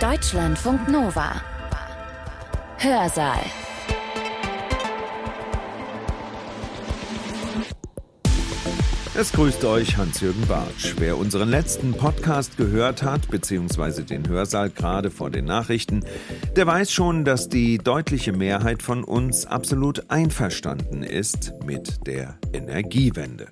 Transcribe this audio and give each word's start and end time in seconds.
Deutschlandfunk 0.00 0.88
Nova. 0.88 1.40
Hörsaal. 2.76 3.65
Es 9.18 9.32
grüßt 9.32 9.64
euch 9.64 9.96
Hans-Jürgen 9.96 10.46
Bartsch. 10.46 10.94
Wer 10.98 11.16
unseren 11.16 11.48
letzten 11.48 11.94
Podcast 11.94 12.58
gehört 12.58 13.02
hat, 13.02 13.30
beziehungsweise 13.30 14.04
den 14.04 14.28
Hörsaal 14.28 14.68
gerade 14.68 15.10
vor 15.10 15.30
den 15.30 15.46
Nachrichten, 15.46 16.04
der 16.54 16.66
weiß 16.66 16.92
schon, 16.92 17.24
dass 17.24 17.48
die 17.48 17.78
deutliche 17.78 18.34
Mehrheit 18.34 18.82
von 18.82 19.04
uns 19.04 19.46
absolut 19.46 20.10
einverstanden 20.10 21.02
ist 21.02 21.54
mit 21.64 22.06
der 22.06 22.38
Energiewende. 22.52 23.46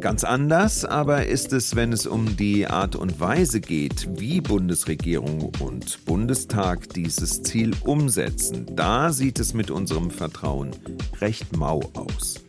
Ganz 0.00 0.22
anders 0.22 0.84
aber 0.84 1.26
ist 1.26 1.52
es, 1.52 1.74
wenn 1.74 1.92
es 1.92 2.06
um 2.06 2.36
die 2.36 2.68
Art 2.68 2.94
und 2.94 3.18
Weise 3.18 3.60
geht, 3.60 4.08
wie 4.20 4.40
Bundesregierung 4.40 5.52
und 5.58 6.04
Bundestag 6.04 6.90
dieses 6.90 7.42
Ziel 7.42 7.72
umsetzen. 7.82 8.66
Da 8.76 9.12
sieht 9.12 9.40
es 9.40 9.52
mit 9.52 9.72
unserem 9.72 10.12
Vertrauen 10.12 10.70
recht 11.20 11.56
mau 11.56 11.80
aus. 11.94 12.47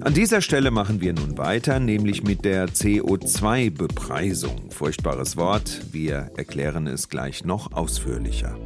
An 0.00 0.14
dieser 0.14 0.40
Stelle 0.40 0.70
machen 0.70 1.00
wir 1.00 1.12
nun 1.12 1.38
weiter, 1.38 1.80
nämlich 1.80 2.22
mit 2.22 2.44
der 2.44 2.68
CO2-Bepreisung. 2.68 4.70
Furchtbares 4.70 5.36
Wort, 5.36 5.80
wir 5.92 6.30
erklären 6.36 6.86
es 6.86 7.08
gleich 7.08 7.44
noch 7.44 7.72
ausführlicher. 7.72 8.56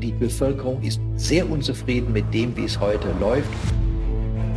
Die 0.00 0.12
Bevölkerung 0.12 0.82
ist 0.82 1.00
sehr 1.16 1.48
unzufrieden 1.48 2.12
mit 2.12 2.32
dem, 2.32 2.56
wie 2.56 2.64
es 2.64 2.78
heute 2.78 3.08
läuft. 3.20 3.50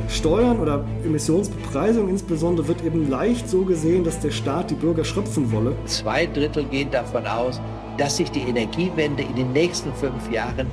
Steuern 0.10 0.60
oder 0.60 0.86
Emissionsbepreisung 1.04 2.10
insbesondere 2.10 2.68
wird 2.68 2.84
eben 2.84 3.10
leicht 3.10 3.50
so 3.50 3.64
gesehen, 3.64 4.04
dass 4.04 4.20
der 4.20 4.32
Staat 4.32 4.70
die 4.70 4.76
Bürger 4.76 5.04
schröpfen 5.04 5.52
wolle. 5.52 5.76
Zwei 5.86 6.28
Drittel 6.28 6.66
gehen 6.66 6.92
davon 6.92 7.26
aus, 7.26 7.60
dass 7.98 8.18
sich 8.18 8.30
die 8.30 8.42
Energiewende 8.42 9.24
in 9.24 9.36
den 9.36 9.52
nächsten 9.52 9.92
fünf 9.94 10.32
Jahren 10.32 10.68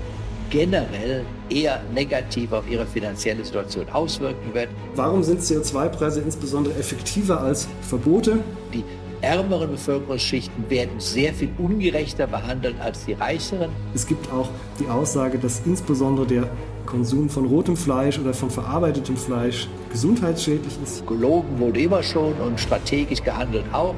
generell 0.51 1.25
eher 1.53 1.81
negativ 1.95 2.53
auf 2.53 2.69
ihre 2.71 2.87
finanzielle 2.87 3.45
Situation 3.45 3.87
auswirken 3.91 4.55
wird. 4.55 4.69
Warum 4.95 5.23
sind 5.23 5.41
CO2-Preise 5.41 6.21
insbesondere 6.21 6.75
effektiver 6.79 7.41
als 7.41 7.69
Verbote? 7.83 8.39
Die 8.73 8.85
ärmeren 9.21 9.71
Bevölkerungsschichten 9.71 10.69
werden 10.69 10.99
sehr 10.99 11.33
viel 11.33 11.51
ungerechter 11.59 12.27
behandelt 12.27 12.75
als 12.81 13.05
die 13.05 13.13
reicheren. 13.13 13.71
Es 13.95 14.07
gibt 14.07 14.31
auch 14.33 14.49
die 14.81 14.89
Aussage, 14.89 15.39
dass 15.39 15.63
insbesondere 15.65 16.27
der 16.27 16.49
Konsum 16.87 17.29
von 17.29 17.47
rotem 17.47 17.77
Fleisch 17.77 18.19
oder 18.19 18.35
von 18.35 18.51
verarbeitetem 18.51 19.17
Fleisch 19.17 19.69
gesundheitsschädlich 19.91 20.75
ist. 20.83 21.07
Gelogen 21.07 21.59
wurde 21.59 21.81
immer 21.81 22.03
schon 22.03 22.35
und 22.35 22.59
strategisch 22.59 23.23
gehandelt 23.23 23.65
auch. 23.73 23.95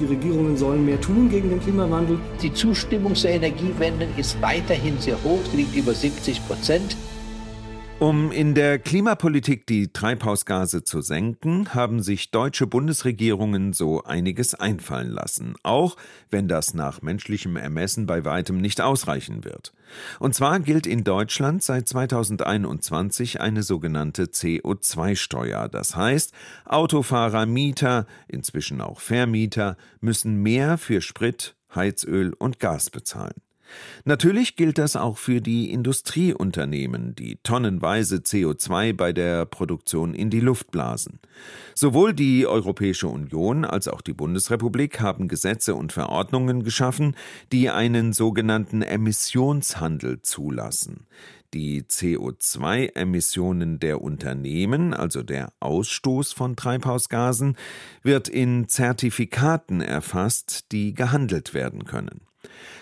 Die 0.00 0.06
Regierungen 0.06 0.56
sollen 0.56 0.84
mehr 0.84 1.00
tun 1.00 1.30
gegen 1.30 1.50
den 1.50 1.60
Klimawandel. 1.60 2.18
Die 2.42 2.52
Zustimmung 2.52 3.14
zur 3.14 3.30
Energiewende 3.30 4.08
ist 4.16 4.40
weiterhin 4.42 4.98
sehr 4.98 5.16
hoch, 5.22 5.38
sie 5.50 5.58
liegt 5.58 5.76
über 5.76 5.94
70 5.94 6.44
Prozent. 6.48 6.96
Um 8.00 8.32
in 8.32 8.54
der 8.54 8.80
Klimapolitik 8.80 9.66
die 9.68 9.92
Treibhausgase 9.92 10.82
zu 10.82 11.00
senken, 11.00 11.74
haben 11.74 12.02
sich 12.02 12.32
deutsche 12.32 12.66
Bundesregierungen 12.66 13.72
so 13.72 14.02
einiges 14.02 14.54
einfallen 14.54 15.10
lassen, 15.10 15.54
auch 15.62 15.96
wenn 16.28 16.48
das 16.48 16.74
nach 16.74 17.02
menschlichem 17.02 17.54
Ermessen 17.56 18.06
bei 18.06 18.24
weitem 18.24 18.58
nicht 18.58 18.80
ausreichen 18.80 19.44
wird. 19.44 19.72
Und 20.18 20.34
zwar 20.34 20.58
gilt 20.58 20.88
in 20.88 21.04
Deutschland 21.04 21.62
seit 21.62 21.86
2021 21.86 23.40
eine 23.40 23.62
sogenannte 23.62 24.24
CO2-Steuer. 24.24 25.68
Das 25.68 25.94
heißt, 25.94 26.32
Autofahrer, 26.64 27.46
Mieter, 27.46 28.06
inzwischen 28.26 28.80
auch 28.80 28.98
Vermieter 29.00 29.76
müssen 30.00 30.42
mehr 30.42 30.78
für 30.78 31.00
Sprit, 31.00 31.54
Heizöl 31.74 32.34
und 32.34 32.58
Gas 32.58 32.90
bezahlen. 32.90 33.43
Natürlich 34.04 34.56
gilt 34.56 34.78
das 34.78 34.96
auch 34.96 35.18
für 35.18 35.40
die 35.40 35.70
Industrieunternehmen, 35.70 37.14
die 37.14 37.38
tonnenweise 37.42 38.16
CO2 38.16 38.92
bei 38.92 39.12
der 39.12 39.46
Produktion 39.46 40.14
in 40.14 40.30
die 40.30 40.40
Luft 40.40 40.70
blasen. 40.70 41.20
Sowohl 41.74 42.12
die 42.12 42.46
Europäische 42.46 43.08
Union 43.08 43.64
als 43.64 43.88
auch 43.88 44.00
die 44.00 44.12
Bundesrepublik 44.12 45.00
haben 45.00 45.28
Gesetze 45.28 45.74
und 45.74 45.92
Verordnungen 45.92 46.64
geschaffen, 46.64 47.16
die 47.52 47.70
einen 47.70 48.12
sogenannten 48.12 48.82
Emissionshandel 48.82 50.22
zulassen. 50.22 51.06
Die 51.54 51.82
CO2-Emissionen 51.82 53.78
der 53.78 54.02
Unternehmen, 54.02 54.92
also 54.92 55.22
der 55.22 55.52
Ausstoß 55.60 56.32
von 56.32 56.56
Treibhausgasen, 56.56 57.56
wird 58.02 58.28
in 58.28 58.68
Zertifikaten 58.68 59.80
erfasst, 59.80 60.72
die 60.72 60.94
gehandelt 60.94 61.54
werden 61.54 61.84
können. 61.84 62.22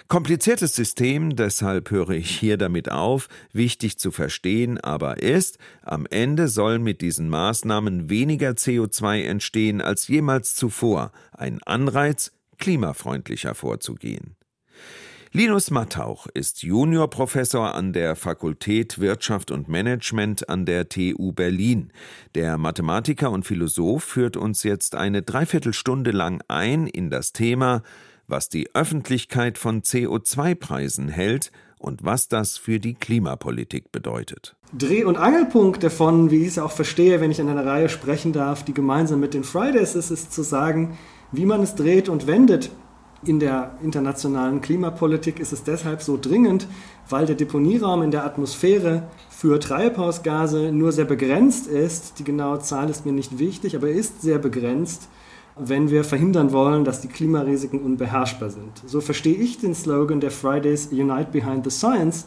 Kompliziertes 0.08 0.74
System, 0.74 1.36
deshalb 1.36 1.90
höre 1.90 2.10
ich 2.10 2.38
hier 2.38 2.58
damit 2.58 2.90
auf, 2.90 3.28
wichtig 3.52 3.98
zu 3.98 4.10
verstehen 4.10 4.78
aber 4.78 5.22
ist, 5.22 5.58
am 5.82 6.06
Ende 6.10 6.48
soll 6.48 6.78
mit 6.78 7.00
diesen 7.00 7.28
Maßnahmen 7.28 8.10
weniger 8.10 8.50
CO2 8.50 9.22
entstehen 9.22 9.80
als 9.80 10.08
jemals 10.08 10.54
zuvor, 10.54 11.12
ein 11.32 11.62
Anreiz, 11.62 12.32
klimafreundlicher 12.58 13.54
vorzugehen. 13.54 14.36
Linus 15.34 15.70
Mattauch 15.70 16.26
ist 16.34 16.62
Juniorprofessor 16.62 17.74
an 17.74 17.94
der 17.94 18.16
Fakultät 18.16 18.98
Wirtschaft 18.98 19.50
und 19.50 19.66
Management 19.66 20.46
an 20.50 20.66
der 20.66 20.90
TU 20.90 21.32
Berlin. 21.32 21.90
Der 22.34 22.58
Mathematiker 22.58 23.30
und 23.30 23.46
Philosoph 23.46 24.04
führt 24.04 24.36
uns 24.36 24.62
jetzt 24.62 24.94
eine 24.94 25.22
Dreiviertelstunde 25.22 26.10
lang 26.10 26.42
ein 26.48 26.86
in 26.86 27.08
das 27.08 27.32
Thema 27.32 27.82
was 28.26 28.48
die 28.48 28.74
Öffentlichkeit 28.74 29.58
von 29.58 29.82
CO2-Preisen 29.82 31.08
hält 31.08 31.52
und 31.78 32.04
was 32.04 32.28
das 32.28 32.56
für 32.56 32.78
die 32.78 32.94
Klimapolitik 32.94 33.90
bedeutet. 33.92 34.54
Dreh- 34.72 35.04
und 35.04 35.16
Angelpunkt 35.16 35.82
davon, 35.82 36.30
wie 36.30 36.42
ich 36.42 36.48
es 36.48 36.58
auch 36.58 36.70
verstehe, 36.70 37.20
wenn 37.20 37.30
ich 37.30 37.40
in 37.40 37.48
einer 37.48 37.66
Reihe 37.66 37.88
sprechen 37.88 38.32
darf, 38.32 38.64
die 38.64 38.72
gemeinsam 38.72 39.20
mit 39.20 39.34
den 39.34 39.44
Fridays 39.44 39.94
ist, 39.94 40.10
ist 40.10 40.32
zu 40.32 40.42
sagen, 40.42 40.96
wie 41.32 41.44
man 41.44 41.62
es 41.62 41.74
dreht 41.74 42.08
und 42.08 42.26
wendet. 42.26 42.70
In 43.24 43.38
der 43.38 43.78
internationalen 43.82 44.60
Klimapolitik 44.60 45.38
ist 45.38 45.52
es 45.52 45.62
deshalb 45.62 46.02
so 46.02 46.18
dringend, 46.20 46.66
weil 47.08 47.26
der 47.26 47.36
Deponieraum 47.36 48.02
in 48.02 48.10
der 48.10 48.24
Atmosphäre 48.24 49.04
für 49.30 49.60
Treibhausgase 49.60 50.72
nur 50.72 50.90
sehr 50.90 51.04
begrenzt 51.04 51.68
ist. 51.68 52.18
Die 52.18 52.24
genaue 52.24 52.60
Zahl 52.60 52.90
ist 52.90 53.06
mir 53.06 53.12
nicht 53.12 53.38
wichtig, 53.38 53.76
aber 53.76 53.90
ist 53.90 54.22
sehr 54.22 54.38
begrenzt 54.38 55.08
wenn 55.56 55.90
wir 55.90 56.04
verhindern 56.04 56.52
wollen, 56.52 56.84
dass 56.84 57.00
die 57.00 57.08
Klimarisiken 57.08 57.80
unbeherrschbar 57.80 58.50
sind. 58.50 58.82
So 58.86 59.00
verstehe 59.00 59.36
ich 59.36 59.58
den 59.58 59.74
Slogan 59.74 60.20
der 60.20 60.30
Fridays 60.30 60.86
Unite 60.86 61.28
Behind 61.32 61.64
the 61.64 61.70
Science 61.70 62.26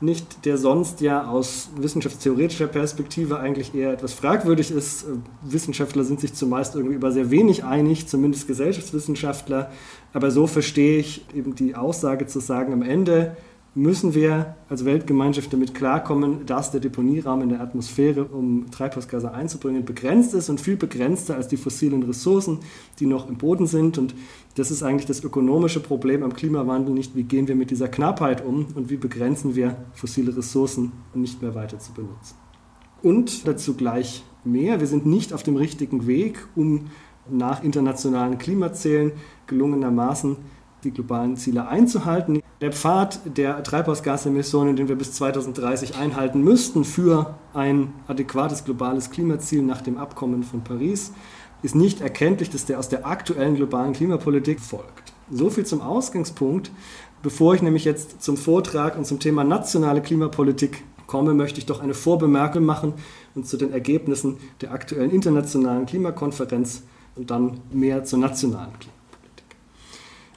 nicht, 0.00 0.44
der 0.44 0.58
sonst 0.58 1.00
ja 1.00 1.26
aus 1.26 1.70
wissenschaftstheoretischer 1.76 2.66
Perspektive 2.66 3.38
eigentlich 3.38 3.74
eher 3.74 3.92
etwas 3.92 4.12
fragwürdig 4.12 4.70
ist. 4.70 5.06
Wissenschaftler 5.42 6.04
sind 6.04 6.20
sich 6.20 6.34
zumeist 6.34 6.74
irgendwie 6.74 6.96
über 6.96 7.12
sehr 7.12 7.30
wenig 7.30 7.64
einig, 7.64 8.08
zumindest 8.08 8.46
Gesellschaftswissenschaftler. 8.46 9.70
Aber 10.12 10.30
so 10.30 10.46
verstehe 10.46 10.98
ich 10.98 11.24
eben 11.34 11.54
die 11.54 11.74
Aussage 11.76 12.26
zu 12.26 12.40
sagen, 12.40 12.72
am 12.72 12.82
Ende 12.82 13.36
müssen 13.74 14.14
wir 14.14 14.54
als 14.68 14.84
Weltgemeinschaft 14.84 15.52
damit 15.52 15.74
klarkommen, 15.74 16.46
dass 16.46 16.70
der 16.70 16.80
Deponieraum 16.80 17.42
in 17.42 17.48
der 17.48 17.60
Atmosphäre, 17.60 18.24
um 18.24 18.70
Treibhausgase 18.70 19.32
einzubringen, 19.32 19.84
begrenzt 19.84 20.32
ist 20.32 20.48
und 20.48 20.60
viel 20.60 20.76
begrenzter 20.76 21.34
als 21.34 21.48
die 21.48 21.56
fossilen 21.56 22.04
Ressourcen, 22.04 22.60
die 23.00 23.06
noch 23.06 23.28
im 23.28 23.36
Boden 23.36 23.66
sind. 23.66 23.98
Und 23.98 24.14
das 24.54 24.70
ist 24.70 24.84
eigentlich 24.84 25.06
das 25.06 25.24
ökonomische 25.24 25.80
Problem 25.80 26.22
am 26.22 26.34
Klimawandel, 26.34 26.94
nicht 26.94 27.16
wie 27.16 27.24
gehen 27.24 27.48
wir 27.48 27.56
mit 27.56 27.70
dieser 27.70 27.88
Knappheit 27.88 28.44
um 28.44 28.66
und 28.76 28.90
wie 28.90 28.96
begrenzen 28.96 29.56
wir 29.56 29.76
fossile 29.92 30.36
Ressourcen 30.36 30.92
nicht 31.12 31.42
mehr 31.42 31.56
weiter 31.56 31.80
zu 31.80 31.92
benutzen. 31.92 32.36
Und 33.02 33.46
dazu 33.46 33.74
gleich 33.74 34.24
mehr, 34.44 34.78
wir 34.78 34.86
sind 34.86 35.04
nicht 35.04 35.32
auf 35.32 35.42
dem 35.42 35.56
richtigen 35.56 36.06
Weg, 36.06 36.46
um 36.54 36.86
nach 37.28 37.64
internationalen 37.64 38.38
Klimazielen 38.38 39.12
gelungenermaßen 39.46 40.36
die 40.84 40.92
globalen 40.92 41.36
Ziele 41.36 41.68
einzuhalten. 41.68 42.42
Der 42.60 42.72
Pfad 42.72 43.20
der 43.36 43.62
Treibhausgasemissionen, 43.62 44.76
den 44.76 44.88
wir 44.88 44.96
bis 44.96 45.12
2030 45.14 45.96
einhalten 45.96 46.42
müssten 46.42 46.84
für 46.84 47.34
ein 47.52 47.92
adäquates 48.06 48.64
globales 48.64 49.10
Klimaziel 49.10 49.62
nach 49.62 49.82
dem 49.82 49.98
Abkommen 49.98 50.44
von 50.44 50.62
Paris, 50.62 51.12
ist 51.62 51.74
nicht 51.74 52.00
erkenntlich, 52.00 52.50
dass 52.50 52.66
der 52.66 52.78
aus 52.78 52.88
der 52.88 53.06
aktuellen 53.06 53.56
globalen 53.56 53.94
Klimapolitik 53.94 54.60
folgt. 54.60 55.14
So 55.30 55.50
viel 55.50 55.64
zum 55.64 55.80
Ausgangspunkt. 55.80 56.70
Bevor 57.22 57.54
ich 57.54 57.62
nämlich 57.62 57.86
jetzt 57.86 58.22
zum 58.22 58.36
Vortrag 58.36 58.98
und 58.98 59.06
zum 59.06 59.18
Thema 59.18 59.44
nationale 59.44 60.02
Klimapolitik 60.02 60.84
komme, 61.06 61.32
möchte 61.32 61.58
ich 61.58 61.66
doch 61.66 61.80
eine 61.80 61.94
Vorbemerkung 61.94 62.64
machen 62.64 62.92
und 63.34 63.46
zu 63.46 63.56
den 63.56 63.72
Ergebnissen 63.72 64.36
der 64.60 64.72
aktuellen 64.72 65.10
internationalen 65.10 65.86
Klimakonferenz 65.86 66.82
und 67.16 67.30
dann 67.30 67.60
mehr 67.72 68.04
zur 68.04 68.18
nationalen 68.18 68.72
Klimapolitik. 68.78 69.03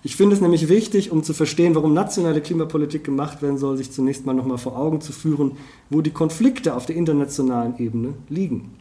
Ich 0.03 0.15
finde 0.15 0.35
es 0.35 0.41
nämlich 0.41 0.69
wichtig, 0.69 1.11
um 1.11 1.23
zu 1.23 1.33
verstehen, 1.33 1.75
warum 1.75 1.93
nationale 1.93 2.41
Klimapolitik 2.41 3.03
gemacht 3.03 3.41
werden 3.41 3.57
soll, 3.57 3.77
sich 3.77 3.91
zunächst 3.91 4.25
mal 4.25 4.33
nochmal 4.33 4.57
vor 4.57 4.77
Augen 4.77 5.01
zu 5.01 5.11
führen, 5.11 5.53
wo 5.89 6.01
die 6.01 6.11
Konflikte 6.11 6.75
auf 6.75 6.85
der 6.85 6.95
internationalen 6.95 7.77
Ebene 7.79 8.13
liegen. 8.29 8.77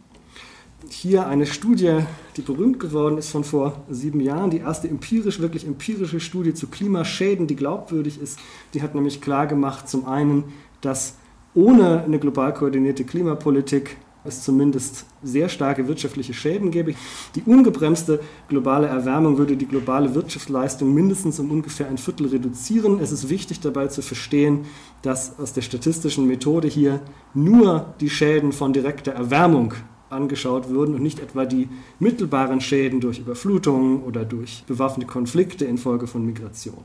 hier 0.91 1.27
eine 1.27 1.47
Studie, 1.47 2.01
die 2.37 2.43
berühmt 2.43 2.79
geworden 2.79 3.19
ist 3.19 3.31
von 3.31 3.45
vor 3.45 3.85
sieben 3.91 4.21
Jahren, 4.21 4.51
die 4.51 4.59
erste 4.59 4.89
empirisch, 4.89 5.41
wirklich 5.41 5.67
empirische 5.67 6.21
Studie 6.21 6.55
zu 6.55 6.69
Klimaschäden, 6.69 7.47
die 7.47 7.57
glaubwürdig 7.57 8.21
ist. 8.21 8.39
Die 8.75 8.83
hat 8.83 8.95
nämlich 8.95 9.21
klar 9.21 9.47
gemacht, 9.47 9.89
zum 9.89 10.07
einen, 10.07 10.45
dass 10.83 11.17
ohne 11.55 12.05
eine 12.05 12.19
global 12.19 12.53
koordinierte 12.53 13.05
Klimapolitik 13.05 13.97
es 14.29 14.43
zumindest 14.43 15.07
sehr 15.23 15.49
starke 15.49 15.89
wirtschaftliche 15.89 16.35
Schäden 16.35 16.71
gäbe. 16.71 16.95
Die 17.35 17.43
ungebremste 17.43 18.21
globale 18.49 18.87
Erwärmung 18.87 19.39
würde 19.39 19.57
die 19.57 19.67
globale 19.67 20.15
Wirtschaftsleistung 20.15 20.93
mindestens 20.93 21.39
um 21.39 21.51
ungefähr 21.51 21.89
ein 21.89 21.99
Viertel 21.99 22.29
reduzieren. 22.29 23.01
Es 23.01 23.13
ist 23.13 23.29
wichtig 23.29 23.61
dabei 23.61 23.89
zu 23.89 24.03
verstehen, 24.03 24.67
dass 25.03 25.39
aus 25.39 25.53
der 25.53 25.63
statistischen 25.63 26.27
Methode 26.27 26.69
hier 26.69 27.01
nur 27.35 27.95
die 28.01 28.11
Schäden 28.11 28.53
von 28.53 28.73
direkter 28.73 29.13
Erwärmung 29.13 29.75
angeschaut 30.11 30.69
würden 30.69 30.95
und 30.95 31.03
nicht 31.03 31.19
etwa 31.19 31.45
die 31.45 31.69
mittelbaren 31.99 32.61
Schäden 32.61 33.01
durch 33.01 33.19
Überflutungen 33.19 34.03
oder 34.03 34.25
durch 34.25 34.65
bewaffnete 34.67 35.11
Konflikte 35.11 35.65
infolge 35.65 36.07
von 36.07 36.25
Migration. 36.25 36.85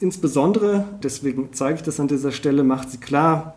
Insbesondere, 0.00 0.84
deswegen 1.02 1.50
zeige 1.52 1.76
ich 1.76 1.82
das 1.82 2.00
an 2.00 2.08
dieser 2.08 2.32
Stelle, 2.32 2.64
macht 2.64 2.90
sie 2.90 2.98
klar, 2.98 3.54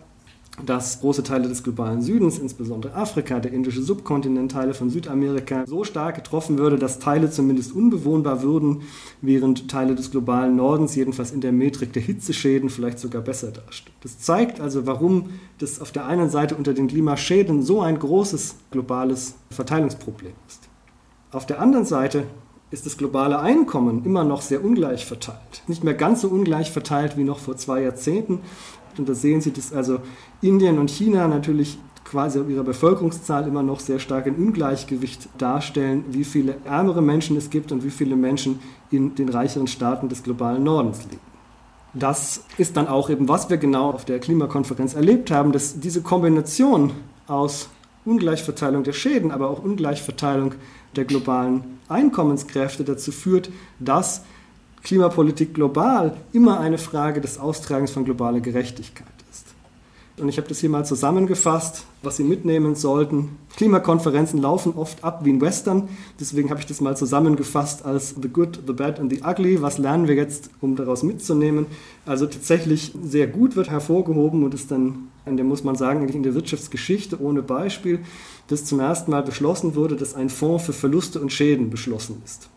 dass 0.63 1.02
große 1.02 1.24
Teile 1.24 1.50
des 1.50 1.63
globalen 1.63 2.02
Südens, 2.02 2.40
insbesondere 2.40 2.96
Afrika, 2.96 3.40
der 3.40 3.52
indische 3.52 3.81
Subkontinent, 3.81 4.52
Teile 4.52 4.74
von 4.74 4.90
Südamerika, 4.90 5.66
so 5.66 5.84
stark 5.84 6.16
getroffen 6.16 6.57
würde, 6.57 6.78
dass 6.78 7.00
Teile 7.00 7.30
zumindest 7.30 7.74
unbewohnbar 7.74 8.42
würden, 8.42 8.84
während 9.22 9.69
Teile 9.69 9.96
des 9.96 10.12
globalen 10.12 10.56
Nordens 10.56 10.96
jedenfalls 10.96 11.31
in 11.31 11.42
der 11.42 11.52
Metrik 11.52 11.94
der 11.94 12.02
Hitzeschäden 12.02 12.69
vielleicht 12.69 13.00
sogar 13.00 13.22
besser 13.22 13.52
dastehen. 13.52 13.96
Das 14.02 14.19
zeigt 14.19 14.62
also, 14.62 14.86
warum 14.88 15.30
das 15.57 15.81
auf 15.81 15.92
der 15.92 16.06
einen 16.06 16.30
Seite 16.30 16.56
unter 16.56 16.74
den 16.74 16.88
Klimaschäden 16.88 17.62
so 17.62 17.81
ein 17.81 18.00
großes 18.00 18.56
globales 18.72 19.36
Verteilungsproblem 19.50 20.34
ist. 20.48 20.69
Auf 21.31 21.46
der 21.46 21.60
anderen 21.60 21.86
Seite 21.86 22.24
ist 22.72 22.86
das 22.86 22.98
globale 22.98 23.40
Einkommen 23.40 24.04
immer 24.06 24.24
noch 24.24 24.42
sehr 24.42 24.63
ungleich 24.63 25.06
verteilt. 25.06 25.63
Nicht 25.68 25.84
mehr 25.84 25.94
ganz 25.94 26.22
so 26.22 26.30
ungleich 26.30 26.72
verteilt 26.72 27.16
wie 27.16 27.24
noch 27.24 27.40
vor 27.40 27.56
zwei 27.58 27.81
Jahrzehnten, 27.81 28.40
und 29.00 29.10
da 29.10 29.14
sehen 29.14 29.42
Sie, 29.42 29.52
dass 29.52 29.74
also 29.74 30.00
Indien 30.42 30.80
und 30.80 30.90
China 30.90 31.28
natürlich 31.28 31.78
quasi 32.06 32.40
auf 32.40 32.50
ihrer 32.50 32.64
Bevölkerungszahl 32.64 33.48
immer 33.48 33.64
noch 33.64 33.80
sehr 33.80 34.00
stark 34.00 34.28
ein 34.28 34.36
Ungleichgewicht 34.36 35.28
darstellen, 35.38 36.06
wie 36.10 36.24
viele 36.24 36.56
ärmere 36.64 37.02
Menschen 37.02 37.36
es 37.36 37.50
gibt 37.50 37.72
und 37.72 37.84
wie 37.84 37.90
viele 37.90 38.16
Menschen 38.16 38.60
in 38.92 39.16
den 39.16 39.30
reicheren 39.30 39.68
Staaten 39.68 40.08
des 40.08 40.24
globalen 40.24 40.64
Nordens 40.64 41.04
leben. 41.06 41.20
Das 41.94 42.44
ist 42.58 42.78
dann 42.78 42.88
auch 42.88 43.10
eben, 43.10 43.28
was 43.28 43.50
wir 43.50 43.58
genau 43.58 43.90
auf 43.92 44.06
der 44.06 44.20
Klimakonferenz 44.20 44.94
erlebt 44.94 45.32
haben, 45.32 45.52
dass 45.52 45.80
diese 45.80 46.02
Kombination 46.02 46.92
aus 47.28 47.70
Ungleichverteilung 48.04 48.84
der 48.84 48.94
Schäden, 48.94 49.32
aber 49.32 49.50
auch 49.50 49.64
Ungleichverteilung 49.64 50.54
der 50.96 51.06
globalen 51.06 51.80
Einkommenskräfte 51.88 52.84
dazu 52.84 53.12
führt, 53.12 53.50
dass 53.80 54.24
Klimapolitik 54.86 55.56
global 55.56 56.16
immer 56.32 56.60
eine 56.60 56.78
Frage 56.78 57.20
des 57.20 57.40
Austragens 57.40 57.90
von 57.90 58.06
globaler 58.06 58.40
Gerechtigkeit 58.40 59.08
ist. 59.32 59.48
Und 60.20 60.30
ich 60.30 60.38
habe 60.38 60.48
das 60.48 60.60
hier 60.60 60.70
mal 60.70 60.86
zusammengefasst, 60.86 61.86
was 62.04 62.18
Sie 62.18 62.24
mitnehmen 62.24 62.76
sollten. 62.76 63.40
Klimakonferenzen 63.58 64.40
laufen 64.40 64.74
oft 64.76 65.04
ab 65.04 65.22
wie 65.26 65.34
ein 65.34 65.42
Western, 65.42 65.90
deswegen 66.20 66.52
habe 66.52 66.60
ich 66.60 66.68
das 66.68 66.82
mal 66.82 66.96
zusammengefasst 66.96 67.84
als 67.84 68.14
The 68.22 68.30
Good, 68.30 68.60
The 68.68 68.74
Bad 68.74 69.00
and 69.00 69.12
The 69.12 69.24
Ugly. 69.24 69.64
Was 69.64 69.80
lernen 69.80 70.08
wir 70.08 70.14
jetzt, 70.14 70.52
um 70.62 70.76
daraus 70.76 71.02
mitzunehmen? 71.02 71.66
Also 72.06 72.28
tatsächlich 72.28 72.94
sehr 73.04 73.26
gut 73.26 73.56
wird 73.56 73.72
hervorgehoben 73.72 74.44
und 74.44 74.54
ist 74.54 74.70
dann, 74.70 75.08
in 75.26 75.36
der 75.36 75.48
muss 75.48 75.64
man 75.64 75.76
sagen, 75.76 76.02
eigentlich 76.02 76.16
in 76.16 76.22
der 76.22 76.36
Wirtschaftsgeschichte 76.36 77.20
ohne 77.20 77.42
Beispiel, 77.42 78.02
dass 78.50 78.66
zum 78.66 78.80
ersten 78.80 79.10
Mal 79.10 79.24
beschlossen 79.24 79.74
wurde, 79.74 79.96
dass 79.96 80.14
ein 80.14 80.30
Fonds 80.30 80.64
für 80.64 80.74
Verluste 80.74 81.20
und 81.20 81.34
Schäden 81.34 81.72
beschlossen 81.72 82.22
ist. 82.24 82.50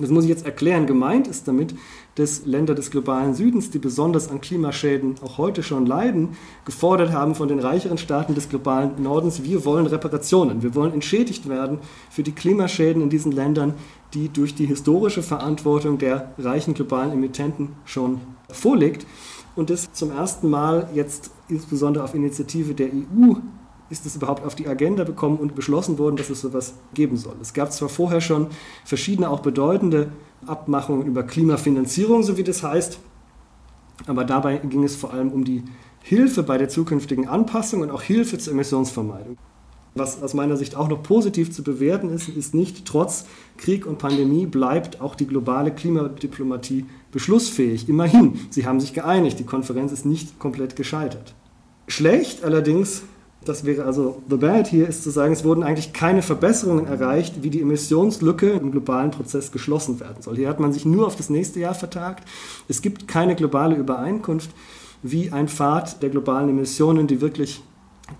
Das 0.00 0.10
muss 0.10 0.24
ich 0.24 0.30
jetzt 0.30 0.44
erklären. 0.44 0.86
Gemeint 0.86 1.28
ist 1.28 1.46
damit, 1.48 1.74
dass 2.14 2.44
Länder 2.46 2.74
des 2.74 2.90
globalen 2.90 3.34
Südens, 3.34 3.70
die 3.70 3.78
besonders 3.78 4.30
an 4.30 4.40
Klimaschäden 4.40 5.16
auch 5.22 5.38
heute 5.38 5.62
schon 5.62 5.86
leiden, 5.86 6.30
gefordert 6.64 7.12
haben 7.12 7.34
von 7.34 7.48
den 7.48 7.58
reicheren 7.58 7.98
Staaten 7.98 8.34
des 8.34 8.48
globalen 8.48 9.02
Nordens, 9.02 9.42
wir 9.42 9.64
wollen 9.64 9.86
Reparationen, 9.86 10.62
wir 10.62 10.74
wollen 10.74 10.92
entschädigt 10.92 11.48
werden 11.48 11.78
für 12.10 12.22
die 12.22 12.32
Klimaschäden 12.32 13.02
in 13.02 13.10
diesen 13.10 13.32
Ländern, 13.32 13.74
die 14.14 14.28
durch 14.28 14.54
die 14.54 14.66
historische 14.66 15.22
Verantwortung 15.22 15.98
der 15.98 16.34
reichen 16.38 16.74
globalen 16.74 17.12
Emittenten 17.12 17.70
schon 17.84 18.20
vorliegt. 18.48 19.06
Und 19.56 19.70
das 19.70 19.92
zum 19.92 20.10
ersten 20.10 20.48
Mal 20.48 20.88
jetzt 20.94 21.30
insbesondere 21.48 22.04
auf 22.04 22.14
Initiative 22.14 22.74
der 22.74 22.88
EU 22.88 23.34
ist 23.90 24.06
es 24.06 24.16
überhaupt 24.16 24.44
auf 24.44 24.54
die 24.54 24.68
Agenda 24.68 25.04
bekommen 25.04 25.38
und 25.38 25.54
beschlossen 25.54 25.98
worden, 25.98 26.16
dass 26.16 26.30
es 26.30 26.40
sowas 26.40 26.74
geben 26.94 27.16
soll. 27.16 27.34
Es 27.42 27.52
gab 27.52 27.72
zwar 27.72 27.88
vorher 27.88 28.20
schon 28.20 28.46
verschiedene 28.84 29.28
auch 29.28 29.40
bedeutende 29.40 30.12
Abmachungen 30.46 31.06
über 31.06 31.24
Klimafinanzierung, 31.24 32.22
so 32.22 32.36
wie 32.36 32.44
das 32.44 32.62
heißt, 32.62 32.98
aber 34.06 34.24
dabei 34.24 34.56
ging 34.58 34.84
es 34.84 34.96
vor 34.96 35.12
allem 35.12 35.30
um 35.30 35.44
die 35.44 35.64
Hilfe 36.02 36.42
bei 36.42 36.56
der 36.56 36.68
zukünftigen 36.68 37.28
Anpassung 37.28 37.82
und 37.82 37.90
auch 37.90 38.02
Hilfe 38.02 38.38
zur 38.38 38.54
Emissionsvermeidung. 38.54 39.36
Was 39.94 40.22
aus 40.22 40.34
meiner 40.34 40.56
Sicht 40.56 40.76
auch 40.76 40.88
noch 40.88 41.02
positiv 41.02 41.52
zu 41.52 41.64
bewerten 41.64 42.10
ist, 42.10 42.28
ist 42.28 42.54
nicht, 42.54 42.86
trotz 42.86 43.26
Krieg 43.56 43.86
und 43.86 43.98
Pandemie 43.98 44.46
bleibt 44.46 45.00
auch 45.00 45.16
die 45.16 45.26
globale 45.26 45.72
Klimadiplomatie 45.72 46.86
beschlussfähig. 47.10 47.88
Immerhin, 47.88 48.38
sie 48.50 48.66
haben 48.66 48.78
sich 48.78 48.94
geeinigt, 48.94 49.40
die 49.40 49.44
Konferenz 49.44 49.90
ist 49.90 50.06
nicht 50.06 50.38
komplett 50.38 50.76
gescheitert. 50.76 51.34
Schlecht 51.88 52.44
allerdings 52.44 53.02
das 53.44 53.64
wäre 53.64 53.84
also 53.84 54.22
the 54.28 54.36
bad 54.36 54.66
hier, 54.66 54.86
ist 54.86 55.02
zu 55.02 55.10
sagen, 55.10 55.32
es 55.32 55.44
wurden 55.44 55.62
eigentlich 55.62 55.92
keine 55.92 56.20
Verbesserungen 56.22 56.86
erreicht, 56.86 57.42
wie 57.42 57.50
die 57.50 57.62
Emissionslücke 57.62 58.50
im 58.50 58.70
globalen 58.70 59.10
Prozess 59.10 59.50
geschlossen 59.50 59.98
werden 59.98 60.20
soll. 60.20 60.36
Hier 60.36 60.48
hat 60.48 60.60
man 60.60 60.72
sich 60.72 60.84
nur 60.84 61.06
auf 61.06 61.16
das 61.16 61.30
nächste 61.30 61.58
Jahr 61.60 61.74
vertagt. 61.74 62.28
Es 62.68 62.82
gibt 62.82 63.08
keine 63.08 63.34
globale 63.34 63.76
Übereinkunft, 63.76 64.50
wie 65.02 65.32
ein 65.32 65.48
Pfad 65.48 66.02
der 66.02 66.10
globalen 66.10 66.50
Emissionen, 66.50 67.06
die 67.06 67.22
wirklich 67.22 67.62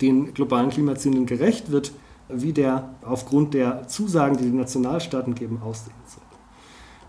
den 0.01 0.33
globalen 0.33 0.71
Klimazielen 0.71 1.27
gerecht 1.27 1.71
wird, 1.71 1.91
wie 2.27 2.53
der 2.53 2.89
aufgrund 3.03 3.53
der 3.53 3.87
Zusagen, 3.87 4.37
die 4.37 4.45
die 4.45 4.57
Nationalstaaten 4.57 5.35
geben, 5.35 5.59
aussehen 5.63 5.93
soll. 6.07 6.23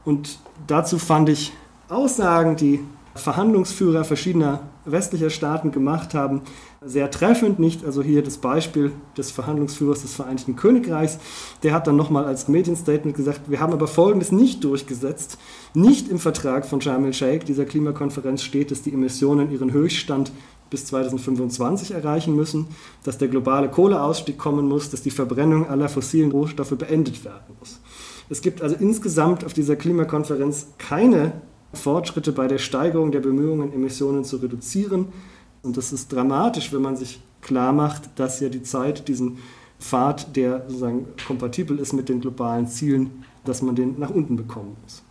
Und 0.04 0.38
dazu 0.66 0.98
fand 0.98 1.28
ich 1.28 1.52
Aussagen, 1.88 2.56
die 2.56 2.80
Verhandlungsführer 3.14 4.04
verschiedener 4.04 4.60
westlicher 4.84 5.30
Staaten 5.30 5.70
gemacht 5.70 6.14
haben, 6.14 6.42
sehr 6.84 7.10
treffend. 7.10 7.58
Nicht 7.58 7.84
also 7.84 8.02
hier 8.02 8.22
das 8.22 8.38
Beispiel 8.38 8.92
des 9.16 9.30
Verhandlungsführers 9.30 10.02
des 10.02 10.14
Vereinigten 10.14 10.56
Königreichs. 10.56 11.18
Der 11.62 11.72
hat 11.72 11.86
dann 11.86 11.96
nochmal 11.96 12.24
als 12.24 12.48
Medienstatement 12.48 13.16
gesagt, 13.16 13.42
wir 13.48 13.60
haben 13.60 13.72
aber 13.72 13.86
Folgendes 13.86 14.32
nicht 14.32 14.64
durchgesetzt. 14.64 15.38
Nicht 15.74 16.08
im 16.08 16.18
Vertrag 16.18 16.66
von 16.66 16.80
Sharm 16.80 17.04
el-Sheikh, 17.04 17.44
dieser 17.44 17.64
Klimakonferenz, 17.64 18.42
steht, 18.42 18.70
dass 18.70 18.82
die 18.82 18.92
Emissionen 18.92 19.50
ihren 19.50 19.72
Höchststand 19.72 20.32
bis 20.70 20.86
2025 20.86 21.90
erreichen 21.90 22.34
müssen, 22.34 22.66
dass 23.04 23.18
der 23.18 23.28
globale 23.28 23.68
Kohleausstieg 23.68 24.38
kommen 24.38 24.66
muss, 24.66 24.88
dass 24.88 25.02
die 25.02 25.10
Verbrennung 25.10 25.68
aller 25.68 25.90
fossilen 25.90 26.32
Rohstoffe 26.32 26.76
beendet 26.76 27.24
werden 27.24 27.54
muss. 27.60 27.78
Es 28.30 28.40
gibt 28.40 28.62
also 28.62 28.74
insgesamt 28.76 29.44
auf 29.44 29.52
dieser 29.52 29.76
Klimakonferenz 29.76 30.68
keine 30.78 31.42
Fortschritte 31.72 32.32
bei 32.32 32.48
der 32.48 32.58
Steigerung 32.58 33.12
der 33.12 33.20
Bemühungen, 33.20 33.72
Emissionen 33.72 34.24
zu 34.24 34.36
reduzieren. 34.36 35.06
Und 35.62 35.76
das 35.76 35.92
ist 35.92 36.12
dramatisch, 36.12 36.72
wenn 36.72 36.82
man 36.82 36.96
sich 36.96 37.20
klar 37.40 37.72
macht, 37.72 38.10
dass 38.16 38.40
ja 38.40 38.48
die 38.48 38.62
Zeit, 38.62 39.08
diesen 39.08 39.38
Pfad, 39.80 40.36
der 40.36 40.64
sozusagen 40.68 41.06
kompatibel 41.26 41.78
ist 41.78 41.92
mit 41.92 42.08
den 42.08 42.20
globalen 42.20 42.66
Zielen, 42.66 43.24
dass 43.44 43.62
man 43.62 43.74
den 43.74 43.98
nach 43.98 44.10
unten 44.10 44.36
bekommen 44.36 44.76
muss. 44.82 45.02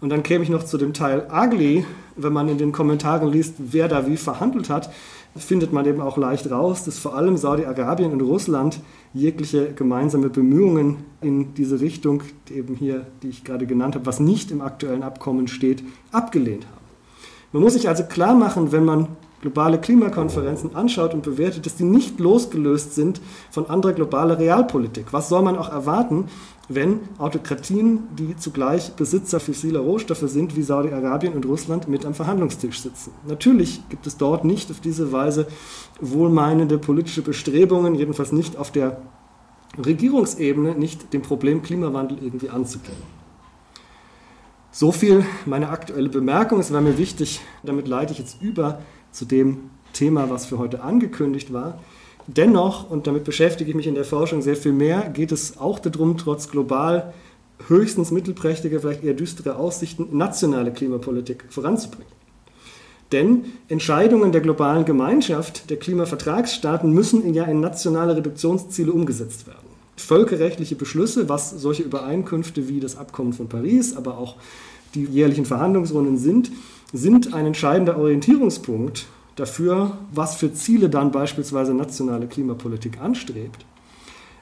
Und 0.00 0.08
dann 0.08 0.22
käme 0.22 0.42
ich 0.42 0.50
noch 0.50 0.64
zu 0.64 0.78
dem 0.78 0.94
Teil 0.94 1.28
ugly, 1.30 1.84
wenn 2.16 2.32
man 2.32 2.48
in 2.48 2.56
den 2.56 2.72
Kommentaren 2.72 3.30
liest, 3.30 3.56
wer 3.58 3.88
da 3.88 4.06
wie 4.06 4.16
verhandelt 4.16 4.70
hat 4.70 4.90
findet 5.36 5.72
man 5.72 5.86
eben 5.86 6.00
auch 6.00 6.16
leicht 6.16 6.50
raus, 6.50 6.84
dass 6.84 6.98
vor 6.98 7.14
allem 7.14 7.36
Saudi-Arabien 7.36 8.12
und 8.12 8.20
Russland 8.20 8.80
jegliche 9.12 9.72
gemeinsame 9.72 10.28
Bemühungen 10.28 10.98
in 11.20 11.54
diese 11.54 11.80
Richtung, 11.80 12.22
eben 12.50 12.74
hier, 12.74 13.06
die 13.22 13.28
ich 13.28 13.44
gerade 13.44 13.66
genannt 13.66 13.94
habe, 13.94 14.06
was 14.06 14.20
nicht 14.20 14.50
im 14.50 14.60
aktuellen 14.60 15.02
Abkommen 15.02 15.48
steht, 15.48 15.82
abgelehnt 16.12 16.66
haben. 16.66 16.84
Man 17.52 17.62
muss 17.62 17.72
sich 17.72 17.88
also 17.88 18.04
klar 18.04 18.34
machen, 18.34 18.70
wenn 18.72 18.84
man 18.84 19.08
globale 19.40 19.80
Klimakonferenzen 19.80 20.76
anschaut 20.76 21.14
und 21.14 21.22
bewertet, 21.22 21.66
dass 21.66 21.76
die 21.76 21.84
nicht 21.84 22.20
losgelöst 22.20 22.94
sind 22.94 23.20
von 23.50 23.68
anderer 23.68 23.92
globaler 23.92 24.38
Realpolitik. 24.38 25.12
Was 25.12 25.28
soll 25.28 25.42
man 25.42 25.56
auch 25.56 25.70
erwarten, 25.70 26.26
wenn 26.68 27.00
Autokratien, 27.18 28.04
die 28.16 28.36
zugleich 28.36 28.92
Besitzer 28.92 29.40
fossiler 29.40 29.80
Rohstoffe 29.80 30.24
sind, 30.26 30.56
wie 30.56 30.62
Saudi-Arabien 30.62 31.32
und 31.32 31.46
Russland, 31.46 31.88
mit 31.88 32.06
am 32.06 32.14
Verhandlungstisch 32.14 32.80
sitzen? 32.80 33.12
Natürlich 33.26 33.80
gibt 33.88 34.06
es 34.06 34.16
dort 34.16 34.44
nicht 34.44 34.70
auf 34.70 34.80
diese 34.80 35.10
Weise 35.10 35.46
wohlmeinende 36.00 36.78
politische 36.78 37.22
Bestrebungen, 37.22 37.94
jedenfalls 37.94 38.32
nicht 38.32 38.56
auf 38.56 38.70
der 38.70 39.00
Regierungsebene, 39.84 40.74
nicht 40.74 41.12
dem 41.12 41.22
Problem 41.22 41.62
Klimawandel 41.62 42.18
irgendwie 42.22 42.50
anzugehen. 42.50 43.20
So 44.72 44.92
viel 44.92 45.24
meine 45.46 45.70
aktuelle 45.70 46.08
Bemerkung. 46.08 46.60
Es 46.60 46.72
war 46.72 46.80
mir 46.80 46.96
wichtig, 46.96 47.40
damit 47.64 47.88
leite 47.88 48.12
ich 48.12 48.20
jetzt 48.20 48.40
über 48.40 48.80
zu 49.12 49.24
dem 49.24 49.70
Thema, 49.92 50.30
was 50.30 50.46
für 50.46 50.58
heute 50.58 50.82
angekündigt 50.82 51.52
war, 51.52 51.78
Dennoch, 52.36 52.88
und 52.88 53.08
damit 53.08 53.24
beschäftige 53.24 53.70
ich 53.70 53.76
mich 53.76 53.88
in 53.88 53.96
der 53.96 54.04
Forschung 54.04 54.40
sehr 54.40 54.54
viel 54.54 54.72
mehr, 54.72 55.08
geht 55.08 55.32
es 55.32 55.58
auch 55.58 55.80
darum, 55.80 56.16
trotz 56.16 56.48
global 56.48 57.12
höchstens 57.66 58.12
mittelprächtiger, 58.12 58.78
vielleicht 58.80 59.02
eher 59.02 59.14
düstere 59.14 59.56
Aussichten, 59.56 60.16
nationale 60.16 60.72
Klimapolitik 60.72 61.44
voranzubringen. 61.48 62.12
Denn 63.10 63.46
Entscheidungen 63.68 64.30
der 64.30 64.40
globalen 64.40 64.84
Gemeinschaft, 64.84 65.68
der 65.70 65.78
Klimavertragsstaaten, 65.78 66.92
müssen 66.92 67.34
ja 67.34 67.44
in 67.44 67.58
nationale 67.58 68.16
Reduktionsziele 68.16 68.92
umgesetzt 68.92 69.48
werden. 69.48 69.68
Völkerrechtliche 69.96 70.76
Beschlüsse, 70.76 71.28
was 71.28 71.50
solche 71.50 71.82
Übereinkünfte 71.82 72.68
wie 72.68 72.78
das 72.78 72.96
Abkommen 72.96 73.32
von 73.32 73.48
Paris, 73.48 73.96
aber 73.96 74.18
auch 74.18 74.36
die 74.94 75.04
jährlichen 75.04 75.44
Verhandlungsrunden 75.44 76.16
sind, 76.16 76.52
sind 76.92 77.34
ein 77.34 77.46
entscheidender 77.46 77.98
Orientierungspunkt 77.98 79.06
dafür, 79.36 79.98
was 80.12 80.36
für 80.36 80.52
Ziele 80.52 80.88
dann 80.88 81.12
beispielsweise 81.12 81.74
nationale 81.74 82.26
Klimapolitik 82.26 83.00
anstrebt. 83.00 83.64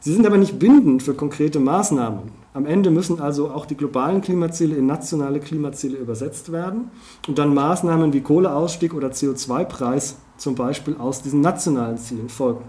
Sie 0.01 0.13
sind 0.13 0.27
aber 0.27 0.39
nicht 0.39 0.59
bindend 0.59 1.03
für 1.03 1.15
konkrete 1.15 1.59
Maßnahmen. 1.59 2.31
Am 2.55 2.67
Ende 2.67 2.91
müssen 2.91 3.21
also 3.21 3.51
auch 3.51 3.67
die 3.67 3.77
globalen 3.77 4.21
Klimaziele 4.21 4.77
in 4.77 4.87
nationale 4.87 5.41
Klimaziele 5.41 5.97
übersetzt 5.97 6.53
werden 6.53 6.91
und 7.27 7.39
dann 7.39 7.53
Maßnahmen 7.53 8.13
wie 8.13 8.21
Kohleausstieg 8.21 8.95
oder 8.95 9.09
CO2-Preis 9.09 10.17
zum 10.37 10.55
Beispiel 10.55 10.97
aus 10.97 11.23
diesen 11.23 11.41
nationalen 11.41 11.99
Zielen 11.99 12.29
folgen. 12.29 12.65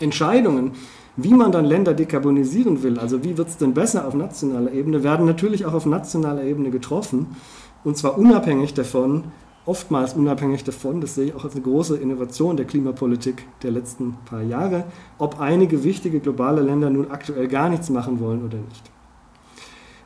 Entscheidungen, 0.00 0.72
wie 1.16 1.34
man 1.34 1.50
dann 1.50 1.64
Länder 1.64 1.94
dekarbonisieren 1.94 2.84
will, 2.84 2.98
also 3.00 3.24
wie 3.24 3.36
wird 3.36 3.48
es 3.48 3.56
denn 3.56 3.74
besser 3.74 4.06
auf 4.06 4.14
nationaler 4.14 4.72
Ebene, 4.72 5.02
werden 5.02 5.26
natürlich 5.26 5.66
auch 5.66 5.74
auf 5.74 5.86
nationaler 5.86 6.44
Ebene 6.44 6.70
getroffen 6.70 7.36
und 7.84 7.96
zwar 7.96 8.18
unabhängig 8.18 8.74
davon, 8.74 9.24
oftmals 9.68 10.14
unabhängig 10.14 10.64
davon, 10.64 11.00
das 11.00 11.14
sehe 11.14 11.26
ich 11.26 11.34
auch 11.34 11.44
als 11.44 11.54
eine 11.54 11.62
große 11.62 11.98
Innovation 11.98 12.56
der 12.56 12.66
Klimapolitik 12.66 13.44
der 13.62 13.70
letzten 13.70 14.16
paar 14.24 14.42
Jahre, 14.42 14.84
ob 15.18 15.40
einige 15.40 15.84
wichtige 15.84 16.20
globale 16.20 16.62
Länder 16.62 16.88
nun 16.88 17.10
aktuell 17.10 17.48
gar 17.48 17.68
nichts 17.68 17.90
machen 17.90 18.18
wollen 18.18 18.44
oder 18.44 18.56
nicht. 18.56 18.90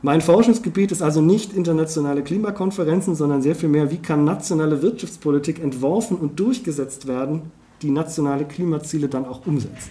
Mein 0.05 0.21
Forschungsgebiet 0.21 0.91
ist 0.91 1.01
also 1.01 1.21
nicht 1.21 1.53
internationale 1.53 2.23
Klimakonferenzen, 2.25 3.15
sondern 3.15 3.41
sehr 3.41 3.55
viel 3.55 3.69
mehr, 3.69 3.93
wie 3.93 3.99
kann 3.99 4.25
nationale 4.25 4.83
Wirtschaftspolitik 4.83 5.63
entworfen 5.63 6.17
und 6.17 6.41
durchgesetzt 6.41 7.07
werden, 7.07 7.53
die 7.83 7.91
nationale 7.91 8.45
Klimaziele 8.45 9.09
dann 9.09 9.25
auch 9.25 9.47
umsetzt. 9.47 9.91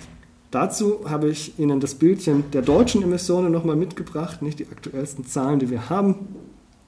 Dazu 0.52 1.10
habe 1.10 1.30
ich 1.30 1.58
Ihnen 1.58 1.80
das 1.80 1.96
Bildchen 1.96 2.44
der 2.52 2.62
deutschen 2.62 3.02
Emissionen 3.04 3.54
nochmal 3.54 3.78
mitgebracht, 3.78 4.42
nicht 4.42 4.60
die 4.60 4.68
aktuellsten 4.70 5.26
Zahlen, 5.26 5.60
die 5.60 5.70
wir 5.70 5.90
haben 5.90 6.16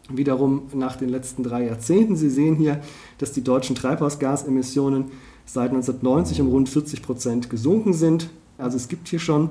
wiederum 0.10 0.64
nach 0.74 0.96
den 0.96 1.10
letzten 1.10 1.44
drei 1.44 1.66
Jahrzehnten. 1.66 2.16
Sie 2.16 2.30
sehen 2.30 2.56
hier, 2.56 2.82
dass 3.18 3.32
die 3.32 3.44
deutschen 3.44 3.76
Treibhausgasemissionen 3.76 5.06
seit 5.46 5.70
1990 5.70 6.42
um 6.42 6.50
rund 6.50 6.70
40 6.70 7.02
Prozent 7.02 7.50
gesunken 7.50 7.94
sind. 7.94 8.30
Also 8.58 8.78
es 8.78 8.88
gibt 8.88 9.08
hier 9.08 9.20
schon 9.20 9.50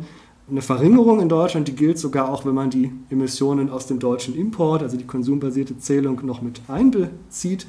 eine 0.50 0.62
Verringerung 0.62 1.20
in 1.20 1.28
Deutschland, 1.28 1.68
die 1.68 1.74
gilt 1.74 1.98
sogar 1.98 2.30
auch, 2.30 2.44
wenn 2.44 2.54
man 2.54 2.70
die 2.70 2.92
Emissionen 3.10 3.70
aus 3.70 3.86
dem 3.86 3.98
deutschen 3.98 4.34
Import, 4.34 4.82
also 4.82 4.96
die 4.96 5.06
konsumbasierte 5.06 5.78
Zählung, 5.78 6.20
noch 6.24 6.42
mit 6.42 6.60
einbezieht. 6.68 7.66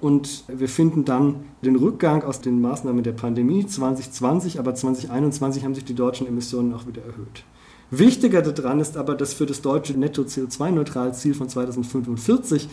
Und 0.00 0.44
wir 0.46 0.68
finden 0.68 1.04
dann 1.04 1.36
den 1.64 1.74
Rückgang 1.74 2.22
aus 2.22 2.40
den 2.40 2.60
Maßnahmen 2.60 3.02
der 3.02 3.12
Pandemie 3.12 3.66
2020, 3.66 4.60
aber 4.60 4.74
2021 4.74 5.64
haben 5.64 5.74
sich 5.74 5.84
die 5.84 5.94
deutschen 5.94 6.26
Emissionen 6.28 6.72
auch 6.72 6.86
wieder 6.86 7.02
erhöht. 7.02 7.44
Wichtiger 7.90 8.42
daran 8.42 8.80
ist 8.80 8.96
aber, 8.96 9.14
dass 9.14 9.32
für 9.32 9.46
das 9.46 9.62
deutsche 9.62 9.94
Netto-CO2-Neutral-Ziel 9.94 11.34
von 11.34 11.48
2045 11.48 12.68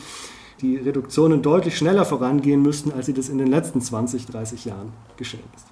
die 0.62 0.78
Reduktionen 0.78 1.42
deutlich 1.42 1.78
schneller 1.78 2.06
vorangehen 2.06 2.62
müssten, 2.62 2.92
als 2.92 3.06
sie 3.06 3.14
das 3.14 3.30
in 3.30 3.38
den 3.38 3.48
letzten 3.48 3.82
20, 3.82 4.26
30 4.28 4.66
Jahren 4.66 4.92
geschehen 5.18 5.44
ist. 5.56 5.66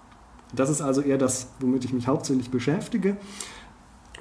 Das 0.56 0.70
ist 0.70 0.82
also 0.82 1.02
eher 1.02 1.18
das, 1.18 1.48
womit 1.60 1.84
ich 1.84 1.94
mich 1.94 2.08
hauptsächlich 2.08 2.52
beschäftige. 2.52 3.18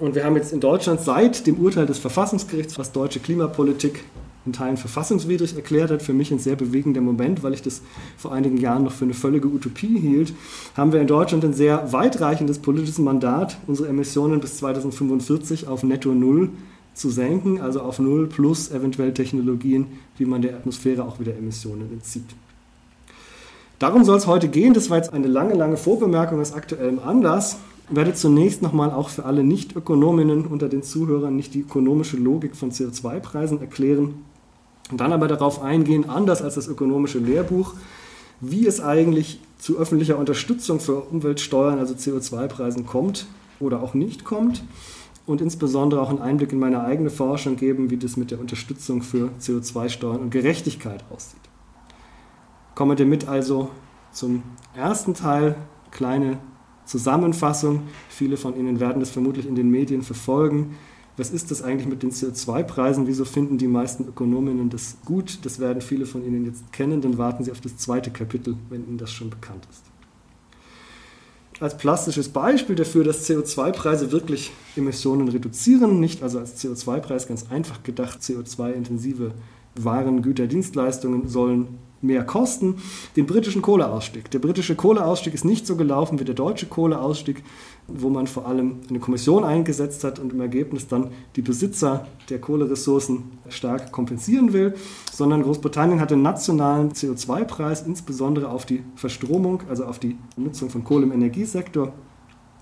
Und 0.01 0.15
wir 0.15 0.25
haben 0.25 0.37
jetzt 0.37 0.53
in 0.53 0.61
Deutschland 0.61 1.01
seit 1.01 1.47
dem 1.47 1.57
Urteil 1.57 1.87
des 1.87 1.99
Verfassungsgerichts, 1.99 2.79
was 2.79 2.93
deutsche 2.93 3.21
Klimapolitik 3.21 4.05
in 4.45 4.53
Teilen 4.53 4.77
verfassungswidrig 4.77 5.55
erklärt 5.55 5.91
hat, 5.91 6.03
für 6.03 6.13
mich 6.13 6.31
ein 6.31 6.39
sehr 6.39 6.57
bewegender 6.57 7.01
Moment, 7.01 7.43
weil 7.43 7.55
ich 7.55 7.63
das 7.63 7.83
vor 8.17 8.33
einigen 8.33 8.57
Jahren 8.57 8.85
noch 8.85 8.93
für 8.93 9.05
eine 9.05 9.15
völlige 9.15 9.49
Utopie 9.49 9.99
hielt, 9.99 10.33
haben 10.77 10.93
wir 10.93 11.01
in 11.01 11.07
Deutschland 11.07 11.45
ein 11.45 11.55
sehr 11.55 11.93
weitreichendes 11.93 12.59
politisches 12.59 12.99
Mandat, 12.99 13.59
unsere 13.67 13.89
Emissionen 13.89 14.41
bis 14.41 14.57
2045 14.59 15.69
auf 15.69 15.83
Netto 15.83 16.13
Null 16.13 16.51
zu 16.95 17.11
senken, 17.11 17.61
also 17.61 17.81
auf 17.81 17.99
Null 17.99 18.27
plus 18.27 18.71
eventuell 18.71 19.15
Technologien, 19.15 19.87
wie 20.19 20.27
man 20.27 20.43
der 20.43 20.55
Atmosphäre 20.55 21.05
auch 21.05 21.21
wieder 21.21 21.37
Emissionen 21.37 21.91
entzieht. 21.93 22.27
Darum 23.79 24.05
soll 24.05 24.17
es 24.17 24.29
heute 24.29 24.47
gehen. 24.49 24.75
Das 24.75 24.91
war 24.91 24.99
jetzt 24.99 25.13
eine 25.13 25.27
lange, 25.27 25.55
lange 25.55 25.77
Vorbemerkung 25.77 26.41
aus 26.41 26.53
aktuellem 26.53 27.01
Anlass. 27.01 27.57
Ich 27.91 27.97
werde 27.97 28.15
zunächst 28.15 28.63
nochmal 28.63 28.91
auch 28.91 29.09
für 29.09 29.25
alle 29.25 29.43
Nicht-Ökonominnen 29.43 30.47
unter 30.47 30.69
den 30.69 30.83
Zuhörern 30.85 31.35
nicht 31.35 31.55
die 31.55 31.63
ökonomische 31.63 32.17
Logik 32.17 32.55
von 32.55 32.71
CO2-Preisen 32.71 33.61
erklären, 33.61 34.15
und 34.91 35.01
dann 35.01 35.13
aber 35.13 35.29
darauf 35.29 35.63
eingehen, 35.63 36.09
anders 36.09 36.43
als 36.43 36.55
das 36.55 36.69
ökonomische 36.69 37.19
Lehrbuch, 37.19 37.75
wie 38.41 38.67
es 38.67 38.81
eigentlich 38.81 39.41
zu 39.59 39.79
öffentlicher 39.79 40.19
Unterstützung 40.19 40.81
für 40.81 41.01
Umweltsteuern, 41.03 41.79
also 41.79 41.95
CO2-Preisen 41.95 42.85
kommt 42.85 43.27
oder 43.61 43.83
auch 43.83 43.95
nicht 43.95 44.25
kommt 44.25 44.65
und 45.25 45.41
insbesondere 45.41 46.01
auch 46.01 46.11
einen 46.11 46.19
Einblick 46.19 46.53
in 46.53 46.59
meine 46.59 46.83
eigene 46.83 47.11
Forschung 47.11 47.57
geben, 47.57 47.91
wie 47.91 47.97
das 47.97 48.17
mit 48.17 48.33
der 48.33 48.41
Unterstützung 48.41 49.03
für 49.03 49.31
CO2-Steuern 49.41 50.19
und 50.19 50.31
Gerechtigkeit 50.31 51.05
aussieht. 51.11 51.41
Kommen 52.75 52.99
wir 52.99 53.07
mit 53.07 53.29
also 53.29 53.71
zum 54.11 54.43
ersten 54.75 55.15
Teil, 55.15 55.55
kleine 55.91 56.39
Zusammenfassung. 56.85 57.83
Viele 58.09 58.37
von 58.37 58.57
Ihnen 58.57 58.81
werden 58.81 59.01
das 59.01 59.11
vermutlich 59.11 59.47
in 59.47 59.55
den 59.55 59.71
Medien 59.71 60.03
verfolgen 60.03 60.77
was 61.17 61.31
ist 61.31 61.51
das 61.51 61.63
eigentlich 61.63 61.89
mit 61.89 62.03
den 62.03 62.11
CO2-Preisen? 62.11 63.07
Wieso 63.07 63.25
finden 63.25 63.59
die 63.59 63.69
meisten 63.69 64.09
Ökonominnen 64.09 64.71
das 64.71 64.97
gut? 65.05 65.41
Das 65.45 65.59
werden 65.59 65.83
viele 65.83 66.07
von 66.07 66.25
Ihnen 66.25 66.47
jetzt 66.47 66.73
kennen, 66.73 67.01
dann 67.01 67.19
warten 67.19 67.45
Sie 67.45 67.53
auf 67.53 67.61
das 67.61 67.77
zweite 67.77 68.11
Kapitel, 68.11 68.57
wenn 68.71 68.87
Ihnen 68.87 68.99
das 68.99 69.13
schon 69.13 69.29
bekannt 69.29 69.67
ist. 69.71 69.83
Als 71.61 71.77
plastisches 71.77 72.29
Beispiel 72.29 72.75
dafür, 72.75 73.05
dass 73.05 73.29
CO2-Preise 73.29 74.11
wirklich 74.11 74.51
Emissionen 74.75 75.29
reduzieren, 75.29 76.01
nicht 76.01 76.23
also 76.23 76.39
als 76.39 76.61
CO2-Preis 76.63 77.29
ganz 77.29 77.51
einfach 77.51 77.83
gedacht, 77.83 78.21
CO2-intensive 78.21 79.33
Waren, 79.77 80.23
Güter, 80.23 80.49
Dienstleistungen 80.49 81.29
sollen 81.29 81.79
mehr 82.03 82.25
kosten, 82.25 82.77
den 83.17 83.27
britischen 83.27 83.63
Kohleausstieg. 83.63 84.31
Der 84.31 84.41
britische 84.41 84.75
Kohleausstieg 84.75 85.35
ist 85.35 85.45
nicht 85.45 85.67
so 85.67 85.77
gelaufen 85.77 86.19
wie 86.19 86.25
der 86.25 86.35
deutsche 86.35 86.67
Kohleausstieg, 86.67 87.43
wo 87.89 88.09
man 88.09 88.27
vor 88.27 88.47
allem 88.47 88.77
eine 88.89 89.01
Kommission 89.01 89.45
eingesetzt 89.45 90.05
hat 90.05 90.19
und 90.19 90.33
im 90.33 90.41
Ergebnis 90.41 90.89
dann 90.89 91.09
die 91.37 91.43
Besitzer 91.43 92.07
der 92.31 92.41
Kohleressourcen 92.41 93.39
stark 93.49 93.93
kompensieren 93.93 94.53
will, 94.53 94.75
sondern 95.13 95.43
Großbritannien 95.43 96.01
hat 96.01 96.11
den 96.11 96.23
nationalen 96.23 96.93
CO2-Preis 96.93 97.83
insbesondere 97.83 98.49
auf 98.49 98.65
die 98.65 98.83
Verstromung, 98.95 99.63
also 99.69 99.85
auf 99.85 99.99
die 99.99 100.17
Nutzung 100.37 100.71
von 100.71 100.85
Kohle 100.85 101.05
im 101.05 101.13
Energiesektor 101.13 101.93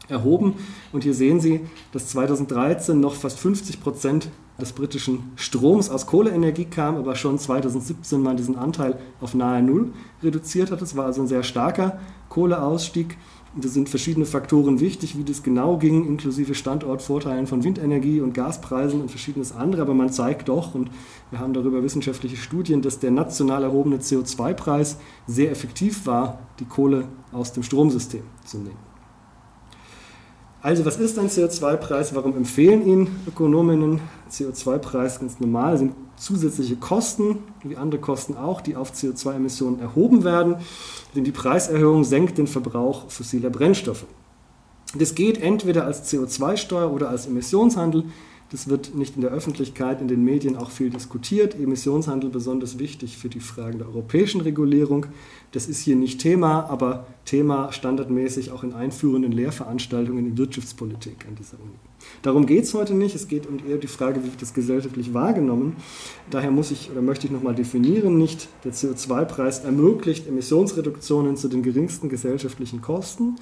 erhoben. 0.09 0.55
Und 0.93 1.05
hier 1.05 1.15
sehen 1.15 1.41
Sie, 1.41 1.61
dass 1.93 2.09
2013 2.09 2.99
noch 2.99 3.15
fast 3.15 3.39
50 3.39 3.81
Prozent 3.81 4.29
des 4.61 4.73
britischen 4.73 5.33
Stroms 5.37 5.89
aus 5.89 6.07
Kohleenergie 6.07 6.67
kam, 6.67 6.97
aber 6.97 7.17
schon 7.17 7.39
2017 7.39 8.21
man 8.21 8.37
diesen 8.37 8.57
Anteil 8.57 8.99
auf 9.21 9.35
nahe 9.35 9.63
Null 9.63 9.93
reduziert 10.23 10.71
hat. 10.71 10.83
Es 10.83 10.97
war 10.97 11.07
also 11.07 11.23
ein 11.23 11.29
sehr 11.29 11.43
starker 11.43 11.99
Kohleausstieg. 12.29 13.17
Da 13.57 13.69
sind 13.69 13.89
verschiedene 13.89 14.27
Faktoren 14.27 14.79
wichtig, 14.79 15.19
wie 15.19 15.25
das 15.25 15.43
genau 15.43 15.77
ging, 15.77 16.07
inklusive 16.07 16.55
Standortvorteilen 16.55 17.49
von 17.49 17.65
Windenergie 17.65 18.21
und 18.21 18.33
Gaspreisen 18.33 19.01
und 19.01 19.11
verschiedenes 19.11 19.51
andere. 19.51 19.83
Aber 19.83 19.95
man 19.95 20.13
zeigt 20.13 20.49
doch, 20.49 20.77
und 20.77 20.89
wir 21.31 21.41
haben 21.41 21.53
darüber 21.53 21.83
wissenschaftliche 21.83 22.37
Studien, 22.37 22.81
dass 22.81 23.01
der 23.01 23.11
national 23.11 23.65
erhobene 23.65 23.97
CO2-Preis 23.97 24.99
sehr 25.27 25.51
effektiv 25.51 26.07
war, 26.07 26.39
die 26.61 26.65
Kohle 26.65 27.09
aus 27.33 27.53
dem 27.53 27.65
Stromsystem 27.65 28.23
zu 28.45 28.59
nehmen. 28.59 28.90
Also 30.63 30.85
was 30.85 30.99
ist 30.99 31.19
ein 31.19 31.29
CO2-Preis? 31.29 32.15
Warum 32.15 32.37
empfehlen 32.37 32.87
ihn 32.87 33.09
Ökonominnen? 33.27 34.01
CO2-Preis 34.31 35.21
ganz 35.21 35.41
normal 35.41 35.79
sind 35.79 35.95
zusätzliche 36.17 36.77
Kosten, 36.77 37.39
wie 37.65 37.77
andere 37.77 37.99
Kosten 37.99 38.37
auch, 38.37 38.61
die 38.61 38.77
auf 38.77 38.93
CO2-Emissionen 38.93 39.81
erhoben 39.81 40.23
werden, 40.23 40.57
denn 41.15 41.25
die 41.25 41.33
Preiserhöhung 41.33 42.05
senkt 42.05 42.37
den 42.37 42.47
Verbrauch 42.47 43.09
fossiler 43.11 43.49
Brennstoffe. 43.49 44.05
Das 44.95 45.15
geht 45.15 45.41
entweder 45.41 45.87
als 45.87 46.13
CO2-Steuer 46.13 46.93
oder 46.93 47.09
als 47.09 47.27
Emissionshandel. 47.27 48.05
Das 48.51 48.69
wird 48.69 48.97
nicht 48.97 49.15
in 49.15 49.23
der 49.23 49.31
Öffentlichkeit, 49.31 50.01
in 50.01 50.09
den 50.09 50.25
Medien 50.25 50.57
auch 50.57 50.71
viel 50.71 50.91
diskutiert. 50.91 51.55
Emissionshandel 51.55 52.31
besonders 52.31 52.81
wichtig 52.81 53.17
für 53.17 53.29
die 53.29 53.39
Fragen 53.39 53.79
der 53.79 53.87
europäischen 53.87 54.41
Regulierung. 54.41 55.07
Das 55.53 55.69
ist 55.69 55.81
hier 55.81 55.95
nicht 55.95 56.21
Thema, 56.21 56.69
aber 56.69 57.07
Thema 57.25 57.73
standardmäßig 57.73 58.51
auch 58.51 58.65
in 58.65 58.73
einführenden 58.73 59.31
Lehrveranstaltungen 59.31 60.27
in 60.27 60.37
Wirtschaftspolitik 60.37 61.27
an 61.29 61.37
dieser 61.37 61.61
Uni. 61.61 61.75
Darum 62.23 62.47
geht 62.47 62.65
es 62.65 62.75
heute 62.75 62.95
nicht. 62.95 63.15
Es 63.15 63.29
geht 63.29 63.47
um 63.47 63.59
eher 63.69 63.79
die 63.79 63.87
Frage, 63.87 64.21
wie 64.25 64.31
wird 64.31 64.43
das 64.43 64.53
gesellschaftlich 64.53 65.15
wahrgenommen. 65.15 65.77
Daher 66.31 66.51
muss 66.51 66.73
ich 66.73 66.91
oder 66.91 67.03
möchte 67.03 67.29
ich 67.29 67.33
nochmal 67.33 67.55
definieren, 67.55 68.19
nicht 68.19 68.49
der 68.65 68.73
CO2-Preis 68.73 69.61
ermöglicht 69.61 70.27
Emissionsreduktionen 70.27 71.37
zu 71.37 71.47
den 71.47 71.63
geringsten 71.63 72.09
gesellschaftlichen 72.09 72.81
Kosten. 72.81 73.37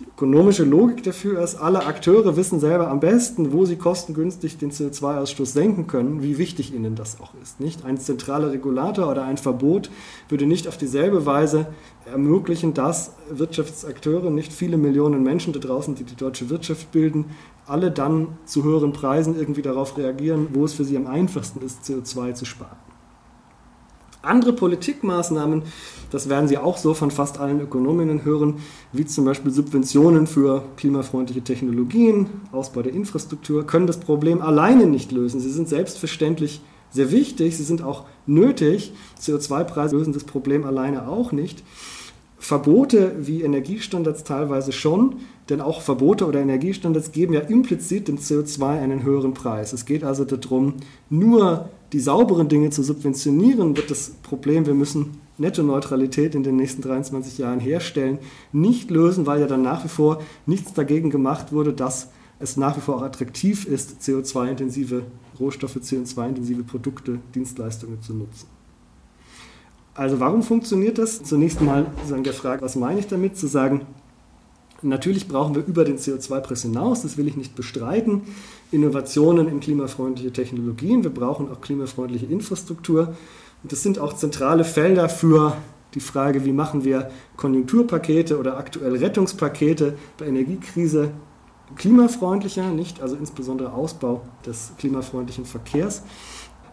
Die 0.00 0.06
ökonomische 0.06 0.64
Logik 0.64 1.02
dafür 1.02 1.42
ist, 1.42 1.56
alle 1.56 1.84
Akteure 1.84 2.34
wissen 2.34 2.58
selber 2.58 2.88
am 2.88 3.00
besten, 3.00 3.52
wo 3.52 3.66
sie 3.66 3.76
kostengünstig 3.76 4.56
den 4.56 4.70
CO2-Ausstoß 4.70 5.44
senken 5.44 5.88
können, 5.88 6.22
wie 6.22 6.38
wichtig 6.38 6.74
ihnen 6.74 6.94
das 6.94 7.20
auch 7.20 7.34
ist. 7.42 7.60
Nicht 7.60 7.84
ein 7.84 7.98
zentraler 7.98 8.50
Regulator 8.50 9.10
oder 9.10 9.24
ein 9.24 9.36
Verbot 9.36 9.90
würde 10.30 10.46
nicht 10.46 10.66
auf 10.68 10.78
dieselbe 10.78 11.26
Weise 11.26 11.66
ermöglichen, 12.06 12.72
dass 12.72 13.12
Wirtschaftsakteure, 13.30 14.30
nicht 14.30 14.54
viele 14.54 14.78
Millionen 14.78 15.22
Menschen 15.22 15.52
da 15.52 15.58
draußen, 15.58 15.94
die 15.94 16.04
die 16.04 16.16
deutsche 16.16 16.48
Wirtschaft 16.48 16.90
bilden, 16.92 17.26
alle 17.66 17.90
dann 17.90 18.38
zu 18.46 18.64
höheren 18.64 18.94
Preisen 18.94 19.38
irgendwie 19.38 19.62
darauf 19.62 19.98
reagieren, 19.98 20.48
wo 20.54 20.64
es 20.64 20.72
für 20.72 20.84
sie 20.84 20.96
am 20.96 21.08
einfachsten 21.08 21.60
ist, 21.60 21.84
CO2 21.84 22.32
zu 22.32 22.46
sparen. 22.46 22.89
Andere 24.22 24.52
Politikmaßnahmen, 24.52 25.62
das 26.10 26.28
werden 26.28 26.46
Sie 26.46 26.58
auch 26.58 26.76
so 26.76 26.92
von 26.92 27.10
fast 27.10 27.38
allen 27.38 27.60
Ökonominnen 27.60 28.24
hören, 28.24 28.56
wie 28.92 29.06
zum 29.06 29.24
Beispiel 29.24 29.50
Subventionen 29.50 30.26
für 30.26 30.64
klimafreundliche 30.76 31.42
Technologien, 31.42 32.26
Ausbau 32.52 32.82
der 32.82 32.92
Infrastruktur, 32.92 33.66
können 33.66 33.86
das 33.86 33.98
Problem 33.98 34.42
alleine 34.42 34.86
nicht 34.86 35.10
lösen. 35.10 35.40
Sie 35.40 35.50
sind 35.50 35.68
selbstverständlich 35.68 36.60
sehr 36.90 37.10
wichtig, 37.10 37.56
sie 37.56 37.62
sind 37.62 37.82
auch 37.82 38.04
nötig. 38.26 38.92
CO2-Preise 39.20 39.96
lösen 39.96 40.12
das 40.12 40.24
Problem 40.24 40.64
alleine 40.64 41.08
auch 41.08 41.32
nicht. 41.32 41.62
Verbote 42.40 43.16
wie 43.18 43.42
Energiestandards 43.42 44.24
teilweise 44.24 44.72
schon, 44.72 45.16
denn 45.50 45.60
auch 45.60 45.82
Verbote 45.82 46.26
oder 46.26 46.40
Energiestandards 46.40 47.12
geben 47.12 47.34
ja 47.34 47.40
implizit 47.40 48.08
dem 48.08 48.16
CO2 48.16 48.80
einen 48.80 49.02
höheren 49.02 49.34
Preis. 49.34 49.74
Es 49.74 49.84
geht 49.84 50.02
also 50.02 50.24
darum, 50.24 50.76
nur 51.10 51.68
die 51.92 52.00
sauberen 52.00 52.48
Dinge 52.48 52.70
zu 52.70 52.82
subventionieren, 52.82 53.76
wird 53.76 53.90
das 53.90 54.12
Problem, 54.22 54.64
wir 54.64 54.72
müssen 54.72 55.18
Nettoneutralität 55.36 56.34
in 56.34 56.42
den 56.42 56.56
nächsten 56.56 56.80
23 56.80 57.36
Jahren 57.36 57.60
herstellen, 57.60 58.18
nicht 58.52 58.90
lösen, 58.90 59.26
weil 59.26 59.40
ja 59.40 59.46
dann 59.46 59.62
nach 59.62 59.84
wie 59.84 59.88
vor 59.88 60.22
nichts 60.46 60.72
dagegen 60.72 61.10
gemacht 61.10 61.52
wurde, 61.52 61.74
dass 61.74 62.08
es 62.38 62.56
nach 62.56 62.74
wie 62.78 62.80
vor 62.80 62.96
auch 62.96 63.02
attraktiv 63.02 63.66
ist, 63.66 64.00
CO2-intensive 64.00 65.02
Rohstoffe, 65.38 65.76
CO2-intensive 65.76 66.62
Produkte, 66.62 67.18
Dienstleistungen 67.34 68.00
zu 68.00 68.14
nutzen. 68.14 68.59
Also 70.00 70.18
warum 70.18 70.42
funktioniert 70.42 70.96
das? 70.96 71.22
Zunächst 71.24 71.60
mal 71.60 71.84
sagen 72.08 72.24
der 72.24 72.32
Frage, 72.32 72.62
was 72.62 72.74
meine 72.74 73.00
ich 73.00 73.08
damit? 73.08 73.36
Zu 73.36 73.46
sagen, 73.48 73.82
natürlich 74.80 75.28
brauchen 75.28 75.54
wir 75.54 75.62
über 75.66 75.84
den 75.84 75.98
CO2-Preis 75.98 76.62
hinaus, 76.62 77.02
das 77.02 77.18
will 77.18 77.28
ich 77.28 77.36
nicht 77.36 77.54
bestreiten, 77.54 78.22
Innovationen 78.72 79.46
in 79.46 79.60
klimafreundliche 79.60 80.32
Technologien. 80.32 81.02
Wir 81.02 81.10
brauchen 81.10 81.52
auch 81.52 81.60
klimafreundliche 81.60 82.24
Infrastruktur. 82.24 83.14
Und 83.62 83.72
das 83.72 83.82
sind 83.82 83.98
auch 83.98 84.14
zentrale 84.14 84.64
Felder 84.64 85.10
für 85.10 85.58
die 85.92 86.00
Frage, 86.00 86.46
wie 86.46 86.52
machen 86.52 86.82
wir 86.82 87.10
Konjunkturpakete 87.36 88.38
oder 88.38 88.56
aktuell 88.56 88.96
Rettungspakete 88.96 89.98
bei 90.16 90.28
Energiekrise 90.28 91.10
klimafreundlicher, 91.76 92.70
nicht? 92.70 93.02
Also 93.02 93.16
insbesondere 93.16 93.74
Ausbau 93.74 94.22
des 94.46 94.72
klimafreundlichen 94.78 95.44
Verkehrs. 95.44 96.04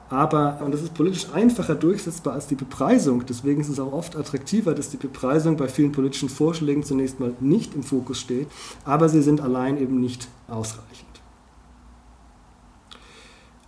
Aber, 0.09 0.61
und 0.63 0.73
das 0.73 0.81
ist 0.81 0.93
politisch 0.93 1.27
einfacher 1.33 1.75
durchsetzbar 1.75 2.33
als 2.33 2.47
die 2.47 2.55
Bepreisung. 2.55 3.25
Deswegen 3.25 3.59
ist 3.59 3.69
es 3.69 3.79
auch 3.79 3.91
oft 3.91 4.15
attraktiver, 4.15 4.73
dass 4.73 4.89
die 4.89 4.97
Bepreisung 4.97 5.57
bei 5.57 5.67
vielen 5.67 5.91
politischen 5.91 6.29
Vorschlägen 6.29 6.83
zunächst 6.83 7.19
mal 7.19 7.33
nicht 7.41 7.75
im 7.75 7.83
Fokus 7.83 8.19
steht. 8.19 8.47
Aber 8.85 9.09
sie 9.09 9.21
sind 9.21 9.41
allein 9.41 9.77
eben 9.77 9.99
nicht 9.99 10.29
ausreichend. 10.47 11.05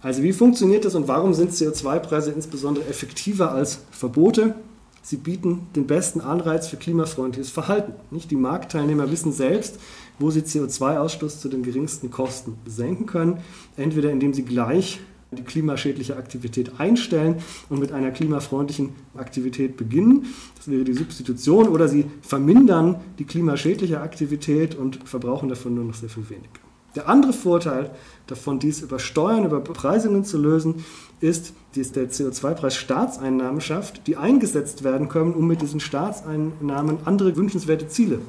Also 0.01 0.24
wie 0.24 0.31
funktioniert 0.31 0.86
das 0.86 0.96
und 0.96 1.10
warum 1.10 1.34
sind 1.34 1.51
CO2-Preise 1.51 2.31
insbesondere 2.31 2.86
effektiver 2.88 3.51
als 3.51 3.79
Verbote? 3.91 4.55
Sie 5.01 5.17
bieten 5.17 5.67
den 5.75 5.88
besten 5.88 6.22
Anreiz 6.22 6.67
für 6.67 6.77
klimafreundliches 6.77 7.51
Verhalten. 7.51 7.93
Nicht? 8.12 8.31
Die 8.31 8.36
Marktteilnehmer 8.38 9.12
wissen 9.12 9.34
selbst, 9.34 9.77
wo 10.19 10.29
sie 10.29 10.41
CO2-Ausstoß 10.41 11.39
zu 11.39 11.50
den 11.50 11.63
geringsten 11.63 12.12
Kosten 12.12 12.58
senken 12.65 13.08
können. 13.08 13.39
Entweder 13.75 14.12
indem 14.12 14.34
sie 14.34 14.43
gleich 14.43 15.00
die 15.32 15.44
klimaschädliche 15.44 16.18
Aktivität 16.18 16.80
einstellen 16.80 17.36
und 17.70 17.80
mit 17.80 17.92
einer 17.92 18.12
klimafreundlichen 18.12 18.94
Aktivität 19.16 19.78
beginnen. 19.78 20.26
Das 20.58 20.70
wäre 20.70 20.84
die 20.84 20.94
Substitution. 20.94 21.68
Oder 21.68 21.88
sie 21.88 22.06
vermindern 22.22 23.00
die 23.20 23.26
klimaschädliche 23.26 24.02
Aktivität 24.02 24.76
und 24.76 25.08
verbrauchen 25.08 25.50
davon 25.50 25.76
nur 25.76 25.86
noch 25.86 25.94
sehr 25.94 26.10
viel 26.10 26.30
weniger. 26.30 26.50
Der 26.96 27.08
andere 27.08 27.34
Vorteil 27.34 27.92
davon, 28.26 28.58
dies 28.58 28.82
über 28.82 28.98
Steuern, 28.98 29.46
über 29.46 29.60
Bepreisungen 29.60 30.26
zu 30.26 30.39
lösen, 30.39 30.84
ist, 31.22 31.54
dass 31.76 31.92
der 31.92 32.10
CO2-Preis 32.10 32.76
Staatseinnahmen 32.76 33.62
schafft, 33.62 34.08
die 34.08 34.18
eingesetzt 34.18 34.84
werden 34.84 35.08
können, 35.08 35.34
um 35.34 35.48
mit 35.48 35.62
diesen 35.62 35.80
Staatseinnahmen 35.80 36.98
andere 37.06 37.36
wünschenswerte 37.36 37.88
Ziele 37.88 38.20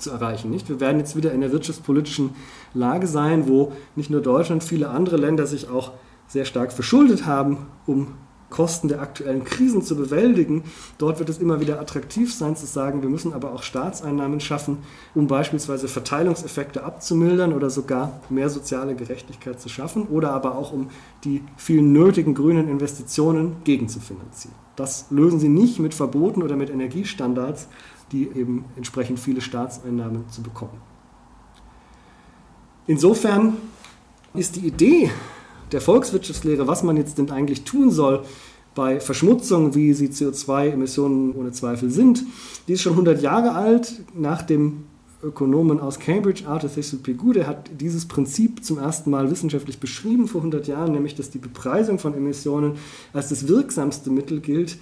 zu 0.00 0.10
erreichen. 0.10 0.50
Nicht? 0.50 0.68
Wir 0.68 0.80
werden 0.80 0.98
jetzt 0.98 1.16
wieder 1.16 1.32
in 1.32 1.40
der 1.40 1.52
wirtschaftspolitischen 1.52 2.30
Lage 2.74 3.06
sein, 3.06 3.48
wo 3.48 3.72
nicht 3.96 4.10
nur 4.10 4.20
Deutschland, 4.20 4.64
viele 4.64 4.90
andere 4.90 5.16
Länder 5.16 5.46
sich 5.46 5.68
auch 5.68 5.92
sehr 6.28 6.44
stark 6.44 6.72
verschuldet 6.72 7.26
haben, 7.26 7.66
um 7.86 8.14
Kosten 8.50 8.88
der 8.88 9.00
aktuellen 9.00 9.44
Krisen 9.44 9.80
zu 9.80 9.96
bewältigen. 9.96 10.64
Dort 10.98 11.20
wird 11.20 11.28
es 11.28 11.38
immer 11.38 11.60
wieder 11.60 11.80
attraktiv 11.80 12.34
sein 12.34 12.56
zu 12.56 12.66
sagen, 12.66 13.00
wir 13.00 13.08
müssen 13.08 13.32
aber 13.32 13.52
auch 13.52 13.62
Staatseinnahmen 13.62 14.40
schaffen, 14.40 14.78
um 15.14 15.28
beispielsweise 15.28 15.88
Verteilungseffekte 15.88 16.82
abzumildern 16.82 17.52
oder 17.52 17.70
sogar 17.70 18.20
mehr 18.28 18.50
soziale 18.50 18.94
Gerechtigkeit 18.94 19.60
zu 19.60 19.68
schaffen 19.68 20.08
oder 20.08 20.32
aber 20.32 20.56
auch 20.56 20.72
um 20.72 20.88
die 21.24 21.42
vielen 21.56 21.92
nötigen 21.92 22.34
grünen 22.34 22.68
Investitionen 22.68 23.56
gegenzufinanzieren. 23.64 24.56
Das 24.76 25.06
lösen 25.10 25.38
Sie 25.38 25.48
nicht 25.48 25.78
mit 25.78 25.94
Verboten 25.94 26.42
oder 26.42 26.56
mit 26.56 26.70
Energiestandards, 26.70 27.68
die 28.12 28.28
eben 28.28 28.64
entsprechend 28.76 29.18
viele 29.18 29.40
Staatseinnahmen 29.40 30.28
zu 30.30 30.42
bekommen. 30.42 30.80
Insofern 32.86 33.56
ist 34.34 34.56
die 34.56 34.66
Idee 34.66 35.10
der 35.72 35.80
Volkswirtschaftslehre, 35.80 36.66
was 36.66 36.82
man 36.82 36.96
jetzt 36.96 37.18
denn 37.18 37.30
eigentlich 37.30 37.64
tun 37.64 37.90
soll 37.90 38.24
bei 38.74 39.00
Verschmutzung, 39.00 39.74
wie 39.74 39.92
sie 39.92 40.08
CO2-Emissionen 40.08 41.34
ohne 41.34 41.52
Zweifel 41.52 41.90
sind, 41.90 42.24
die 42.68 42.74
ist 42.74 42.82
schon 42.82 42.92
100 42.92 43.20
Jahre 43.20 43.52
alt. 43.52 44.02
Nach 44.14 44.42
dem 44.42 44.84
Ökonomen 45.22 45.80
aus 45.80 45.98
Cambridge, 45.98 46.46
Arthur 46.46 46.70
Cecil 46.70 47.00
Pigou, 47.00 47.32
der 47.32 47.46
hat 47.46 47.70
dieses 47.78 48.06
Prinzip 48.06 48.64
zum 48.64 48.78
ersten 48.78 49.10
Mal 49.10 49.30
wissenschaftlich 49.30 49.78
beschrieben 49.78 50.28
vor 50.28 50.40
100 50.40 50.66
Jahren, 50.66 50.92
nämlich 50.92 51.14
dass 51.14 51.30
die 51.30 51.38
Bepreisung 51.38 51.98
von 51.98 52.14
Emissionen 52.14 52.74
als 53.12 53.28
das 53.28 53.48
wirksamste 53.48 54.10
Mittel 54.10 54.40
gilt, 54.40 54.78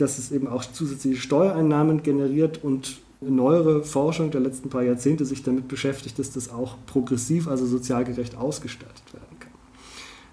dass 0.00 0.18
es 0.18 0.32
eben 0.32 0.46
auch 0.46 0.64
zusätzliche 0.64 1.20
Steuereinnahmen 1.20 2.02
generiert 2.02 2.62
und 2.62 2.98
neuere 3.20 3.82
Forschung 3.82 4.30
der 4.30 4.40
letzten 4.40 4.68
paar 4.68 4.82
Jahrzehnte 4.82 5.24
sich 5.24 5.42
damit 5.42 5.68
beschäftigt, 5.68 6.18
dass 6.18 6.30
das 6.32 6.50
auch 6.50 6.76
progressiv, 6.86 7.48
also 7.48 7.66
sozial 7.66 8.04
gerecht 8.04 8.36
ausgestaltet 8.36 9.02
kann. 9.12 9.27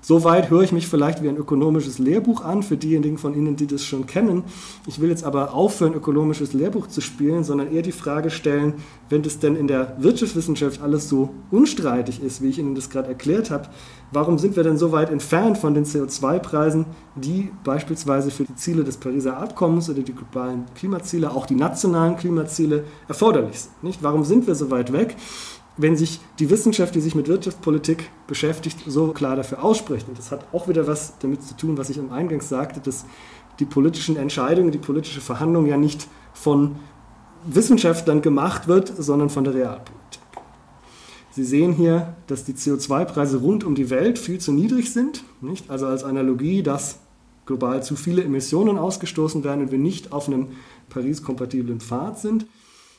Soweit 0.08 0.52
höre 0.52 0.62
ich 0.62 0.72
mich 0.72 0.88
vielleicht 0.88 1.24
wie 1.24 1.30
ein 1.30 1.36
ökonomisches 1.36 1.98
Lehrbuch 1.98 2.44
an, 2.44 2.62
für 2.62 2.78
diejenigen 2.78 3.18
von 3.18 3.34
Ihnen, 3.34 3.56
die 3.56 3.66
das 3.66 3.84
schon 3.84 4.06
kennen. 4.06 4.44
Ich 4.86 5.02
will 5.02 5.10
jetzt 5.10 5.24
aber 5.24 5.56
aufhören, 5.56 5.96
ökonomisches 5.96 6.54
Lehrbuch 6.54 6.86
zu 6.86 7.02
spielen, 7.02 7.44
sondern 7.44 7.74
eher 7.74 7.82
die 7.82 7.92
Frage 7.92 8.30
stellen, 8.30 8.76
wenn 9.10 9.24
das 9.24 9.40
denn 9.40 9.56
in 9.56 9.66
der 9.66 9.96
Wirtschaftswissenschaft 9.98 10.80
alles 10.84 11.10
so 11.10 11.32
unstreitig 11.50 12.22
ist, 12.22 12.44
wie 12.44 12.50
ich 12.50 12.60
Ihnen 12.60 12.76
das 12.76 12.92
gerade 12.92 13.08
erklärt 13.08 13.50
habe, 13.50 13.68
warum 14.12 14.38
sind 14.38 14.56
wir 14.56 14.62
denn 14.62 14.78
so 14.78 14.92
weit 14.92 15.10
entfernt 15.10 15.58
von 15.58 15.74
den 15.74 15.86
CO2-Preisen, 15.86 16.86
die 17.16 17.50
beispielsweise 17.64 18.30
für 18.30 18.44
die 18.44 18.54
Ziele 18.54 18.84
des 18.84 18.98
Pariser 18.98 19.38
Abkommens 19.38 19.90
oder 19.90 20.04
die 20.04 20.14
globalen 20.14 20.66
Klimaziele, 20.76 21.32
auch 21.32 21.48
die 21.48 21.56
nationalen 21.56 22.16
Klimaziele 22.16 22.84
erforderlich 23.08 23.60
sind? 23.60 23.84
Nicht? 23.84 24.04
Warum 24.04 24.24
sind 24.24 24.46
wir 24.46 24.54
so 24.54 24.70
weit 24.70 24.94
weg? 24.94 25.16
Wenn 25.78 25.98
sich 25.98 26.20
die 26.40 26.50
Wissenschaft, 26.50 26.96
die 26.96 27.02
sich 27.02 27.16
mit 27.16 27.28
Wirtschaftspolitik 27.28 28.10
beschäftigt, 28.28 28.80
so 28.88 29.10
klar 29.10 29.36
dafür 29.36 29.64
ausspricht. 29.64 30.08
Und 30.08 30.18
das 30.18 30.32
hat 30.32 30.46
auch 30.54 30.68
wieder 30.68 30.88
was 30.88 31.18
damit 31.20 31.44
zu 31.44 31.56
tun, 31.56 31.78
was 31.78 31.90
ich 31.90 32.00
am 32.00 32.12
Eingang 32.12 32.42
sagte, 32.42 32.80
dass 32.80 33.06
die 33.60 33.66
politischen 33.66 34.16
Entscheidungen, 34.16 34.72
die 34.72 34.78
politische 34.78 35.22
Verhandlung 35.22 35.66
ja 35.66 35.78
nicht 35.78 36.08
von 36.34 36.76
Wissenschaftlern 37.46 38.22
gemacht 38.22 38.68
wird, 38.68 38.92
sondern 38.98 39.30
von 39.30 39.44
der 39.44 39.54
Realpolitik. 39.54 40.22
Sie 41.32 41.44
sehen 41.44 41.74
hier, 41.74 42.16
dass 42.28 42.46
die 42.46 42.54
CO2-Preise 42.54 43.38
rund 43.38 43.66
um 43.66 43.76
die 43.76 43.90
Welt 43.90 44.18
viel 44.18 44.40
zu 44.40 44.54
niedrig 44.54 44.94
sind. 44.94 45.24
Nicht? 45.42 45.70
Also 45.70 45.86
als 45.86 46.06
Analogie, 46.06 46.64
dass 46.64 47.00
global 47.46 47.84
zu 47.84 47.96
viele 47.96 48.24
Emissionen 48.24 48.78
ausgestoßen 48.78 49.44
werden 49.44 49.66
und 49.66 49.72
wir 49.72 49.78
nicht 49.78 50.14
auf 50.14 50.28
einem 50.28 50.48
Paris-kompatiblen 50.90 51.82
Pfad 51.82 52.20
sind. 52.20 52.46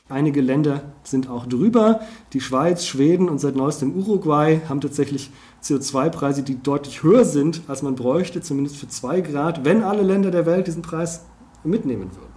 Einige 0.09 0.41
Länder 0.41 0.83
sind 1.03 1.29
auch 1.29 1.45
drüber. 1.45 1.99
Die 2.33 2.41
Schweiz, 2.41 2.85
Schweden 2.85 3.27
und 3.27 3.39
seit 3.39 3.55
neuestem 3.55 3.93
Uruguay 3.93 4.61
haben 4.69 4.79
tatsächlich 4.79 5.31
CO2-Preise, 5.61 6.43
die 6.43 6.61
deutlich 6.61 7.03
höher 7.03 7.25
sind, 7.25 7.63
als 7.67 7.81
man 7.81 7.95
bräuchte, 7.95 8.41
zumindest 8.41 8.77
für 8.77 8.87
zwei 8.87 9.21
Grad, 9.21 9.65
wenn 9.65 9.83
alle 9.83 10.03
Länder 10.03 10.31
der 10.31 10.45
Welt 10.45 10.67
diesen 10.67 10.81
Preis 10.81 11.25
mitnehmen 11.63 12.11
würden. 12.15 12.33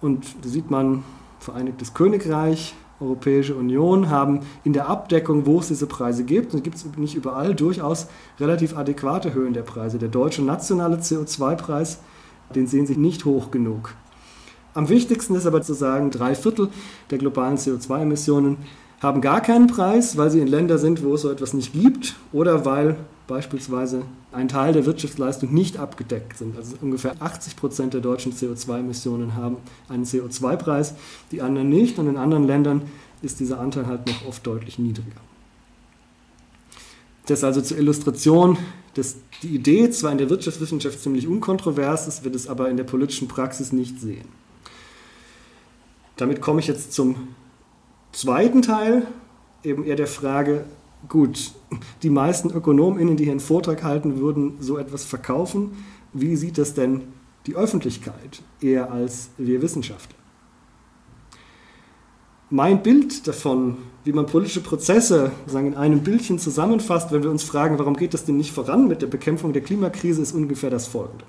Und 0.00 0.26
da 0.42 0.48
sieht 0.48 0.70
man, 0.70 1.04
Vereinigtes 1.40 1.94
Königreich, 1.94 2.74
Europäische 3.00 3.54
Union 3.54 4.10
haben 4.10 4.40
in 4.62 4.74
der 4.74 4.90
Abdeckung, 4.90 5.46
wo 5.46 5.58
es 5.58 5.68
diese 5.68 5.86
Preise 5.86 6.22
gibt, 6.22 6.52
und 6.52 6.62
gibt 6.62 6.76
es 6.76 6.84
nicht 6.98 7.14
überall, 7.14 7.54
durchaus 7.54 8.08
relativ 8.38 8.76
adäquate 8.76 9.32
Höhen 9.32 9.54
der 9.54 9.62
Preise. 9.62 9.98
Der 9.98 10.10
deutsche 10.10 10.42
nationale 10.42 10.96
CO2-Preis, 10.96 12.00
den 12.54 12.66
sehen 12.66 12.86
Sie 12.86 12.96
nicht 12.96 13.24
hoch 13.24 13.50
genug. 13.50 13.94
Am 14.74 14.88
wichtigsten 14.88 15.34
ist 15.34 15.46
aber 15.46 15.62
zu 15.62 15.74
sagen, 15.74 16.10
drei 16.10 16.34
Viertel 16.34 16.68
der 17.10 17.18
globalen 17.18 17.56
CO2-Emissionen 17.56 18.58
haben 19.00 19.20
gar 19.20 19.40
keinen 19.40 19.66
Preis, 19.66 20.16
weil 20.16 20.30
sie 20.30 20.40
in 20.40 20.46
Ländern 20.46 20.78
sind, 20.78 21.02
wo 21.02 21.14
es 21.14 21.22
so 21.22 21.30
etwas 21.30 21.54
nicht 21.54 21.72
gibt 21.72 22.16
oder 22.32 22.64
weil 22.64 22.96
beispielsweise 23.26 24.02
ein 24.32 24.48
Teil 24.48 24.72
der 24.72 24.86
Wirtschaftsleistung 24.86 25.52
nicht 25.52 25.78
abgedeckt 25.78 26.36
sind. 26.36 26.56
Also 26.56 26.76
ungefähr 26.80 27.14
80 27.20 27.56
Prozent 27.56 27.94
der 27.94 28.00
deutschen 28.00 28.32
CO2-Emissionen 28.32 29.34
haben 29.34 29.56
einen 29.88 30.04
CO2-Preis, 30.04 30.94
die 31.32 31.40
anderen 31.40 31.68
nicht. 31.68 31.98
Und 31.98 32.08
in 32.08 32.16
anderen 32.16 32.46
Ländern 32.46 32.82
ist 33.22 33.40
dieser 33.40 33.60
Anteil 33.60 33.86
halt 33.86 34.06
noch 34.06 34.26
oft 34.26 34.46
deutlich 34.46 34.78
niedriger. 34.78 35.20
Das 37.26 37.44
also 37.44 37.60
zur 37.60 37.78
Illustration, 37.78 38.58
dass 38.94 39.16
die 39.42 39.54
Idee 39.54 39.90
zwar 39.90 40.12
in 40.12 40.18
der 40.18 40.30
Wirtschaftswissenschaft 40.30 41.00
ziemlich 41.00 41.26
unkontrovers 41.26 42.08
ist, 42.08 42.24
wird 42.24 42.34
es 42.34 42.48
aber 42.48 42.68
in 42.68 42.76
der 42.76 42.84
politischen 42.84 43.28
Praxis 43.28 43.72
nicht 43.72 44.00
sehen. 44.00 44.26
Damit 46.20 46.42
komme 46.42 46.60
ich 46.60 46.66
jetzt 46.66 46.92
zum 46.92 47.28
zweiten 48.12 48.60
Teil, 48.60 49.06
eben 49.64 49.84
eher 49.84 49.96
der 49.96 50.06
Frage, 50.06 50.66
gut, 51.08 51.52
die 52.02 52.10
meisten 52.10 52.50
ÖkonomInnen, 52.50 53.16
die 53.16 53.24
hier 53.24 53.32
einen 53.32 53.40
Vortrag 53.40 53.82
halten, 53.82 54.20
würden 54.20 54.58
so 54.60 54.76
etwas 54.76 55.04
verkaufen. 55.04 55.82
Wie 56.12 56.36
sieht 56.36 56.58
das 56.58 56.74
denn 56.74 57.04
die 57.46 57.56
Öffentlichkeit 57.56 58.42
eher 58.60 58.92
als 58.92 59.30
wir 59.38 59.62
Wissenschaftler? 59.62 60.18
Mein 62.50 62.82
Bild 62.82 63.26
davon, 63.26 63.78
wie 64.04 64.12
man 64.12 64.26
politische 64.26 64.60
Prozesse 64.60 65.30
sagen, 65.46 65.68
in 65.68 65.74
einem 65.74 66.00
Bildchen 66.00 66.38
zusammenfasst, 66.38 67.12
wenn 67.12 67.22
wir 67.22 67.30
uns 67.30 67.44
fragen, 67.44 67.78
warum 67.78 67.96
geht 67.96 68.12
das 68.12 68.26
denn 68.26 68.36
nicht 68.36 68.52
voran 68.52 68.88
mit 68.88 69.00
der 69.00 69.06
Bekämpfung 69.06 69.54
der 69.54 69.62
Klimakrise, 69.62 70.20
ist 70.20 70.34
ungefähr 70.34 70.68
das 70.68 70.86
folgende. 70.86 71.24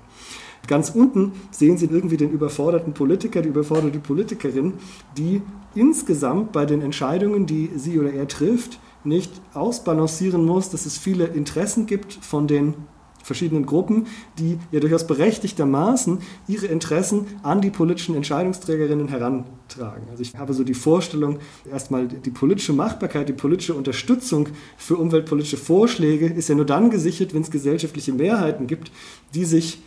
Ganz 0.68 0.90
unten 0.90 1.32
sehen 1.50 1.76
Sie 1.76 1.86
irgendwie 1.86 2.16
den 2.16 2.30
überforderten 2.30 2.94
Politiker, 2.94 3.42
die 3.42 3.48
überforderte 3.48 3.98
Politikerin, 3.98 4.74
die 5.18 5.42
insgesamt 5.74 6.52
bei 6.52 6.66
den 6.66 6.82
Entscheidungen, 6.82 7.46
die 7.46 7.70
sie 7.76 7.98
oder 7.98 8.12
er 8.12 8.28
trifft, 8.28 8.78
nicht 9.04 9.32
ausbalancieren 9.54 10.44
muss, 10.44 10.70
dass 10.70 10.86
es 10.86 10.98
viele 10.98 11.24
Interessen 11.24 11.86
gibt 11.86 12.12
von 12.12 12.46
den 12.46 12.74
verschiedenen 13.22 13.66
Gruppen, 13.66 14.06
die 14.38 14.58
ja 14.70 14.80
durchaus 14.80 15.06
berechtigtermaßen 15.06 16.18
ihre 16.48 16.66
Interessen 16.66 17.26
an 17.42 17.60
die 17.60 17.70
politischen 17.70 18.14
Entscheidungsträgerinnen 18.16 19.08
herantragen. 19.08 20.08
Also 20.10 20.22
ich 20.22 20.36
habe 20.36 20.52
so 20.54 20.64
die 20.64 20.74
Vorstellung, 20.74 21.38
erstmal 21.70 22.08
die 22.08 22.30
politische 22.30 22.72
Machbarkeit, 22.72 23.28
die 23.28 23.32
politische 23.32 23.74
Unterstützung 23.74 24.48
für 24.76 24.96
umweltpolitische 24.96 25.56
Vorschläge 25.56 26.26
ist 26.26 26.48
ja 26.48 26.54
nur 26.54 26.66
dann 26.66 26.90
gesichert, 26.90 27.32
wenn 27.32 27.42
es 27.42 27.50
gesellschaftliche 27.50 28.12
Mehrheiten 28.12 28.66
gibt, 28.66 28.90
die 29.34 29.44
sich 29.44 29.80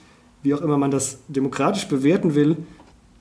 wie 0.45 0.53
auch 0.53 0.61
immer 0.61 0.77
man 0.77 0.91
das 0.91 1.17
demokratisch 1.27 1.87
bewerten 1.87 2.35
will, 2.35 2.55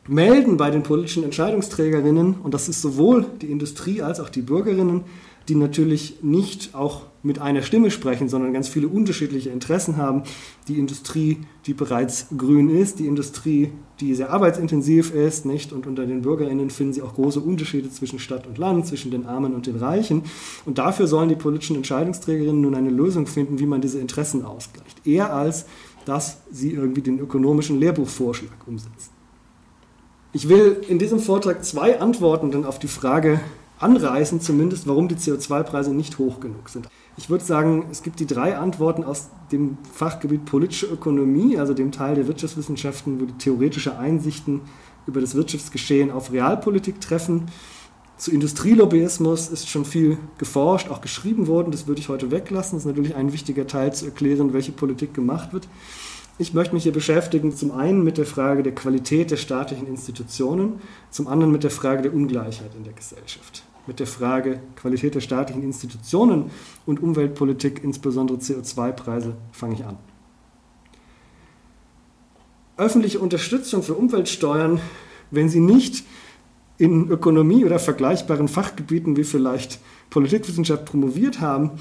melden 0.06 0.56
bei 0.56 0.70
den 0.70 0.82
politischen 0.82 1.24
Entscheidungsträgerinnen, 1.24 2.34
und 2.42 2.54
das 2.54 2.68
ist 2.68 2.82
sowohl 2.82 3.26
die 3.40 3.50
Industrie 3.50 4.02
als 4.02 4.20
auch 4.20 4.28
die 4.28 4.42
Bürgerinnen, 4.42 5.02
die 5.48 5.54
natürlich 5.54 6.22
nicht 6.22 6.74
auch 6.74 7.02
mit 7.22 7.38
einer 7.38 7.62
Stimme 7.62 7.90
sprechen, 7.90 8.28
sondern 8.28 8.52
ganz 8.52 8.68
viele 8.68 8.88
unterschiedliche 8.88 9.50
Interessen 9.50 9.96
haben. 9.96 10.22
Die 10.68 10.78
Industrie, 10.78 11.38
die 11.66 11.74
bereits 11.74 12.26
grün 12.36 12.68
ist, 12.68 12.98
die 12.98 13.06
Industrie, 13.06 13.70
die 14.00 14.14
sehr 14.14 14.30
arbeitsintensiv 14.30 15.14
ist, 15.14 15.46
nicht? 15.46 15.72
Und 15.72 15.86
unter 15.86 16.06
den 16.06 16.22
Bürgerinnen 16.22 16.70
finden 16.70 16.92
Sie 16.92 17.02
auch 17.02 17.14
große 17.14 17.40
Unterschiede 17.40 17.90
zwischen 17.90 18.18
Stadt 18.18 18.46
und 18.46 18.58
Land, 18.58 18.86
zwischen 18.86 19.10
den 19.10 19.26
Armen 19.26 19.54
und 19.54 19.66
den 19.66 19.76
Reichen. 19.76 20.22
Und 20.66 20.78
dafür 20.78 21.06
sollen 21.06 21.28
die 21.28 21.34
politischen 21.34 21.76
Entscheidungsträgerinnen 21.76 22.60
nun 22.60 22.74
eine 22.74 22.90
Lösung 22.90 23.26
finden, 23.26 23.58
wie 23.58 23.66
man 23.66 23.80
diese 23.80 24.00
Interessen 24.00 24.44
ausgleicht. 24.44 25.06
Eher 25.06 25.32
als 25.32 25.66
dass 26.04 26.38
sie 26.50 26.72
irgendwie 26.72 27.02
den 27.02 27.18
ökonomischen 27.18 27.78
Lehrbuchvorschlag 27.78 28.66
umsetzen. 28.66 29.10
Ich 30.32 30.48
will 30.48 30.82
in 30.88 30.98
diesem 30.98 31.20
Vortrag 31.20 31.64
zwei 31.64 32.00
Antworten 32.00 32.50
dann 32.50 32.64
auf 32.64 32.78
die 32.78 32.88
Frage 32.88 33.40
anreißen, 33.78 34.40
zumindest 34.40 34.86
warum 34.86 35.08
die 35.08 35.16
CO2-Preise 35.16 35.94
nicht 35.94 36.18
hoch 36.18 36.40
genug 36.40 36.68
sind. 36.68 36.88
Ich 37.16 37.30
würde 37.30 37.44
sagen, 37.44 37.86
es 37.90 38.02
gibt 38.02 38.18
die 38.18 38.26
drei 38.26 38.56
Antworten 38.56 39.04
aus 39.04 39.28
dem 39.52 39.78
Fachgebiet 39.92 40.44
politische 40.44 40.86
Ökonomie, 40.86 41.58
also 41.58 41.74
dem 41.74 41.92
Teil 41.92 42.16
der 42.16 42.26
Wirtschaftswissenschaften, 42.26 43.20
wo 43.20 43.26
die 43.26 43.38
theoretische 43.38 43.96
Einsichten 43.96 44.62
über 45.06 45.20
das 45.20 45.34
Wirtschaftsgeschehen 45.34 46.10
auf 46.10 46.32
Realpolitik 46.32 47.00
treffen. 47.00 47.46
Zu 48.16 48.30
Industrielobbyismus 48.30 49.48
ist 49.48 49.68
schon 49.68 49.84
viel 49.84 50.18
geforscht, 50.38 50.88
auch 50.88 51.00
geschrieben 51.00 51.46
worden. 51.46 51.72
Das 51.72 51.86
würde 51.86 52.00
ich 52.00 52.08
heute 52.08 52.30
weglassen. 52.30 52.76
Das 52.76 52.84
ist 52.84 52.86
natürlich 52.86 53.16
ein 53.16 53.32
wichtiger 53.32 53.66
Teil 53.66 53.92
zu 53.92 54.04
erklären, 54.06 54.52
welche 54.52 54.72
Politik 54.72 55.14
gemacht 55.14 55.52
wird. 55.52 55.68
Ich 56.38 56.52
möchte 56.52 56.74
mich 56.74 56.84
hier 56.84 56.92
beschäftigen, 56.92 57.54
zum 57.54 57.70
einen 57.70 58.02
mit 58.02 58.18
der 58.18 58.26
Frage 58.26 58.62
der 58.62 58.74
Qualität 58.74 59.30
der 59.30 59.36
staatlichen 59.36 59.86
Institutionen, 59.86 60.80
zum 61.10 61.28
anderen 61.28 61.52
mit 61.52 61.62
der 61.62 61.70
Frage 61.70 62.02
der 62.02 62.14
Ungleichheit 62.14 62.74
in 62.76 62.84
der 62.84 62.92
Gesellschaft. 62.92 63.62
Mit 63.86 64.00
der 64.00 64.06
Frage 64.06 64.60
Qualität 64.74 65.14
der 65.14 65.20
staatlichen 65.20 65.62
Institutionen 65.62 66.50
und 66.86 67.02
Umweltpolitik, 67.02 67.84
insbesondere 67.84 68.38
CO2-Preise, 68.38 69.34
fange 69.52 69.74
ich 69.74 69.84
an. 69.84 69.96
Öffentliche 72.76 73.20
Unterstützung 73.20 73.84
für 73.84 73.94
Umweltsteuern, 73.94 74.80
wenn 75.30 75.48
sie 75.48 75.60
nicht 75.60 76.04
in 76.78 77.08
Ökonomie 77.08 77.64
oder 77.64 77.78
vergleichbaren 77.78 78.48
Fachgebieten 78.48 79.16
wie 79.16 79.24
vielleicht 79.24 79.78
Politikwissenschaft 80.10 80.84
promoviert 80.84 81.40
haben, 81.40 81.72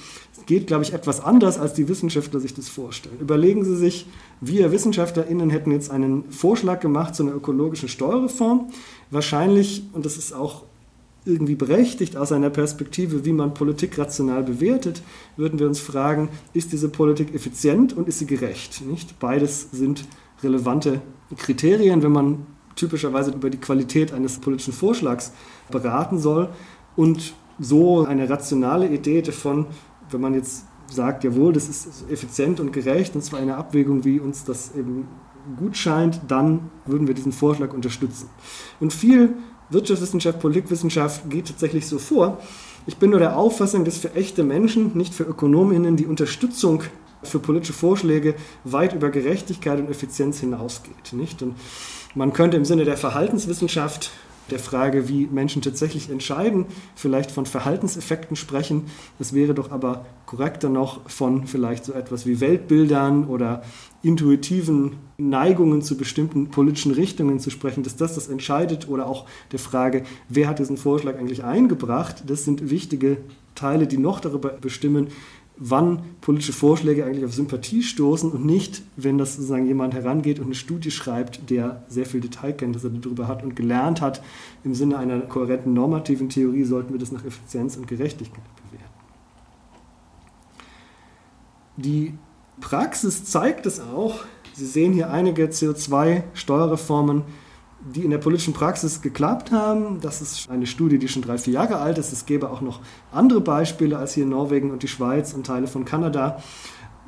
geht, 0.46 0.68
glaube 0.68 0.84
ich, 0.84 0.94
etwas 0.94 1.24
anders, 1.24 1.58
als 1.58 1.74
die 1.74 1.88
Wissenschaftler 1.88 2.40
sich 2.40 2.54
das 2.54 2.70
vorstellen. 2.70 3.18
Überlegen 3.20 3.64
Sie 3.64 3.76
sich, 3.76 4.08
wir 4.42 4.72
WissenschaftlerInnen 4.72 5.50
hätten 5.50 5.72
jetzt 5.72 5.90
einen 5.90 6.30
Vorschlag 6.32 6.80
gemacht 6.80 7.16
zu 7.16 7.24
einer 7.24 7.36
ökologischen 7.36 7.90
Steuerreform. 7.90 8.70
Wahrscheinlich, 9.10 9.84
und 9.94 10.06
das 10.06 10.18
ist 10.18 10.34
auch 10.34 10.64
irgendwie 11.26 11.56
berechtigt 11.56 12.18
aus 12.18 12.32
einer 12.32 12.50
Perspektive, 12.50 13.24
wie 13.26 13.32
man 13.32 13.54
Politik 13.54 13.98
rational 13.98 14.44
bewertet, 14.44 15.02
würden 15.38 15.58
wir 15.60 15.68
uns 15.68 15.80
fragen, 15.80 16.30
ist 16.54 16.74
diese 16.74 16.90
Politik 16.90 17.34
effizient 17.34 17.94
und 17.94 18.08
ist 18.10 18.20
sie 18.20 18.26
gerecht? 18.26 18.82
Nicht? 18.86 19.20
Beides 19.20 19.70
sind 19.72 20.06
relevante 20.44 21.02
Kriterien, 21.38 22.04
wenn 22.04 22.12
man 22.12 22.46
typischerweise 22.76 23.32
über 23.32 23.50
die 23.50 23.60
Qualität 23.60 24.14
eines 24.14 24.40
politischen 24.40 24.74
Vorschlags 24.74 25.32
beraten 25.72 26.20
soll 26.20 26.50
und 26.96 27.34
so 27.60 28.06
eine 28.06 28.30
rationale 28.30 28.88
Idee 28.88 29.22
davon, 29.22 29.68
wenn 30.10 30.22
man 30.22 30.34
jetzt 30.34 30.66
sagt, 30.88 31.24
jawohl, 31.24 31.54
das 31.54 31.70
ist 31.70 32.10
effizient 32.10 32.60
und 32.60 32.72
gerecht, 32.72 33.16
und 33.16 33.24
zwar 33.24 33.40
eine 33.40 33.56
Abwägung, 33.56 34.04
wie 34.06 34.20
uns 34.20 34.44
das 34.44 34.76
eben 34.76 35.08
gut 35.58 35.76
scheint, 35.76 36.22
dann 36.28 36.70
würden 36.86 37.08
wir 37.08 37.14
diesen 37.14 37.32
Vorschlag 37.32 37.74
unterstützen. 37.74 38.30
Und 38.80 38.94
viel 38.94 39.34
Wirtschaftswissenschaft, 39.70 40.40
Politikwissenschaft 40.40 41.30
geht 41.30 41.48
tatsächlich 41.48 41.88
so 41.88 42.00
vor. 42.00 42.40
Ich 42.86 42.98
bin 42.98 43.10
nur 43.10 43.20
der 43.20 43.38
Auffassung, 43.38 43.86
dass 43.86 43.98
für 43.98 44.14
echte 44.14 44.44
Menschen, 44.44 44.92
nicht 44.96 45.14
für 45.14 45.24
Ökonominnen, 45.24 45.96
die 45.96 46.06
Unterstützung 46.06 46.84
für 47.24 47.40
politische 47.40 47.74
Vorschläge 47.74 48.36
weit 48.64 48.94
über 48.94 49.10
Gerechtigkeit 49.10 49.80
und 49.80 49.90
Effizienz 49.90 50.40
hinausgeht. 50.40 51.14
Nicht? 51.14 51.42
Und 51.42 51.56
man 52.16 52.34
könnte 52.34 52.58
im 52.58 52.66
Sinne 52.66 52.86
der 52.86 52.98
Verhaltenswissenschaft 52.98 54.12
der 54.52 54.60
Frage, 54.60 55.08
wie 55.08 55.28
Menschen 55.28 55.62
tatsächlich 55.62 56.10
entscheiden, 56.10 56.66
vielleicht 56.96 57.32
von 57.32 57.46
Verhaltenseffekten 57.46 58.36
sprechen. 58.36 58.86
Es 59.20 59.34
wäre 59.34 59.54
doch 59.54 59.72
aber 59.72 60.06
korrekter 60.26 60.70
noch 60.70 61.10
von 61.10 61.48
vielleicht 61.48 61.86
so 61.86 61.94
etwas 61.94 62.26
wie 62.26 62.40
Weltbildern 62.40 63.26
oder 63.26 63.64
intuitiven 64.02 64.98
Neigungen 65.18 65.82
zu 65.82 65.96
bestimmten 65.96 66.50
politischen 66.50 66.92
Richtungen 66.92 67.40
zu 67.40 67.50
sprechen, 67.50 67.84
dass 67.84 67.96
das 67.96 68.16
das 68.16 68.28
entscheidet 68.28 68.90
oder 68.90 69.08
auch 69.08 69.26
der 69.52 69.60
Frage, 69.60 70.04
wer 70.28 70.50
hat 70.50 70.60
diesen 70.60 70.78
Vorschlag 70.78 71.18
eigentlich 71.18 71.44
eingebracht. 71.44 72.24
Das 72.28 72.44
sind 72.44 72.70
wichtige 72.70 73.18
Teile, 73.56 73.88
die 73.88 73.98
noch 73.98 74.20
darüber 74.20 74.50
bestimmen, 74.50 75.08
wann 75.58 76.04
politische 76.22 76.54
Vorschläge 76.54 77.06
eigentlich 77.06 77.26
auf 77.26 77.34
Sympathie 77.34 77.84
stoßen 77.84 78.32
und 78.32 78.46
nicht, 78.46 78.82
wenn 78.96 79.18
das 79.18 79.36
sozusagen 79.36 79.68
jemand 79.68 79.94
herangeht 79.94 80.40
und 80.40 80.46
eine 80.46 80.56
Studie 80.56 80.92
schreibt, 80.92 81.50
der 81.50 81.84
sehr 81.88 82.06
viel 82.06 82.22
Detailkenntnisse 82.22 82.90
darüber 82.90 83.28
hat 83.28 83.44
und 83.44 83.56
gelernt 83.56 84.02
hat, 84.02 84.24
im 84.64 84.74
Sinne 84.74 84.98
einer 84.98 85.20
kohärenten 85.22 85.74
normativen 85.74 86.30
Theorie 86.30 86.64
sollten 86.64 86.94
wir 86.94 87.00
das 87.00 87.12
nach 87.12 87.24
Effizienz 87.24 87.78
und 87.78 87.88
Gerechtigkeit 87.88 88.44
bewerten. 88.72 88.94
Die 91.78 92.14
Praxis 92.60 93.26
zeigt 93.26 93.66
es 93.66 93.80
auch. 93.80 94.20
Sie 94.54 94.66
sehen 94.66 94.94
hier 94.94 95.12
einige 95.12 95.46
CO2-Steuerreformen, 95.48 97.24
die 97.86 98.04
in 98.04 98.12
der 98.12 98.18
politischen 98.18 98.54
Praxis 98.54 99.02
geklappt 99.02 99.52
haben. 99.52 100.00
Das 100.02 100.22
ist 100.22 100.50
eine 100.50 100.66
Studie, 100.66 100.98
die 100.98 101.08
schon 101.08 101.22
drei, 101.22 101.38
vier 101.38 101.54
Jahre 101.54 101.78
alt 101.78 101.98
ist. 101.98 102.14
Es 102.14 102.26
gäbe 102.26 102.50
auch 102.50 102.62
noch 102.62 102.80
andere 103.12 103.42
Beispiele 103.42 103.98
als 103.98 104.14
hier 104.14 104.26
Norwegen 104.26 104.72
und 104.72 104.84
die 104.84 104.88
Schweiz 104.88 105.34
und 105.34 105.46
Teile 105.46 105.68
von 105.68 105.86
Kanada. 105.86 106.38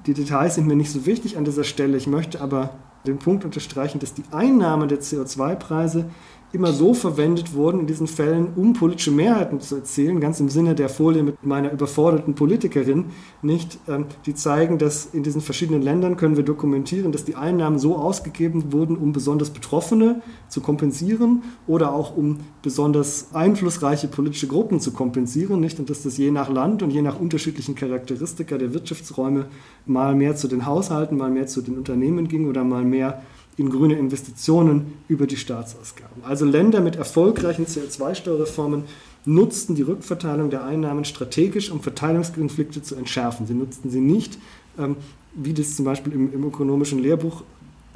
Die 0.06 0.14
Details 0.14 0.56
sind 0.56 0.68
mir 0.68 0.76
nicht 0.76 0.92
so 0.92 1.06
wichtig 1.06 1.38
an 1.38 1.46
dieser 1.46 1.64
Stelle. 1.64 1.98
Ich 1.98 2.08
möchte 2.08 2.42
aber 2.42 2.72
den 3.08 3.20
Punkt 3.20 3.46
unterstreichen, 3.46 4.00
dass 4.00 4.14
die 4.14 4.24
Einnahme 4.32 4.88
der 4.88 5.00
CO2-Preise 5.00 6.10
immer 6.56 6.74
so 6.74 6.94
verwendet 6.94 7.54
wurden 7.54 7.82
in 7.82 7.88
diesen 7.88 8.08
Fällen, 8.08 8.54
um 8.56 8.74
politische 8.74 9.12
Mehrheiten 9.12 9.60
zu 9.60 9.76
erzielen, 9.76 10.20
ganz 10.20 10.40
im 10.40 10.50
Sinne 10.50 10.74
der 10.74 10.90
Folie 10.90 11.22
mit 11.22 11.46
meiner 11.46 11.72
überforderten 11.72 12.34
Politikerin, 12.34 13.06
nicht, 13.42 13.78
ähm, 13.88 14.06
die 14.26 14.34
zeigen, 14.34 14.78
dass 14.78 15.06
in 15.06 15.22
diesen 15.22 15.42
verschiedenen 15.42 15.82
Ländern 15.82 16.18
können 16.18 16.38
wir 16.38 16.44
dokumentieren, 16.44 17.12
dass 17.12 17.26
die 17.26 17.36
Einnahmen 17.36 17.78
so 17.78 17.96
ausgegeben 17.98 18.72
wurden, 18.72 18.96
um 18.96 19.12
besonders 19.12 19.50
Betroffene 19.50 20.22
zu 20.50 20.62
kompensieren 20.62 21.44
oder 21.68 21.94
auch 21.94 22.16
um 22.16 22.40
besonders 22.62 23.34
einflussreiche 23.34 24.08
politische 24.08 24.48
Gruppen 24.48 24.80
zu 24.80 24.92
kompensieren, 24.92 25.60
nicht, 25.60 25.80
und 25.80 25.90
dass 25.90 26.04
das 26.04 26.18
je 26.18 26.32
nach 26.32 26.50
Land 26.50 26.82
und 26.82 26.92
je 26.92 27.02
nach 27.02 27.20
unterschiedlichen 27.20 27.76
Charakteristika 27.76 28.58
der 28.58 28.74
Wirtschaftsräume 28.74 29.48
mal 29.86 30.16
mehr 30.16 30.36
zu 30.36 30.48
den 30.48 30.66
Haushalten, 30.66 31.18
mal 31.18 31.30
mehr 31.30 31.48
zu 31.48 31.62
den 31.62 31.78
Unternehmen 31.78 32.28
ging 32.28 32.48
oder 32.48 32.64
mal 32.64 32.84
mehr 32.84 33.22
in 33.58 33.70
grüne 33.70 33.98
Investitionen 33.98 34.94
über 35.08 35.28
die 35.28 35.38
Staatsausgaben. 35.38 36.24
Also 36.24 36.46
Länder 36.46 36.82
mit 36.82 36.96
erfolgreichen 36.96 37.66
CO2-Steuerreformen 37.66 38.84
nutzten 39.26 39.76
die 39.76 39.82
Rückverteilung 39.82 40.50
der 40.50 40.64
Einnahmen 40.64 41.06
strategisch, 41.06 41.72
um 41.72 41.82
Verteilungskonflikte 41.82 42.82
zu 42.82 42.96
entschärfen. 42.96 43.48
Sie 43.48 43.54
nutzten 43.54 43.90
sie 43.90 44.02
nicht, 44.02 44.38
ähm, 44.78 44.98
wie 45.34 45.54
das 45.54 45.76
zum 45.76 45.86
Beispiel 45.86 46.14
im, 46.14 46.44
ökonomischen 46.44 47.00
Lehrbuch 47.00 47.44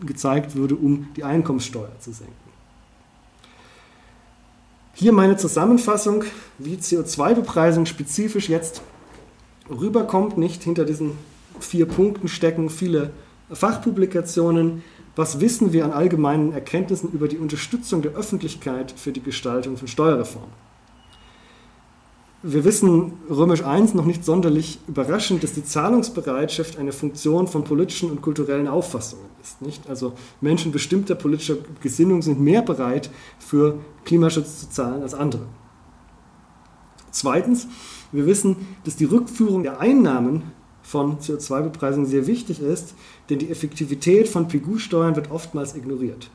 gezeigt 0.06 0.56
wurde, 0.56 0.76
um 0.76 1.08
die 1.16 1.24
Einkommenssteuer 1.24 1.92
zu 2.00 2.12
senken. 2.12 2.34
Hier 4.94 5.14
meine 5.14 5.38
Zusammenfassung, 5.38 6.24
wie 6.58 6.76
CO2-Bepreisung 6.76 7.86
spezifisch 7.86 8.50
jetzt 8.50 8.82
rüberkommt. 9.70 10.38
Nicht 10.38 10.64
hinter 10.64 10.84
diesen 10.84 11.12
vier 11.60 11.86
Punkten 11.86 12.28
stecken 12.28 12.70
viele 12.70 13.12
Fachpublikationen. 13.52 14.84
Was 15.20 15.42
wissen 15.42 15.74
wir 15.74 15.84
an 15.84 15.92
allgemeinen 15.92 16.54
Erkenntnissen 16.54 17.12
über 17.12 17.28
die 17.28 17.40
Unterstützung 17.40 18.02
der 18.02 18.14
Öffentlichkeit 18.14 18.94
für 18.96 19.12
die 19.12 19.22
Gestaltung 19.22 19.76
von 19.76 19.90
Steuerreformen? 19.90 20.54
Wir 22.42 22.64
wissen 22.64 23.12
Römisch 23.30 23.60
I 23.60 23.82
noch 23.96 24.06
nicht 24.06 24.24
sonderlich 24.24 24.80
überraschend, 24.88 25.44
dass 25.44 25.52
die 25.52 25.66
Zahlungsbereitschaft 25.66 26.78
eine 26.78 26.94
Funktion 26.94 27.50
von 27.50 27.66
politischen 27.66 28.10
und 28.12 28.22
kulturellen 28.22 28.70
Auffassungen 28.70 29.26
ist. 29.44 29.62
Nicht? 29.62 29.90
Also 29.90 30.14
Menschen 30.40 30.72
bestimmter 30.72 31.16
politischer 31.16 31.58
Gesinnung 31.82 32.22
sind 32.22 32.40
mehr 32.40 32.62
bereit, 32.62 33.10
für 33.40 33.78
Klimaschutz 34.06 34.62
zu 34.62 34.70
zahlen 34.70 35.02
als 35.02 35.14
andere. 35.14 35.48
Zweitens, 37.12 37.68
wir 38.14 38.26
wissen, 38.26 38.56
dass 38.86 38.96
die 38.96 39.04
Rückführung 39.04 39.64
der 39.64 39.82
Einnahmen 39.82 40.44
von 40.82 41.20
CO2-Bepreisung 41.20 42.06
sehr 42.06 42.26
wichtig 42.26 42.62
ist, 42.62 42.96
denn 43.30 43.40
die 43.40 43.50
Effektivität 43.50 44.28
von 44.28 44.48
PGU-Steuern 44.48 45.16
wird 45.16 45.32
oftmals 45.32 45.76
ignoriert. 45.76 46.30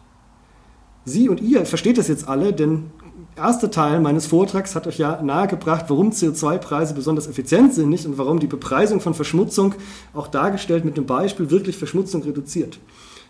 Sie 1.04 1.28
und 1.28 1.40
ihr 1.40 1.66
versteht 1.66 1.98
das 1.98 2.08
jetzt 2.08 2.28
alle, 2.28 2.52
denn 2.52 2.90
der 3.36 3.44
erste 3.44 3.70
Teil 3.70 4.00
meines 4.00 4.26
Vortrags 4.26 4.74
hat 4.74 4.86
euch 4.86 4.98
ja 4.98 5.20
nahegebracht, 5.20 5.86
warum 5.88 6.10
CO2-Preise 6.10 6.94
besonders 6.94 7.26
effizient 7.26 7.74
sind 7.74 7.90
nicht? 7.90 8.06
und 8.06 8.16
warum 8.16 8.38
die 8.38 8.46
Bepreisung 8.46 9.00
von 9.00 9.12
Verschmutzung, 9.12 9.74
auch 10.14 10.28
dargestellt 10.28 10.84
mit 10.84 10.96
einem 10.96 11.06
Beispiel, 11.06 11.50
wirklich 11.50 11.76
Verschmutzung 11.76 12.22
reduziert. 12.22 12.78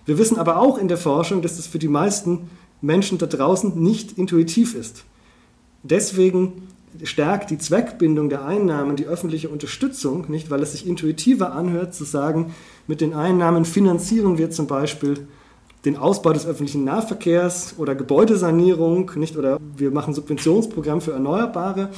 Wir 0.07 0.18
wissen 0.18 0.38
aber 0.38 0.59
auch 0.59 0.79
in 0.79 0.88
der 0.88 0.98
Forschung, 0.98 1.42
dass 1.42 1.57
das 1.57 1.66
für 1.66 1.79
die 1.79 1.88
meisten 1.88 2.50
Menschen 2.81 3.18
da 3.18 3.27
draußen 3.27 3.81
nicht 3.83 4.18
intuitiv 4.18 4.74
ist. 4.74 5.05
Deswegen 5.83 6.68
stärkt 7.02 7.50
die 7.50 7.59
Zweckbindung 7.59 8.28
der 8.28 8.44
Einnahmen 8.44 8.96
die 8.96 9.07
öffentliche 9.07 9.48
Unterstützung, 9.48 10.26
nicht, 10.28 10.50
weil 10.50 10.62
es 10.62 10.72
sich 10.72 10.87
intuitiver 10.87 11.52
anhört 11.52 11.94
zu 11.94 12.04
sagen, 12.04 12.54
mit 12.87 13.00
den 13.00 13.14
Einnahmen 13.14 13.64
finanzieren 13.64 14.38
wir 14.38 14.50
zum 14.50 14.66
Beispiel 14.66 15.26
den 15.85 15.96
Ausbau 15.96 16.33
des 16.33 16.46
öffentlichen 16.46 16.85
Nahverkehrs 16.85 17.74
oder 17.78 17.94
Gebäudesanierung, 17.94 19.11
nicht, 19.16 19.37
oder 19.37 19.59
wir 19.76 19.90
machen 19.90 20.14
Subventionsprogramm 20.14 21.00
für 21.00 21.12
Erneuerbare. 21.12 21.90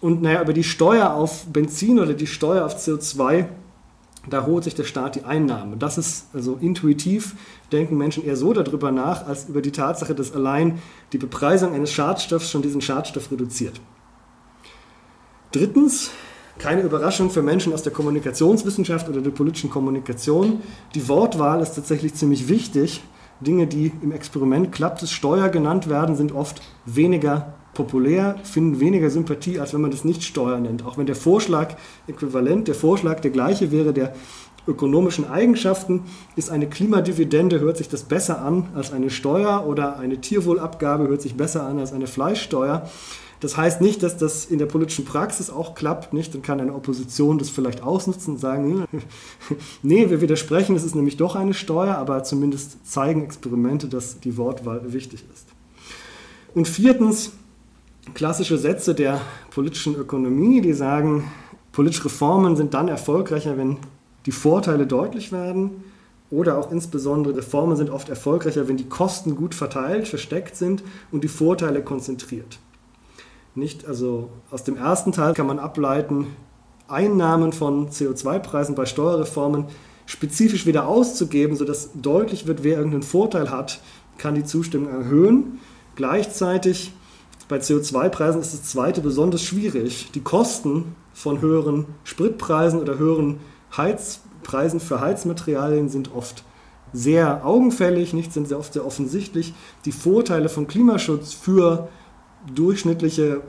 Und 0.00 0.22
naja, 0.22 0.42
über 0.42 0.52
die 0.52 0.64
Steuer 0.64 1.12
auf 1.14 1.46
Benzin 1.46 2.00
oder 2.00 2.14
die 2.14 2.26
Steuer 2.26 2.64
auf 2.64 2.76
CO2, 2.76 3.46
da 4.28 4.46
holt 4.46 4.64
sich 4.64 4.74
der 4.74 4.84
Staat 4.84 5.14
die 5.14 5.24
Einnahmen. 5.24 5.78
Das 5.78 5.96
ist 5.96 6.26
also 6.34 6.58
intuitiv, 6.60 7.36
denken 7.72 7.96
Menschen 7.96 8.24
eher 8.24 8.36
so 8.36 8.52
darüber 8.52 8.90
nach, 8.90 9.26
als 9.26 9.48
über 9.48 9.62
die 9.62 9.72
Tatsache, 9.72 10.14
dass 10.14 10.34
allein 10.34 10.78
die 11.12 11.18
Bepreisung 11.18 11.72
eines 11.72 11.92
Schadstoffs 11.92 12.50
schon 12.50 12.62
diesen 12.62 12.80
Schadstoff 12.80 13.30
reduziert. 13.30 13.80
Drittens, 15.52 16.12
keine 16.58 16.82
Überraschung 16.82 17.30
für 17.30 17.42
Menschen 17.42 17.72
aus 17.72 17.82
der 17.82 17.92
Kommunikationswissenschaft 17.92 19.08
oder 19.08 19.20
der 19.20 19.30
politischen 19.30 19.68
Kommunikation. 19.68 20.60
Die 20.94 21.08
Wortwahl 21.08 21.60
ist 21.60 21.74
tatsächlich 21.74 22.14
ziemlich 22.14 22.48
wichtig. 22.48 23.02
Dinge, 23.40 23.66
die 23.66 23.90
im 24.02 24.12
Experiment 24.12 24.70
klapptes 24.70 25.10
Steuer 25.10 25.48
genannt 25.48 25.88
werden, 25.88 26.14
sind 26.14 26.32
oft 26.32 26.62
weniger 26.86 27.54
populär, 27.74 28.36
finden 28.44 28.78
weniger 28.78 29.10
Sympathie, 29.10 29.58
als 29.58 29.74
wenn 29.74 29.80
man 29.80 29.90
das 29.90 30.04
nicht 30.04 30.22
Steuer 30.22 30.60
nennt. 30.60 30.84
Auch 30.84 30.98
wenn 30.98 31.06
der 31.06 31.16
Vorschlag 31.16 31.74
äquivalent, 32.06 32.68
der 32.68 32.74
Vorschlag 32.76 33.18
der 33.18 33.32
gleiche 33.32 33.72
wäre, 33.72 33.92
der 33.92 34.14
ökonomischen 34.68 35.28
Eigenschaften, 35.28 36.04
ist 36.36 36.50
eine 36.50 36.68
Klimadividende, 36.68 37.58
hört 37.58 37.78
sich 37.78 37.88
das 37.88 38.04
besser 38.04 38.42
an 38.42 38.68
als 38.74 38.92
eine 38.92 39.10
Steuer 39.10 39.66
oder 39.66 39.98
eine 39.98 40.20
Tierwohlabgabe 40.20 41.08
hört 41.08 41.22
sich 41.22 41.36
besser 41.36 41.66
an 41.66 41.80
als 41.80 41.92
eine 41.92 42.06
Fleischsteuer. 42.06 42.88
Das 43.40 43.56
heißt 43.56 43.80
nicht, 43.80 44.02
dass 44.02 44.18
das 44.18 44.44
in 44.44 44.58
der 44.58 44.66
politischen 44.66 45.06
Praxis 45.06 45.48
auch 45.48 45.74
klappt, 45.74 46.12
nicht? 46.12 46.34
Dann 46.34 46.42
kann 46.42 46.60
eine 46.60 46.74
Opposition 46.74 47.38
das 47.38 47.48
vielleicht 47.48 47.82
ausnutzen 47.82 48.34
und 48.34 48.38
sagen, 48.38 48.86
nee, 49.82 50.10
wir 50.10 50.20
widersprechen, 50.20 50.76
es 50.76 50.84
ist 50.84 50.94
nämlich 50.94 51.16
doch 51.16 51.36
eine 51.36 51.54
Steuer, 51.54 51.96
aber 51.96 52.22
zumindest 52.22 52.86
zeigen 52.86 53.24
Experimente, 53.24 53.88
dass 53.88 54.20
die 54.20 54.36
Wortwahl 54.36 54.92
wichtig 54.92 55.24
ist. 55.32 55.46
Und 56.54 56.68
viertens, 56.68 57.32
klassische 58.12 58.58
Sätze 58.58 58.94
der 58.94 59.20
politischen 59.50 59.94
Ökonomie, 59.94 60.60
die 60.60 60.74
sagen, 60.74 61.24
politische 61.72 62.06
Reformen 62.06 62.56
sind 62.56 62.74
dann 62.74 62.88
erfolgreicher, 62.88 63.56
wenn 63.56 63.78
die 64.26 64.32
Vorteile 64.32 64.86
deutlich 64.86 65.32
werden 65.32 65.84
oder 66.30 66.58
auch 66.58 66.70
insbesondere 66.70 67.36
Reformen 67.36 67.76
sind 67.76 67.88
oft 67.88 68.08
erfolgreicher, 68.08 68.68
wenn 68.68 68.76
die 68.76 68.88
Kosten 68.88 69.34
gut 69.34 69.54
verteilt, 69.54 70.08
versteckt 70.08 70.56
sind 70.56 70.82
und 71.10 71.24
die 71.24 71.28
Vorteile 71.28 71.82
konzentriert. 71.82 72.58
Nicht, 73.54 73.86
also 73.86 74.30
aus 74.50 74.64
dem 74.64 74.76
ersten 74.76 75.12
Teil 75.12 75.34
kann 75.34 75.46
man 75.46 75.58
ableiten, 75.58 76.28
Einnahmen 76.88 77.52
von 77.52 77.90
CO2-Preisen 77.90 78.74
bei 78.74 78.86
Steuerreformen 78.86 79.66
spezifisch 80.06 80.66
wieder 80.66 80.88
auszugeben, 80.88 81.56
sodass 81.56 81.90
deutlich 81.94 82.46
wird, 82.46 82.64
wer 82.64 82.76
irgendeinen 82.76 83.02
Vorteil 83.02 83.50
hat, 83.50 83.80
kann 84.18 84.34
die 84.34 84.44
Zustimmung 84.44 84.88
erhöhen. 84.88 85.60
Gleichzeitig 85.94 86.92
bei 87.48 87.58
CO2-Preisen 87.58 88.40
ist 88.40 88.54
das 88.54 88.64
zweite 88.64 89.00
besonders 89.00 89.42
schwierig. 89.42 90.10
Die 90.14 90.20
Kosten 90.20 90.96
von 91.12 91.40
höheren 91.40 91.86
Spritpreisen 92.04 92.80
oder 92.80 92.98
höheren 92.98 93.40
Heizpreisen 93.76 94.80
für 94.80 95.00
Heizmaterialien 95.00 95.88
sind 95.88 96.14
oft 96.14 96.44
sehr 96.92 97.46
augenfällig, 97.46 98.12
nicht 98.12 98.32
sind 98.32 98.48
sehr 98.48 98.58
oft 98.58 98.72
sehr 98.72 98.86
offensichtlich. 98.86 99.54
Die 99.84 99.92
Vorteile 99.92 100.48
von 100.48 100.66
Klimaschutz 100.66 101.32
für 101.32 101.88
durchschnittliche 102.54 103.42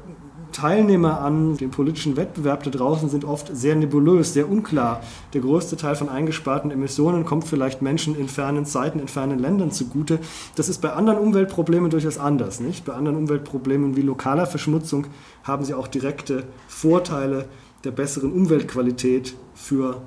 Teilnehmer 0.51 1.21
an 1.21 1.57
dem 1.57 1.71
politischen 1.71 2.17
Wettbewerb 2.17 2.63
da 2.63 2.69
draußen 2.69 3.09
sind 3.09 3.25
oft 3.25 3.55
sehr 3.55 3.75
nebulös, 3.75 4.33
sehr 4.33 4.49
unklar. 4.49 5.01
Der 5.33 5.41
größte 5.41 5.77
Teil 5.77 5.95
von 5.95 6.09
eingesparten 6.09 6.71
Emissionen 6.71 7.25
kommt 7.25 7.45
vielleicht 7.45 7.81
Menschen 7.81 8.17
in 8.17 8.27
fernen 8.27 8.65
Zeiten, 8.65 8.99
in 8.99 9.07
fernen 9.07 9.39
Ländern 9.39 9.71
zugute. 9.71 10.19
Das 10.55 10.69
ist 10.69 10.81
bei 10.81 10.93
anderen 10.93 11.19
Umweltproblemen 11.19 11.89
durchaus 11.89 12.17
anders. 12.17 12.59
Nicht? 12.59 12.85
Bei 12.85 12.93
anderen 12.93 13.17
Umweltproblemen 13.17 13.95
wie 13.95 14.01
lokaler 14.01 14.45
Verschmutzung 14.45 15.07
haben 15.43 15.65
sie 15.65 15.73
auch 15.73 15.87
direkte 15.87 16.43
Vorteile 16.67 17.45
der 17.83 17.91
besseren 17.91 18.31
Umweltqualität 18.31 19.35
für 19.53 20.01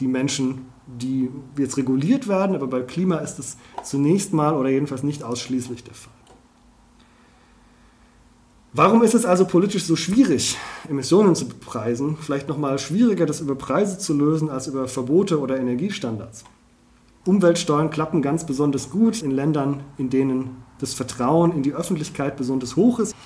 die 0.00 0.06
Menschen, 0.06 0.66
die 0.86 1.30
jetzt 1.56 1.76
reguliert 1.76 2.28
werden. 2.28 2.54
Aber 2.54 2.66
bei 2.66 2.82
Klima 2.82 3.16
ist 3.16 3.38
es 3.38 3.56
zunächst 3.82 4.32
mal 4.32 4.54
oder 4.54 4.68
jedenfalls 4.68 5.02
nicht 5.02 5.22
ausschließlich 5.22 5.84
der 5.84 5.94
Fall. 5.94 6.17
Warum 8.74 9.02
ist 9.02 9.14
es 9.14 9.24
also 9.24 9.46
politisch 9.46 9.84
so 9.84 9.96
schwierig, 9.96 10.58
Emissionen 10.90 11.34
zu 11.34 11.48
bepreisen? 11.48 12.18
Vielleicht 12.20 12.48
nochmal 12.48 12.78
schwieriger, 12.78 13.24
das 13.24 13.40
über 13.40 13.54
Preise 13.54 13.96
zu 13.96 14.12
lösen 14.12 14.50
als 14.50 14.66
über 14.66 14.86
Verbote 14.88 15.40
oder 15.40 15.58
Energiestandards. 15.58 16.44
Umweltsteuern 17.24 17.88
klappen 17.88 18.20
ganz 18.20 18.44
besonders 18.44 18.90
gut 18.90 19.22
in 19.22 19.30
Ländern, 19.30 19.80
in 19.96 20.10
denen 20.10 20.62
das 20.80 20.92
Vertrauen 20.92 21.52
in 21.52 21.62
die 21.62 21.72
Öffentlichkeit 21.72 22.36
besonders 22.36 22.76
hoch 22.76 22.98
ist. 22.98 23.16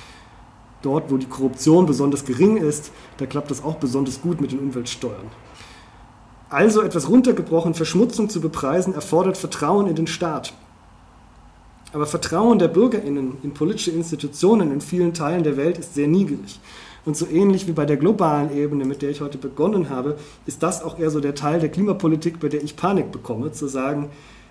Dort, 0.80 1.10
wo 1.10 1.16
die 1.16 1.26
Korruption 1.26 1.86
besonders 1.86 2.24
gering 2.24 2.56
ist, 2.56 2.92
da 3.16 3.26
klappt 3.26 3.50
das 3.50 3.64
auch 3.64 3.76
besonders 3.76 4.22
gut 4.22 4.40
mit 4.40 4.52
den 4.52 4.60
Umweltsteuern. 4.60 5.26
Also 6.50 6.82
etwas 6.82 7.08
runtergebrochen, 7.08 7.74
Verschmutzung 7.74 8.28
zu 8.28 8.40
bepreisen, 8.40 8.94
erfordert 8.94 9.36
Vertrauen 9.36 9.88
in 9.88 9.96
den 9.96 10.06
Staat. 10.06 10.54
Aber 11.92 12.06
Vertrauen 12.06 12.58
der 12.58 12.68
Bürgerinnen 12.68 13.36
in 13.42 13.52
politische 13.52 13.90
Institutionen 13.90 14.72
in 14.72 14.80
vielen 14.80 15.12
Teilen 15.12 15.44
der 15.44 15.56
Welt 15.56 15.78
ist 15.78 15.94
sehr 15.94 16.08
niedrig. 16.08 16.58
Und 17.04 17.16
so 17.16 17.26
ähnlich 17.26 17.66
wie 17.66 17.72
bei 17.72 17.84
der 17.84 17.96
globalen 17.96 18.56
Ebene, 18.56 18.84
mit 18.84 19.02
der 19.02 19.10
ich 19.10 19.20
heute 19.20 19.36
begonnen 19.36 19.90
habe, 19.90 20.16
ist 20.46 20.62
das 20.62 20.82
auch 20.82 20.98
eher 20.98 21.10
so 21.10 21.20
der 21.20 21.34
Teil 21.34 21.60
der 21.60 21.68
Klimapolitik, 21.68 22.40
bei 22.40 22.48
der 22.48 22.62
ich 22.62 22.76
Panik 22.76 23.10
bekomme, 23.12 23.52
zu 23.52 23.66
sagen, 23.66 24.08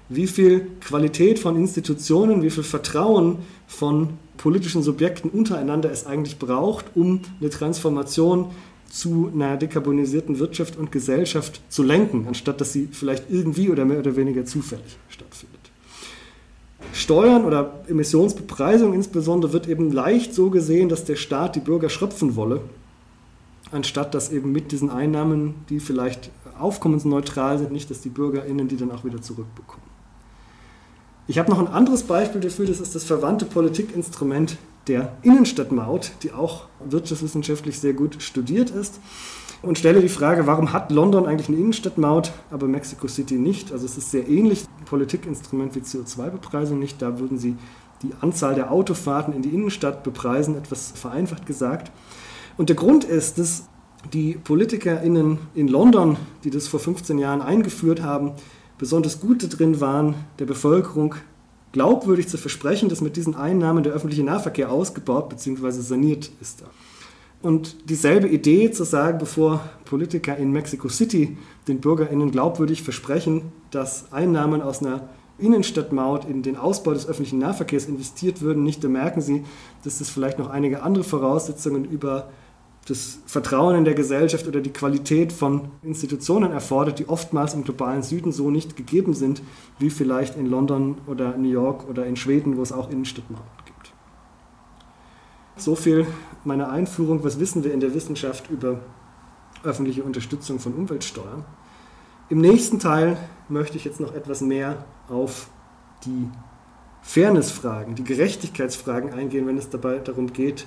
wie 0.10 0.28
viel 0.28 0.68
Qualität 0.82 1.40
von 1.40 1.56
Institutionen, 1.56 2.44
wie 2.44 2.50
viel 2.50 2.64
Vertrauen 2.64 3.38
von 3.68 4.10
politischen 4.36 4.84
Subjekten 4.84 5.30
untereinander 5.30 5.90
es 5.90 6.06
eigentlich 6.06 6.38
braucht, 6.38 6.86
um 6.96 7.22
eine 7.40 7.50
Transformation 7.50 8.48
zu 8.90 9.32
einer 9.34 9.56
dekarbonisierten 9.56 10.40
Wirtschaft 10.40 10.78
und 10.78 10.92
Gesellschaft 10.92 11.62
zu 11.70 11.82
lenken, 11.82 12.26
anstatt 12.28 12.60
dass 12.60 12.74
sie 12.74 12.90
vielleicht 12.92 13.30
irgendwie 13.30 13.70
oder 13.70 13.86
mehr 13.86 14.00
oder 14.00 14.18
weniger 14.18 14.44
zufällig 14.44 14.98
stattfindet. 15.08 15.61
Steuern 17.12 17.44
oder 17.44 17.74
Emissionsbepreisung 17.90 18.94
insbesondere 18.94 19.52
wird 19.52 19.68
eben 19.68 19.92
leicht 19.92 20.34
so 20.34 20.50
gesehen, 20.50 20.88
dass 20.88 21.04
der 21.04 21.18
Staat 21.18 21.58
die 21.58 21.60
Bürger 21.60 21.90
schröpfen 21.90 22.38
wolle, 22.38 22.62
anstatt 23.74 24.16
dass 24.16 24.32
eben 24.32 24.54
mit 24.54 24.72
diesen 24.72 24.90
Einnahmen, 24.90 25.56
die 25.68 25.82
vielleicht 25.82 26.30
aufkommensneutral 26.58 27.58
sind, 27.58 27.74
nicht, 27.74 27.92
dass 27.92 28.00
die 28.00 28.08
BürgerInnen 28.08 28.70
die 28.70 28.78
dann 28.78 28.92
auch 28.92 29.04
wieder 29.04 29.22
zurückbekommen. 29.22 29.84
Ich 31.28 31.38
habe 31.38 31.52
noch 31.52 31.60
ein 31.60 31.68
anderes 31.68 32.04
Beispiel 32.04 32.40
dafür, 32.40 32.66
das 32.66 32.80
ist 32.80 32.96
das 32.96 33.04
verwandte 33.04 33.44
Politikinstrument 33.44 34.56
der 34.88 35.12
Innenstadtmaut, 35.22 36.12
die 36.24 36.32
auch 36.32 36.68
wirtschaftswissenschaftlich 36.80 37.78
sehr 37.78 37.92
gut 37.92 38.24
studiert 38.24 38.70
ist. 38.70 39.02
Und 39.62 39.78
stelle 39.78 40.02
die 40.02 40.10
Frage, 40.10 40.48
warum 40.48 40.74
hat 40.74 40.92
London 40.92 41.28
eigentlich 41.28 41.48
eine 41.48 41.58
Innenstadtmaut, 41.58 42.32
aber 42.50 42.68
Mexico 42.68 43.08
City 43.08 43.36
nicht? 43.36 43.72
Also 43.72 43.86
es 43.86 43.96
ist 43.96 44.10
sehr 44.10 44.28
ähnlich, 44.28 44.66
ein 44.80 44.86
Politikinstrument 44.86 45.76
wie 45.76 45.82
CO2-Bepreisung 45.82 46.80
nicht. 46.80 47.02
Da 47.02 47.20
würden 47.20 47.38
sie 47.38 47.56
die 48.02 48.12
Anzahl 48.22 48.56
der 48.56 48.72
Autofahrten 48.72 49.34
in 49.36 49.44
die 49.44 49.50
Innenstadt 49.50 50.04
bepreisen, 50.04 50.58
etwas 50.58 50.92
vereinfacht 50.96 51.46
gesagt. 51.46 51.92
Und 52.58 52.70
der 52.70 52.76
Grund 52.76 53.04
ist, 53.04 53.38
dass 53.38 53.68
die 54.12 54.34
PolitikerInnen 54.34 55.38
in 55.54 55.68
London, 55.68 56.18
die 56.44 56.50
das 56.50 56.68
vor 56.68 56.80
15 56.80 57.20
Jahren 57.20 57.42
eingeführt 57.42 58.02
haben, 58.02 58.32
besonders 58.80 59.20
gut 59.20 59.46
drin 59.60 59.80
waren, 59.80 60.16
der 60.40 60.46
Bevölkerung 60.46 61.14
glaubwürdig 61.72 62.28
zu 62.28 62.38
versprechen, 62.38 62.90
dass 62.90 63.02
mit 63.02 63.16
diesen 63.16 63.36
Einnahmen 63.36 63.84
der 63.84 63.94
öffentliche 63.94 64.24
Nahverkehr 64.24 64.72
ausgebaut 64.72 65.30
bzw. 65.30 65.70
saniert 65.72 66.32
ist. 66.42 66.64
Und 67.42 67.90
dieselbe 67.90 68.28
Idee 68.28 68.72
zu 68.72 68.84
sagen, 68.84 69.18
bevor 69.18 69.62
Politiker 69.86 70.38
in 70.38 70.52
Mexico 70.52 70.90
City 70.90 71.38
den 71.68 71.82
BürgerInnen 71.82 72.32
glaubwürdig 72.32 72.84
versprechen, 72.84 73.52
dass 73.72 74.14
Einnahmen 74.14 74.62
aus 74.62 74.82
einer 74.82 75.10
Innenstadtmaut 75.40 76.26
in 76.26 76.44
den 76.44 76.56
Ausbau 76.56 76.94
des 76.94 77.08
öffentlichen 77.08 77.40
Nahverkehrs 77.40 77.86
investiert 77.86 78.42
würden, 78.42 78.64
nicht, 78.64 78.84
da 78.84 78.90
merken 78.90 79.22
Sie, 79.22 79.44
dass 79.84 80.02
es 80.02 80.10
vielleicht 80.10 80.38
noch 80.38 80.50
einige 80.52 80.84
andere 80.84 81.04
Voraussetzungen 81.04 81.86
über 81.86 82.30
das 82.88 83.20
Vertrauen 83.26 83.76
in 83.76 83.86
der 83.86 83.94
Gesellschaft 83.94 84.48
oder 84.48 84.60
die 84.60 84.72
Qualität 84.72 85.32
von 85.32 85.70
Institutionen 85.84 86.52
erfordert, 86.52 87.00
die 87.00 87.10
oftmals 87.10 87.54
im 87.54 87.64
globalen 87.64 88.04
Süden 88.04 88.32
so 88.32 88.50
nicht 88.52 88.76
gegeben 88.76 89.14
sind, 89.14 89.42
wie 89.80 89.90
vielleicht 89.90 90.36
in 90.36 90.48
London 90.48 90.98
oder 91.08 91.38
New 91.38 91.50
York 91.50 91.88
oder 91.90 92.06
in 92.06 92.16
Schweden, 92.16 92.58
wo 92.58 92.62
es 92.62 92.72
auch 92.72 92.90
Innenstadtmauern 92.90 93.46
gibt. 93.58 93.61
So 95.62 95.76
viel 95.76 96.08
meine 96.44 96.70
Einführung. 96.70 97.24
Was 97.24 97.40
wissen 97.40 97.64
wir 97.64 97.72
in 97.72 97.82
der 97.82 97.94
Wissenschaft 97.94 98.50
über 98.50 98.80
öffentliche 99.64 100.02
Unterstützung 100.02 100.58
von 100.58 100.74
Umweltsteuern? 100.74 101.46
Im 102.30 102.42
nächsten 102.42 102.80
Teil 102.80 103.16
möchte 103.48 103.78
ich 103.78 103.86
jetzt 103.86 104.00
noch 104.00 104.16
etwas 104.16 104.42
mehr 104.42 104.86
auf 105.08 105.50
die 106.04 106.30
Fairnessfragen, 107.04 107.94
die 107.94 108.04
Gerechtigkeitsfragen 108.04 109.14
eingehen, 109.14 109.46
wenn 109.46 109.60
es 109.60 109.70
dabei 109.70 110.00
darum 110.00 110.34
geht, 110.34 110.66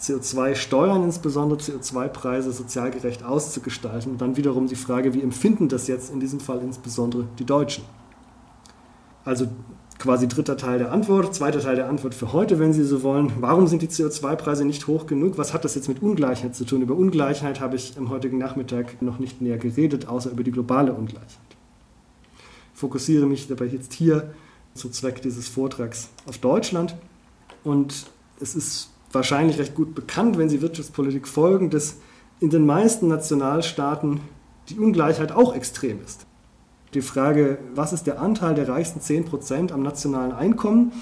CO2-Steuern, 0.00 1.04
insbesondere 1.04 1.60
CO2-Preise, 1.60 2.50
sozial 2.52 2.90
gerecht 2.90 3.22
auszugestalten. 3.22 4.12
Und 4.12 4.22
dann 4.22 4.38
wiederum 4.38 4.68
die 4.68 4.76
Frage, 4.76 5.12
wie 5.12 5.20
empfinden 5.20 5.68
das 5.68 5.86
jetzt 5.86 6.10
in 6.10 6.18
diesem 6.18 6.40
Fall 6.40 6.62
insbesondere 6.62 7.26
die 7.38 7.44
Deutschen? 7.44 7.84
Also 9.22 9.48
quasi 10.00 10.26
dritter 10.26 10.56
Teil 10.56 10.78
der 10.78 10.92
Antwort, 10.92 11.34
zweiter 11.34 11.60
Teil 11.60 11.76
der 11.76 11.88
Antwort 11.88 12.14
für 12.14 12.32
heute, 12.32 12.58
wenn 12.58 12.72
Sie 12.72 12.84
so 12.84 13.02
wollen. 13.02 13.32
Warum 13.38 13.66
sind 13.66 13.82
die 13.82 13.88
CO2-Preise 13.88 14.64
nicht 14.64 14.86
hoch 14.86 15.06
genug? 15.06 15.36
Was 15.36 15.52
hat 15.52 15.64
das 15.64 15.74
jetzt 15.74 15.88
mit 15.88 16.02
Ungleichheit 16.02 16.56
zu 16.56 16.64
tun? 16.64 16.80
Über 16.80 16.94
Ungleichheit 16.94 17.60
habe 17.60 17.76
ich 17.76 17.96
am 17.98 18.08
heutigen 18.08 18.38
Nachmittag 18.38 19.00
noch 19.02 19.18
nicht 19.18 19.42
näher 19.42 19.58
geredet, 19.58 20.08
außer 20.08 20.30
über 20.30 20.42
die 20.42 20.50
globale 20.50 20.94
Ungleichheit. 20.94 21.30
Ich 22.74 22.80
fokussiere 22.80 23.26
mich 23.26 23.46
dabei 23.46 23.66
jetzt 23.66 23.92
hier 23.92 24.32
zu 24.74 24.88
Zweck 24.88 25.20
dieses 25.20 25.48
Vortrags 25.48 26.08
auf 26.26 26.38
Deutschland. 26.38 26.96
Und 27.62 28.06
es 28.40 28.54
ist 28.54 28.88
wahrscheinlich 29.12 29.58
recht 29.58 29.74
gut 29.74 29.94
bekannt, 29.94 30.38
wenn 30.38 30.48
Sie 30.48 30.62
Wirtschaftspolitik 30.62 31.28
folgen, 31.28 31.68
dass 31.68 31.96
in 32.40 32.48
den 32.48 32.64
meisten 32.64 33.08
Nationalstaaten 33.08 34.20
die 34.70 34.78
Ungleichheit 34.78 35.30
auch 35.30 35.54
extrem 35.54 36.02
ist. 36.02 36.24
Die 36.94 37.02
Frage, 37.02 37.58
was 37.74 37.92
ist 37.92 38.06
der 38.08 38.20
Anteil 38.20 38.54
der 38.54 38.68
reichsten 38.68 39.00
10% 39.00 39.72
am 39.72 39.82
nationalen 39.82 40.32
Einkommen? 40.32 40.92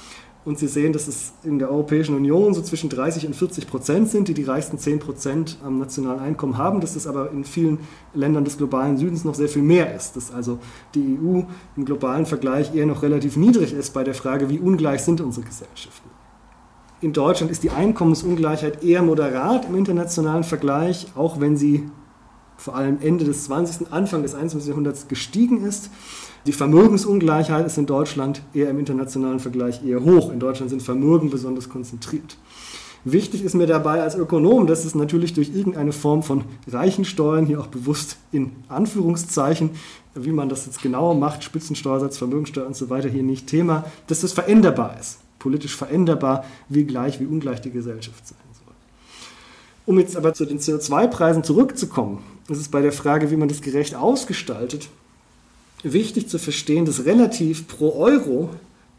Und 0.44 0.58
Sie 0.58 0.68
sehen, 0.68 0.92
dass 0.92 1.08
es 1.08 1.32
in 1.44 1.58
der 1.58 1.70
Europäischen 1.70 2.14
Union 2.14 2.54
so 2.54 2.62
zwischen 2.62 2.88
30 2.88 3.26
und 3.26 3.34
40 3.36 3.66
Prozent 3.66 4.08
sind, 4.08 4.28
die 4.28 4.34
die 4.34 4.44
reichsten 4.44 4.78
10 4.78 4.98
Prozent 4.98 5.58
am 5.64 5.78
nationalen 5.78 6.20
Einkommen 6.20 6.56
haben, 6.56 6.80
dass 6.80 6.94
das 6.94 7.06
aber 7.06 7.30
in 7.30 7.44
vielen 7.44 7.80
Ländern 8.14 8.44
des 8.44 8.56
globalen 8.56 8.96
Südens 8.96 9.24
noch 9.24 9.34
sehr 9.34 9.48
viel 9.48 9.62
mehr 9.62 9.94
ist. 9.94 10.16
Dass 10.16 10.32
also 10.32 10.58
die 10.94 11.18
EU 11.22 11.42
im 11.76 11.84
globalen 11.84 12.24
Vergleich 12.24 12.74
eher 12.74 12.86
noch 12.86 13.02
relativ 13.02 13.36
niedrig 13.36 13.72
ist 13.72 13.92
bei 13.92 14.04
der 14.04 14.14
Frage, 14.14 14.48
wie 14.48 14.58
ungleich 14.58 15.02
sind 15.02 15.20
unsere 15.20 15.46
Gesellschaften. 15.46 16.08
In 17.00 17.12
Deutschland 17.12 17.52
ist 17.52 17.62
die 17.62 17.70
Einkommensungleichheit 17.70 18.82
eher 18.82 19.02
moderat 19.02 19.66
im 19.66 19.76
internationalen 19.76 20.44
Vergleich, 20.44 21.08
auch 21.14 21.40
wenn 21.40 21.56
sie 21.56 21.90
vor 22.58 22.74
allem 22.76 22.98
Ende 23.00 23.24
des 23.24 23.44
20., 23.44 23.90
Anfang 23.90 24.22
des 24.22 24.34
21. 24.34 24.68
Jahrhunderts 24.68 25.08
gestiegen 25.08 25.64
ist. 25.64 25.88
Die 26.44 26.52
Vermögensungleichheit 26.52 27.64
ist 27.64 27.78
in 27.78 27.86
Deutschland 27.86 28.42
eher 28.52 28.68
im 28.68 28.78
internationalen 28.78 29.40
Vergleich 29.40 29.82
eher 29.84 30.04
hoch. 30.04 30.30
In 30.30 30.40
Deutschland 30.40 30.68
sind 30.68 30.82
Vermögen 30.82 31.30
besonders 31.30 31.70
konzentriert. 31.70 32.36
Wichtig 33.04 33.42
ist 33.42 33.54
mir 33.54 33.66
dabei 33.66 34.02
als 34.02 34.16
Ökonom, 34.16 34.66
dass 34.66 34.84
es 34.84 34.94
natürlich 34.94 35.32
durch 35.32 35.54
irgendeine 35.54 35.92
Form 35.92 36.22
von 36.22 36.44
Reichensteuern, 36.70 37.46
hier 37.46 37.60
auch 37.60 37.68
bewusst 37.68 38.18
in 38.32 38.52
Anführungszeichen, 38.68 39.70
wie 40.14 40.32
man 40.32 40.48
das 40.48 40.66
jetzt 40.66 40.82
genauer 40.82 41.14
macht, 41.14 41.44
Spitzensteuersatz, 41.44 42.18
Vermögensteuer 42.18 42.66
und 42.66 42.76
so 42.76 42.90
weiter, 42.90 43.08
hier 43.08 43.22
nicht 43.22 43.46
Thema, 43.46 43.84
dass 44.08 44.20
das 44.20 44.32
veränderbar 44.32 44.98
ist 44.98 45.20
politisch 45.38 45.76
veränderbar, 45.76 46.44
wie 46.68 46.84
gleich, 46.84 47.20
wie 47.20 47.26
ungleich 47.26 47.60
die 47.60 47.70
Gesellschaft 47.70 48.26
sein. 48.26 48.38
Um 49.88 49.98
jetzt 49.98 50.18
aber 50.18 50.34
zu 50.34 50.44
den 50.44 50.58
CO2-Preisen 50.58 51.44
zurückzukommen, 51.44 52.22
ist 52.50 52.58
es 52.58 52.68
bei 52.68 52.82
der 52.82 52.92
Frage, 52.92 53.30
wie 53.30 53.38
man 53.38 53.48
das 53.48 53.62
gerecht 53.62 53.94
ausgestaltet, 53.94 54.90
wichtig 55.82 56.28
zu 56.28 56.38
verstehen, 56.38 56.84
dass 56.84 57.06
relativ 57.06 57.66
pro 57.66 57.94
Euro, 57.94 58.50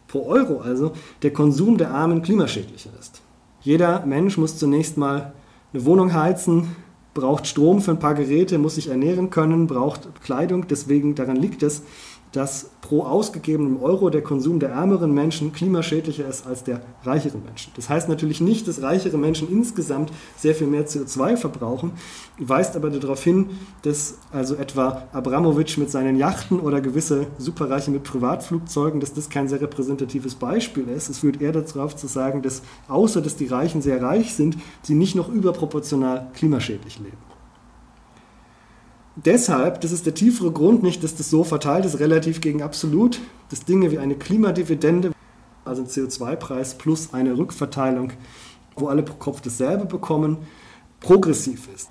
pro 0.07 0.25
Euro 0.25 0.61
also, 0.61 0.93
der 1.21 1.31
Konsum 1.31 1.77
der 1.77 1.91
Armen 1.91 2.23
klimaschädlicher 2.23 2.89
ist. 2.99 3.21
Jeder 3.61 4.03
Mensch 4.07 4.39
muss 4.39 4.57
zunächst 4.57 4.97
mal 4.97 5.33
eine 5.73 5.85
Wohnung 5.85 6.11
heizen, 6.15 6.75
braucht 7.13 7.45
Strom 7.45 7.83
für 7.83 7.91
ein 7.91 7.99
paar 7.99 8.15
Geräte, 8.15 8.57
muss 8.57 8.73
sich 8.73 8.87
ernähren 8.87 9.29
können, 9.29 9.67
braucht 9.67 10.07
Kleidung, 10.23 10.67
deswegen 10.67 11.13
daran 11.13 11.35
liegt 11.35 11.61
es, 11.61 11.83
dass 12.31 12.69
pro 12.81 13.03
ausgegebenem 13.03 13.81
Euro 13.81 14.09
der 14.09 14.21
Konsum 14.21 14.59
der 14.59 14.69
ärmeren 14.69 15.13
Menschen 15.13 15.51
klimaschädlicher 15.51 16.27
ist 16.27 16.45
als 16.45 16.63
der 16.63 16.81
reicheren 17.03 17.43
Menschen. 17.43 17.71
Das 17.75 17.89
heißt 17.89 18.09
natürlich 18.09 18.41
nicht, 18.41 18.67
dass 18.67 18.81
reichere 18.81 19.17
Menschen 19.17 19.49
insgesamt 19.49 20.11
sehr 20.37 20.55
viel 20.55 20.67
mehr 20.67 20.87
CO2 20.87 21.37
verbrauchen, 21.37 21.91
weist 22.37 22.75
aber 22.75 22.89
darauf 22.89 23.23
hin, 23.23 23.51
dass 23.81 24.17
also 24.31 24.55
etwa 24.55 25.03
Abramowitsch 25.11 25.77
mit 25.77 25.89
seinen 25.89 26.15
Yachten 26.15 26.59
oder 26.59 26.81
gewisse 26.81 27.27
Superreiche 27.37 27.91
mit 27.91 28.03
Privatflugzeugen, 28.03 28.99
dass 28.99 29.13
das 29.13 29.29
kein 29.29 29.47
sehr 29.47 29.61
repräsentatives 29.61 30.35
Beispiel 30.35 30.87
ist. 30.87 31.09
Es 31.09 31.19
führt 31.19 31.41
eher 31.41 31.51
darauf 31.51 31.95
zu 31.95 32.07
sagen, 32.07 32.41
dass 32.41 32.61
außer 32.87 33.21
dass 33.21 33.35
die 33.35 33.47
Reichen 33.47 33.81
sehr 33.81 34.01
reich 34.01 34.33
sind, 34.33 34.57
sie 34.81 34.95
nicht 34.95 35.15
noch 35.15 35.29
überproportional 35.29 36.29
klimaschädlich 36.33 36.99
leben 36.99 37.28
deshalb, 39.25 39.81
das 39.81 39.91
ist 39.91 40.05
der 40.05 40.13
tiefere 40.13 40.51
Grund, 40.51 40.83
nicht, 40.83 41.03
dass 41.03 41.15
das 41.15 41.29
so 41.29 41.43
verteilt 41.43 41.85
ist, 41.85 41.99
relativ 41.99 42.41
gegen 42.41 42.61
absolut, 42.61 43.19
dass 43.49 43.65
Dinge 43.65 43.91
wie 43.91 43.99
eine 43.99 44.15
Klimadividende, 44.15 45.11
also 45.65 45.83
ein 45.83 45.87
CO2-Preis 45.87 46.77
plus 46.77 47.13
eine 47.13 47.37
Rückverteilung, 47.37 48.13
wo 48.75 48.87
alle 48.87 49.03
pro 49.03 49.15
Kopf 49.15 49.41
dasselbe 49.41 49.85
bekommen, 49.85 50.37
progressiv 50.99 51.67
ist. 51.73 51.89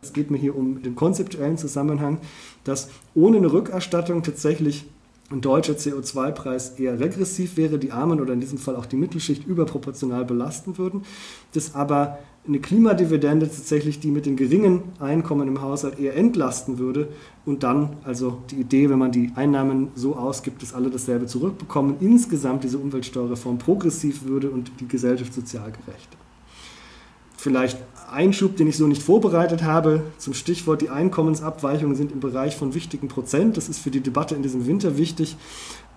Es 0.00 0.12
geht 0.12 0.30
mir 0.30 0.38
hier 0.38 0.56
um 0.56 0.82
den 0.82 0.96
konzeptuellen 0.96 1.58
Zusammenhang, 1.58 2.18
dass 2.64 2.88
ohne 3.14 3.36
eine 3.36 3.52
Rückerstattung 3.52 4.22
tatsächlich 4.22 4.84
ein 5.30 5.40
deutscher 5.40 5.74
CO2-Preis 5.74 6.78
eher 6.78 7.00
regressiv 7.00 7.56
wäre, 7.56 7.78
die 7.78 7.92
Armen 7.92 8.20
oder 8.20 8.32
in 8.34 8.40
diesem 8.40 8.58
Fall 8.58 8.76
auch 8.76 8.86
die 8.86 8.96
Mittelschicht 8.96 9.46
überproportional 9.46 10.24
belasten 10.24 10.76
würden, 10.76 11.04
dass 11.54 11.74
aber 11.74 12.18
eine 12.46 12.58
Klimadividende 12.58 13.46
tatsächlich 13.46 14.00
die 14.00 14.10
mit 14.10 14.26
den 14.26 14.36
geringen 14.36 14.82
Einkommen 14.98 15.46
im 15.46 15.62
Haushalt 15.62 16.00
eher 16.00 16.16
entlasten 16.16 16.78
würde 16.78 17.08
und 17.46 17.62
dann, 17.62 17.96
also 18.02 18.38
die 18.50 18.56
Idee, 18.56 18.90
wenn 18.90 18.98
man 18.98 19.12
die 19.12 19.30
Einnahmen 19.36 19.88
so 19.94 20.16
ausgibt, 20.16 20.60
dass 20.60 20.74
alle 20.74 20.90
dasselbe 20.90 21.26
zurückbekommen, 21.26 21.96
insgesamt 22.00 22.64
diese 22.64 22.78
Umweltsteuerreform 22.78 23.58
progressiv 23.58 24.24
würde 24.24 24.50
und 24.50 24.72
die 24.80 24.88
Gesellschaft 24.88 25.32
sozial 25.32 25.70
gerechter. 25.70 26.16
Vielleicht 27.36 27.78
Einschub, 28.12 28.56
den 28.56 28.66
ich 28.66 28.76
so 28.76 28.86
nicht 28.86 29.02
vorbereitet 29.02 29.62
habe, 29.62 30.02
zum 30.18 30.34
Stichwort, 30.34 30.82
die 30.82 30.90
Einkommensabweichungen 30.90 31.96
sind 31.96 32.12
im 32.12 32.20
Bereich 32.20 32.56
von 32.56 32.74
wichtigen 32.74 33.08
Prozent. 33.08 33.56
Das 33.56 33.68
ist 33.68 33.78
für 33.78 33.90
die 33.90 34.00
Debatte 34.00 34.34
in 34.34 34.42
diesem 34.42 34.66
Winter 34.66 34.98
wichtig. 34.98 35.36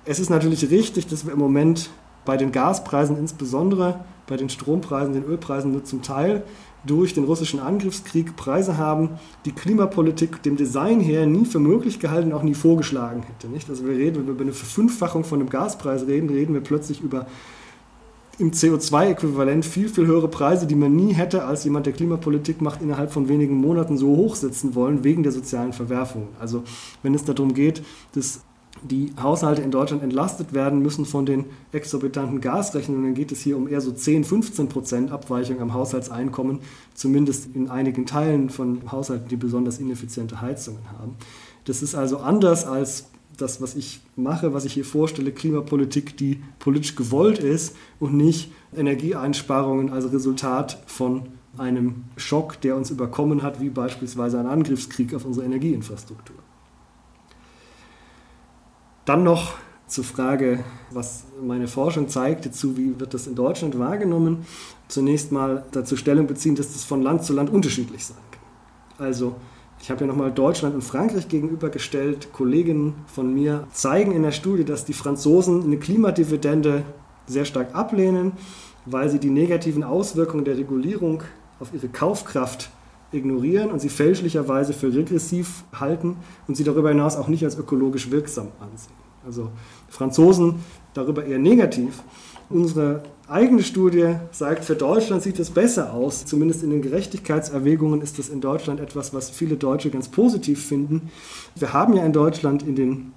Es 0.06 0.20
ist 0.20 0.30
natürlich 0.30 0.70
richtig, 0.70 1.08
dass 1.08 1.26
wir 1.26 1.34
im 1.34 1.40
Moment 1.40 1.90
bei 2.26 2.38
den 2.38 2.52
Gaspreisen 2.52 3.18
insbesondere, 3.18 4.04
bei 4.28 4.38
den 4.38 4.50
Strompreisen, 4.50 5.14
den 5.14 5.24
Ölpreisen 5.24 5.72
nur 5.72 5.84
zum 5.84 6.02
Teil 6.02 6.44
durch 6.86 7.14
den 7.14 7.24
russischen 7.24 7.60
Angriffskrieg 7.60 8.36
Preise 8.36 8.78
haben, 8.78 9.12
die 9.46 9.52
Klimapolitik 9.52 10.44
dem 10.44 10.56
Design 10.56 11.00
her 11.00 11.26
nie 11.26 11.46
für 11.46 11.60
möglich 11.60 12.00
gehalten, 12.00 12.32
auch 12.32 12.44
nie 12.44 12.54
vorgeschlagen 12.54 13.24
hätte. 13.24 13.48
Nicht? 13.48 13.70
Also 13.70 13.86
wir 13.86 13.96
reden, 13.96 14.18
wenn 14.18 14.26
wir 14.28 14.34
über 14.34 14.44
eine 14.44 14.54
Verfünffachung 14.54 15.24
von 15.24 15.40
dem 15.40 15.50
Gaspreis 15.50 16.06
reden, 16.06 16.30
reden 16.30 16.54
wir 16.54 16.62
plötzlich 16.62 17.02
über 17.02 17.26
im 18.38 18.52
CO2-Äquivalent 18.52 19.64
viel, 19.64 19.88
viel 19.88 20.08
höhere 20.08 20.28
Preise, 20.28 20.68
die 20.68 20.76
man 20.76 20.94
nie 20.94 21.14
hätte, 21.14 21.46
als 21.46 21.64
jemand, 21.64 21.86
der 21.86 21.94
Klimapolitik 21.94 22.62
macht, 22.62 22.82
innerhalb 22.82 23.12
von 23.12 23.30
wenigen 23.30 23.56
Monaten 23.56 23.98
so 23.98 24.08
hochsetzen 24.08 24.76
wollen, 24.76 25.06
wegen 25.06 25.24
der 25.24 25.32
sozialen 25.32 25.72
Verwerfungen. 25.72 26.28
Also 26.40 26.64
wenn 27.02 27.16
es 27.16 27.24
darum 27.24 27.54
geht, 27.54 27.82
dass 28.14 28.42
die 28.88 29.12
Haushalte 29.22 29.62
in 29.62 29.72
Deutschland 29.72 30.04
entlastet 30.04 30.54
werden 30.54 30.80
müssen 30.80 31.06
von 31.06 31.26
den 31.26 31.46
exorbitanten 31.72 32.42
Gasrechnungen, 32.42 33.04
dann 33.04 33.14
geht 33.14 33.32
es 33.32 33.42
hier 33.42 33.58
um 33.58 33.68
eher 33.68 33.82
so 33.82 33.92
10, 33.92 34.24
15 34.24 34.70
Prozent 34.70 35.12
Abweichung 35.12 35.60
am 35.62 35.74
Haushaltseinkommen, 35.74 36.60
zumindest 36.94 37.56
in 37.56 37.70
einigen 37.70 38.06
Teilen 38.06 38.50
von 38.50 38.92
Haushalten, 38.92 39.28
die 39.28 39.36
besonders 39.36 39.80
ineffiziente 39.80 40.42
Heizungen 40.42 40.92
haben. 40.98 41.16
Das 41.66 41.82
ist 41.82 41.96
also 41.96 42.18
anders 42.18 42.66
als 42.66 43.06
das, 43.38 43.62
was 43.62 43.76
ich 43.76 44.02
mache, 44.16 44.54
was 44.54 44.66
ich 44.66 44.74
hier 44.74 44.86
vorstelle, 44.86 45.32
Klimapolitik, 45.32 46.16
die 46.18 46.42
politisch 46.60 46.96
gewollt 46.96 47.40
ist 47.40 47.76
und 48.00 48.14
nicht 48.14 48.52
Energieeinsparungen 48.76 49.92
als 49.92 50.12
Resultat 50.12 50.82
von 50.86 51.24
einem 51.58 52.06
Schock, 52.18 52.62
der 52.62 52.76
uns 52.76 52.92
überkommen 52.92 53.42
hat, 53.42 53.62
wie 53.62 53.70
beispielsweise 53.70 54.40
ein 54.40 54.48
Angriffskrieg 54.48 55.14
auf 55.14 55.26
unsere 55.26 55.46
Energieinfrastruktur. 55.46 56.36
Dann 59.06 59.24
noch 59.24 59.54
zur 59.88 60.04
Frage, 60.04 60.64
was 60.90 61.26
meine 61.42 61.68
Forschung 61.68 62.10
zeigt, 62.10 62.46
dazu, 62.46 62.76
wie 62.76 63.00
wird 63.00 63.14
das 63.14 63.28
in 63.28 63.36
Deutschland 63.36 63.78
wahrgenommen. 63.78 64.46
Zunächst 64.88 65.32
mal 65.32 65.64
dazu 65.72 65.96
Stellung 65.96 66.26
beziehen, 66.26 66.56
dass 66.56 66.74
das 66.74 66.84
von 66.84 67.04
Land 67.04 67.24
zu 67.24 67.34
Land 67.34 67.52
unterschiedlich 67.52 68.06
sein 68.06 68.18
kann. 68.32 69.06
Also 69.06 69.36
ich 69.80 69.92
habe 69.92 70.02
ja 70.02 70.08
nochmal 70.08 70.32
Deutschland 70.32 70.74
und 70.74 70.82
Frankreich 70.82 71.28
gegenübergestellt. 71.28 72.34
Kolleginnen 72.34 72.96
von 73.06 73.32
mir 73.32 73.68
zeigen 73.72 74.12
in 74.12 74.24
der 74.24 74.32
Studie, 74.32 74.66
dass 74.66 74.86
die 74.86 74.94
Franzosen 74.94 75.64
eine 75.64 75.78
Klimadividende 75.78 76.84
sehr 77.28 77.46
stark 77.46 77.76
ablehnen, 77.76 78.32
weil 78.86 79.10
sie 79.10 79.20
die 79.20 79.30
negativen 79.30 79.84
Auswirkungen 79.84 80.46
der 80.46 80.58
Regulierung 80.58 81.22
auf 81.60 81.74
ihre 81.74 81.90
Kaufkraft 81.90 82.72
ignorieren 83.12 83.72
und 83.72 83.80
sie 83.80 83.90
fälschlicherweise 83.90 84.74
für 84.74 84.94
regressiv 84.94 85.64
halten 85.74 86.18
und 86.48 86.56
sie 86.56 86.64
darüber 86.64 86.90
hinaus 86.90 87.16
auch 87.16 87.28
nicht 87.28 87.44
als 87.44 87.58
ökologisch 87.58 88.12
wirksam 88.12 88.48
ansehen. 88.60 88.94
Also 89.26 89.50
Franzosen 89.90 90.56
darüber 90.94 91.26
eher 91.26 91.40
negativ. 91.40 92.04
Unsere 92.50 93.04
eigene 93.28 93.64
Studie 93.64 94.16
sagt, 94.32 94.66
für 94.66 94.76
Deutschland 94.76 95.24
sieht 95.24 95.40
es 95.40 95.50
besser 95.50 95.94
aus. 95.94 96.26
Zumindest 96.26 96.62
in 96.64 96.70
den 96.70 96.82
Gerechtigkeitserwägungen 96.84 98.02
ist 98.02 98.20
das 98.20 98.30
in 98.30 98.40
Deutschland 98.40 98.80
etwas, 98.80 99.14
was 99.14 99.32
viele 99.32 99.56
Deutsche 99.56 99.90
ganz 99.90 100.10
positiv 100.10 100.64
finden. 100.64 101.10
Wir 101.56 101.74
haben 101.74 101.96
ja 101.96 102.06
in 102.06 102.14
Deutschland 102.14 102.62
in 102.62 102.76
den 102.76 103.14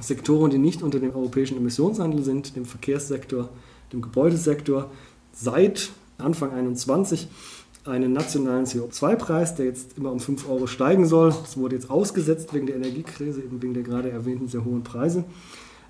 Sektoren, 0.00 0.50
die 0.50 0.58
nicht 0.58 0.82
unter 0.82 1.00
dem 1.00 1.14
europäischen 1.14 1.56
Emissionshandel 1.56 2.22
sind, 2.22 2.54
dem 2.54 2.64
Verkehrssektor, 2.64 3.48
dem 3.92 4.02
Gebäudesektor, 4.02 4.90
seit 5.32 5.90
Anfang 6.18 6.50
2021 6.50 7.28
einen 7.90 8.12
nationalen 8.12 8.64
CO2-Preis, 8.64 9.56
der 9.56 9.66
jetzt 9.66 9.98
immer 9.98 10.12
um 10.12 10.20
5 10.20 10.48
Euro 10.48 10.66
steigen 10.66 11.06
soll. 11.06 11.30
Das 11.30 11.56
wurde 11.56 11.76
jetzt 11.76 11.90
ausgesetzt 11.90 12.54
wegen 12.54 12.66
der 12.66 12.76
Energiekrise, 12.76 13.40
eben 13.40 13.60
wegen 13.60 13.74
der 13.74 13.82
gerade 13.82 14.10
erwähnten 14.10 14.48
sehr 14.48 14.64
hohen 14.64 14.82
Preise. 14.82 15.24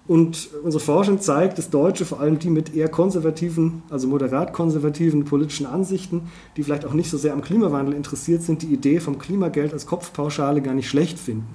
Und 0.07 0.49
unsere 0.65 0.83
Forschung 0.83 1.21
zeigt, 1.21 1.59
dass 1.59 1.71
Deutsche, 1.71 2.05
vor 2.05 2.21
allem 2.21 2.39
die 2.39 2.51
mit 2.51 2.75
eher 2.75 2.89
konservativen, 2.89 3.83
also 3.91 4.09
moderat 4.09 4.53
konservativen 4.53 5.25
politischen 5.25 5.67
Ansichten, 5.67 6.23
die 6.57 6.65
vielleicht 6.65 6.85
auch 6.85 6.95
nicht 6.95 7.11
so 7.11 7.17
sehr 7.17 7.33
am 7.33 7.43
Klimawandel 7.43 7.95
interessiert 7.95 8.43
sind, 8.43 8.63
die 8.63 8.73
Idee 8.73 8.99
vom 8.99 9.19
Klimageld 9.19 9.73
als 9.73 9.87
Kopfpauschale 9.87 10.63
gar 10.63 10.75
nicht 10.75 10.89
schlecht 10.89 11.19
finden. 11.19 11.55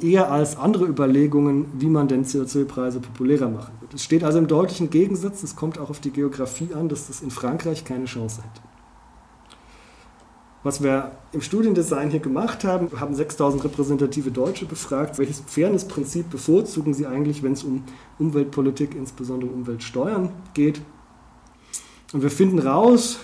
Eher 0.00 0.30
als 0.30 0.56
andere 0.56 0.84
Überlegungen, 0.84 1.66
wie 1.78 1.88
man 1.88 2.08
denn 2.08 2.24
CO2-Preise 2.24 3.00
populärer 3.00 3.48
machen 3.48 3.72
wird. 3.80 3.94
Es 3.94 4.04
steht 4.04 4.22
also 4.22 4.38
im 4.38 4.48
deutlichen 4.48 4.90
Gegensatz, 4.90 5.42
es 5.42 5.56
kommt 5.56 5.78
auch 5.78 5.88
auf 5.88 6.00
die 6.00 6.10
Geografie 6.10 6.68
an, 6.74 6.88
dass 6.88 7.06
das 7.06 7.22
in 7.22 7.30
Frankreich 7.30 7.84
keine 7.84 8.04
Chance 8.04 8.42
hätte. 8.42 8.67
Was 10.64 10.82
wir 10.82 11.12
im 11.32 11.40
Studiendesign 11.40 12.10
hier 12.10 12.18
gemacht 12.20 12.64
haben, 12.64 12.90
wir 12.90 13.00
haben 13.00 13.14
6000 13.14 13.62
repräsentative 13.64 14.32
Deutsche 14.32 14.66
befragt, 14.66 15.18
welches 15.18 15.42
Fairness-Prinzip 15.46 16.30
bevorzugen 16.30 16.94
sie 16.94 17.06
eigentlich, 17.06 17.44
wenn 17.44 17.52
es 17.52 17.62
um 17.62 17.84
Umweltpolitik, 18.18 18.96
insbesondere 18.96 19.50
Umweltsteuern 19.52 20.30
geht. 20.54 20.80
Und 22.12 22.22
wir 22.22 22.30
finden 22.30 22.58
raus, 22.58 23.20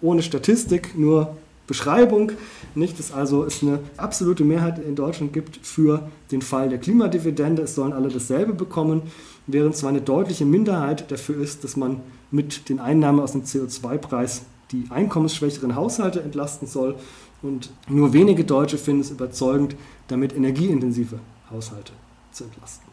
ohne 0.00 0.22
Statistik, 0.22 0.96
nur 0.96 1.36
Beschreibung, 1.66 2.32
nicht, 2.74 2.98
dass 2.98 3.12
also 3.12 3.44
es 3.44 3.62
eine 3.62 3.80
absolute 3.96 4.44
Mehrheit 4.44 4.78
in 4.78 4.94
Deutschland 4.94 5.32
gibt 5.32 5.58
für 5.66 6.08
den 6.30 6.42
Fall 6.42 6.68
der 6.68 6.78
Klimadividende. 6.78 7.62
Es 7.62 7.74
sollen 7.74 7.92
alle 7.92 8.08
dasselbe 8.08 8.54
bekommen, 8.54 9.02
während 9.46 9.76
zwar 9.76 9.90
eine 9.90 10.00
deutliche 10.00 10.46
Minderheit 10.46 11.10
dafür 11.10 11.42
ist, 11.42 11.64
dass 11.64 11.76
man 11.76 12.00
mit 12.30 12.68
den 12.68 12.78
Einnahmen 12.78 13.20
aus 13.20 13.32
dem 13.32 13.42
CO2-Preis 13.42 14.42
die 14.72 14.84
einkommensschwächeren 14.90 15.74
Haushalte 15.74 16.22
entlasten 16.22 16.68
soll. 16.68 16.96
Und 17.42 17.70
nur 17.88 18.12
wenige 18.12 18.44
Deutsche 18.44 18.78
finden 18.78 19.02
es 19.02 19.10
überzeugend, 19.10 19.76
damit 20.08 20.34
energieintensive 20.34 21.18
Haushalte 21.50 21.92
zu 22.32 22.44
entlasten. 22.44 22.88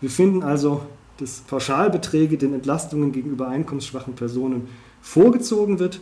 Wir 0.00 0.10
finden 0.10 0.42
also, 0.42 0.82
dass 1.18 1.40
Pauschalbeträge 1.40 2.36
den 2.36 2.54
Entlastungen 2.54 3.12
gegenüber 3.12 3.48
einkommensschwachen 3.48 4.14
Personen 4.14 4.68
vorgezogen 5.00 5.78
wird, 5.78 6.00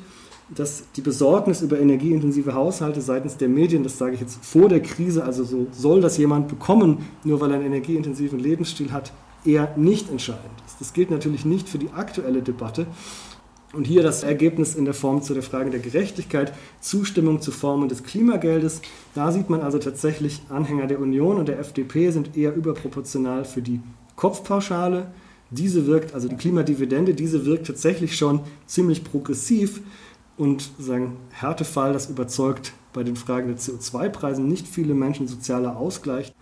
dass 0.54 0.84
die 0.96 1.00
Besorgnis 1.00 1.62
über 1.62 1.78
energieintensive 1.78 2.54
Haushalte 2.54 3.00
seitens 3.00 3.36
der 3.36 3.48
Medien, 3.48 3.82
das 3.82 3.96
sage 3.96 4.14
ich 4.14 4.20
jetzt 4.20 4.44
vor 4.44 4.68
der 4.68 4.82
Krise, 4.82 5.24
also 5.24 5.44
so 5.44 5.66
soll 5.72 6.00
das 6.00 6.18
jemand 6.18 6.48
bekommen, 6.48 7.06
nur 7.22 7.40
weil 7.40 7.50
er 7.50 7.56
einen 7.56 7.66
energieintensiven 7.66 8.38
Lebensstil 8.38 8.92
hat, 8.92 9.12
eher 9.44 9.72
nicht 9.76 10.10
entscheidend 10.10 10.52
ist. 10.66 10.80
Das 10.80 10.92
gilt 10.92 11.10
natürlich 11.10 11.44
nicht 11.44 11.68
für 11.68 11.78
die 11.78 11.90
aktuelle 11.92 12.42
Debatte, 12.42 12.86
und 13.74 13.86
hier 13.86 14.02
das 14.02 14.22
Ergebnis 14.22 14.74
in 14.74 14.84
der 14.84 14.94
Form 14.94 15.22
zu 15.22 15.34
der 15.34 15.42
Frage 15.42 15.70
der 15.70 15.80
Gerechtigkeit, 15.80 16.52
Zustimmung 16.80 17.40
zu 17.40 17.50
Formen 17.50 17.88
des 17.88 18.02
Klimageldes. 18.02 18.80
Da 19.14 19.32
sieht 19.32 19.50
man 19.50 19.60
also 19.60 19.78
tatsächlich, 19.78 20.42
Anhänger 20.48 20.86
der 20.86 21.00
Union 21.00 21.38
und 21.38 21.48
der 21.48 21.58
FDP 21.58 22.10
sind 22.10 22.36
eher 22.36 22.54
überproportional 22.54 23.44
für 23.44 23.62
die 23.62 23.80
Kopfpauschale. 24.16 25.06
Diese 25.50 25.86
wirkt, 25.86 26.14
also 26.14 26.28
die 26.28 26.36
Klimadividende, 26.36 27.14
diese 27.14 27.44
wirkt 27.46 27.66
tatsächlich 27.66 28.16
schon 28.16 28.40
ziemlich 28.66 29.04
progressiv 29.04 29.80
und 30.36 30.70
sagen, 30.78 31.16
Härtefall, 31.30 31.92
das 31.92 32.10
überzeugt 32.10 32.72
bei 32.92 33.02
den 33.02 33.16
Fragen 33.16 33.48
der 33.48 33.58
CO2-Preisen 33.58 34.48
nicht 34.48 34.66
viele 34.66 34.94
Menschen 34.94 35.28
sozialer 35.28 35.76
Ausgleich. 35.76 36.32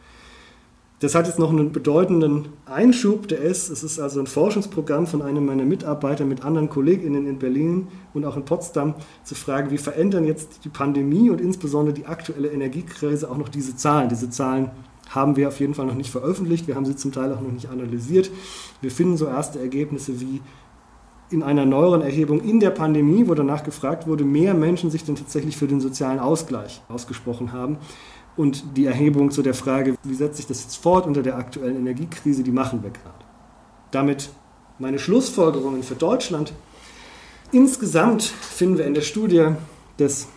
Das 1.03 1.17
hat 1.17 1.27
jetzt 1.27 1.41
noch 1.41 1.51
einen 1.51 1.73
bedeutenden 1.73 2.51
Einschub, 2.65 3.27
der 3.27 3.41
ist, 3.41 3.71
es 3.71 3.83
ist 3.83 3.99
also 3.99 4.21
ein 4.21 4.29
Forschungsprogramm 4.29 5.09
von 5.09 5.21
einem 5.21 5.45
meiner 5.45 5.65
Mitarbeiter 5.65 6.25
mit 6.25 6.45
anderen 6.45 6.69
KollegInnen 6.69 7.27
in 7.27 7.41
Berlin 7.41 7.89
und 8.15 8.25
auch 8.25 8.37
in 8.37 8.45
Potsdam 8.45 8.95
zu 9.25 9.35
fragen, 9.35 9.73
wie 9.73 9.79
verändern 9.79 10.25
jetzt 10.25 10.65
die 10.65 10.69
Pandemie 10.69 11.29
und 11.29 11.41
insbesondere 11.41 11.93
die 11.93 12.07
aktuelle 12.07 12.53
Energiekrise 12.53 13.29
auch 13.29 13.37
noch 13.37 13.49
diese 13.49 13.75
Zahlen. 13.75 14.11
Diese 14.11 14.31
Zahlen 14.31 14.71
haben 15.11 15.35
wir 15.35 15.49
auf 15.49 15.59
jeden 15.59 15.75
Fall 15.75 15.87
noch 15.87 15.97
nicht 15.97 16.11
veröffentlicht, 16.11 16.69
wir 16.69 16.77
haben 16.77 16.87
sie 16.87 16.95
zum 16.95 17.11
Teil 17.11 17.33
auch 17.33 17.41
noch 17.41 17.51
nicht 17.51 17.69
analysiert. 17.69 18.31
Wir 18.81 18.93
finden 18.93 19.17
so 19.17 19.27
erste 19.27 19.59
Ergebnisse 19.59 20.21
wie 20.21 20.41
in 21.31 21.43
einer 21.43 21.67
neueren 21.67 22.03
Erhebung 22.03 22.41
in 22.43 22.61
der 22.61 22.71
Pandemie, 22.71 23.27
wo 23.27 23.35
danach 23.35 23.65
gefragt 23.65 24.07
wurde, 24.07 24.23
mehr 24.23 24.55
Menschen 24.55 24.91
sich 24.91 25.03
denn 25.03 25.17
tatsächlich 25.17 25.57
für 25.57 25.67
den 25.67 25.81
sozialen 25.81 26.21
Ausgleich 26.21 26.81
ausgesprochen 26.89 27.53
haben 27.53 27.79
und 28.37 28.76
die 28.76 28.87
Erhebung 28.87 29.30
zu 29.30 29.43
der 29.43 29.55
Frage, 29.55 29.97
wie 30.05 30.14
setzt 30.14 30.37
sich 30.37 30.47
das 30.47 30.62
jetzt 30.62 30.76
fort 30.76 31.07
unter 31.07 31.22
der 31.22 31.37
aktuellen 31.37 31.76
Energiekrise, 31.76 32.43
die 32.43 32.53
machen 32.53 32.83
wir 32.83 32.91
gerade. 32.91 33.24
Damit 33.91 34.30
meine 34.78 34.99
Schlussfolgerungen 34.99 35.83
für 35.83 35.95
Deutschland. 35.95 36.53
Insgesamt 37.53 38.22
finden 38.22 38.78
wir 38.78 38.87
in 38.87 38.95
der 38.95 39.03
Studie, 39.03 39.49
dass 39.99 40.28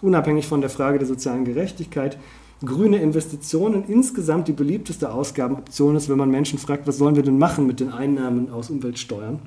unabhängig 0.00 0.46
von 0.46 0.60
der 0.60 0.70
Frage 0.70 0.98
der 0.98 1.06
sozialen 1.06 1.44
Gerechtigkeit 1.44 2.18
grüne 2.64 2.98
Investitionen 2.98 3.84
insgesamt 3.86 4.48
die 4.48 4.52
beliebteste 4.52 5.12
Ausgabenoption 5.12 5.96
ist, 5.96 6.08
wenn 6.08 6.18
man 6.18 6.30
Menschen 6.30 6.58
fragt, 6.58 6.86
was 6.86 6.98
sollen 6.98 7.14
wir 7.14 7.22
denn 7.22 7.38
machen 7.38 7.66
mit 7.66 7.78
den 7.78 7.90
Einnahmen 7.90 8.50
aus 8.50 8.70
Umweltsteuern. 8.70 9.38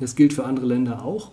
Das 0.00 0.16
gilt 0.16 0.32
für 0.32 0.44
andere 0.44 0.66
Länder 0.66 1.04
auch. 1.04 1.30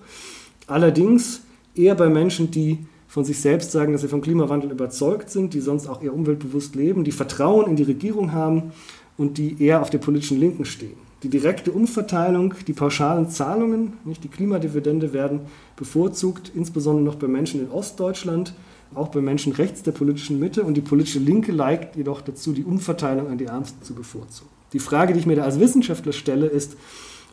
Allerdings 0.67 1.41
eher 1.74 1.95
bei 1.95 2.09
Menschen, 2.09 2.51
die 2.51 2.86
von 3.12 3.26
sich 3.26 3.41
selbst 3.41 3.74
sagen, 3.74 3.91
dass 3.91 4.03
sie 4.03 4.07
vom 4.07 4.22
Klimawandel 4.22 4.72
überzeugt 4.72 5.30
sind, 5.30 5.53
die 5.53 5.59
sonst 5.59 5.86
auch 5.86 6.01
eher 6.01 6.14
umweltbewusst 6.14 6.76
leben, 6.76 7.03
die 7.03 7.12
Vertrauen 7.12 7.68
in 7.68 7.76
die 7.76 7.84
Regierung 7.84 8.32
haben 8.32 8.72
und 9.18 9.38
die 9.38 9.62
eher 9.62 9.82
auf 9.82 9.89
der 9.89 9.97
politischen 9.97 10.39
Linken 10.39 10.64
stehen. 10.64 10.95
Die 11.22 11.28
direkte 11.28 11.74
Umverteilung, 11.74 12.53
die 12.66 12.72
pauschalen 12.72 13.30
Zahlungen, 13.30 13.97
nicht 14.05 14.24
die 14.24 14.30
Klimadividende 14.30 15.12
werden 15.12 15.41
bevorzugt, 15.76 16.53
insbesondere 16.55 17.03
noch 17.03 17.16
bei 17.16 17.28
Menschen 17.28 17.59
in 17.59 17.70
Ostdeutschland, 17.70 18.53
auch 18.95 19.09
bei 19.09 19.20
Menschen 19.20 19.51
rechts 19.51 19.84
der 19.84 19.91
politischen 19.91 20.39
Mitte 20.39 20.64
und 20.64 20.76
die 20.76 20.82
politische 20.82 21.20
Linke 21.20 21.51
neigt 21.51 21.97
jedoch 21.97 22.22
dazu, 22.22 22.53
die 22.53 22.64
Umverteilung 22.64 23.28
an 23.28 23.38
die 23.38 23.45
Ärmsten 23.45 23.84
zu 23.84 23.93
bevorzugen. 23.93 24.49
Die 24.72 24.80
Frage, 24.80 25.12
die 25.12 25.20
ich 25.20 25.26
mir 25.26 25.36
da 25.36 25.43
als 25.43 25.59
Wissenschaftler 25.59 26.14
stelle, 26.14 26.45
ist, 26.45 26.78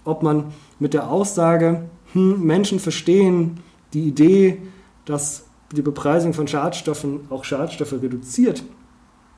ob 0.05 0.25
man 0.25 0.47
mit 0.81 0.93
der 0.93 1.09
Aussage, 1.09 1.85
hm, 2.15 2.45
Menschen 2.45 2.81
verstehen 2.81 3.61
die 3.93 4.09
Idee, 4.09 4.59
dass 5.05 5.45
die 5.73 5.83
Bepreisung 5.83 6.33
von 6.33 6.49
Schadstoffen 6.49 7.21
auch 7.31 7.45
Schadstoffe 7.45 7.93
reduziert, 7.93 8.65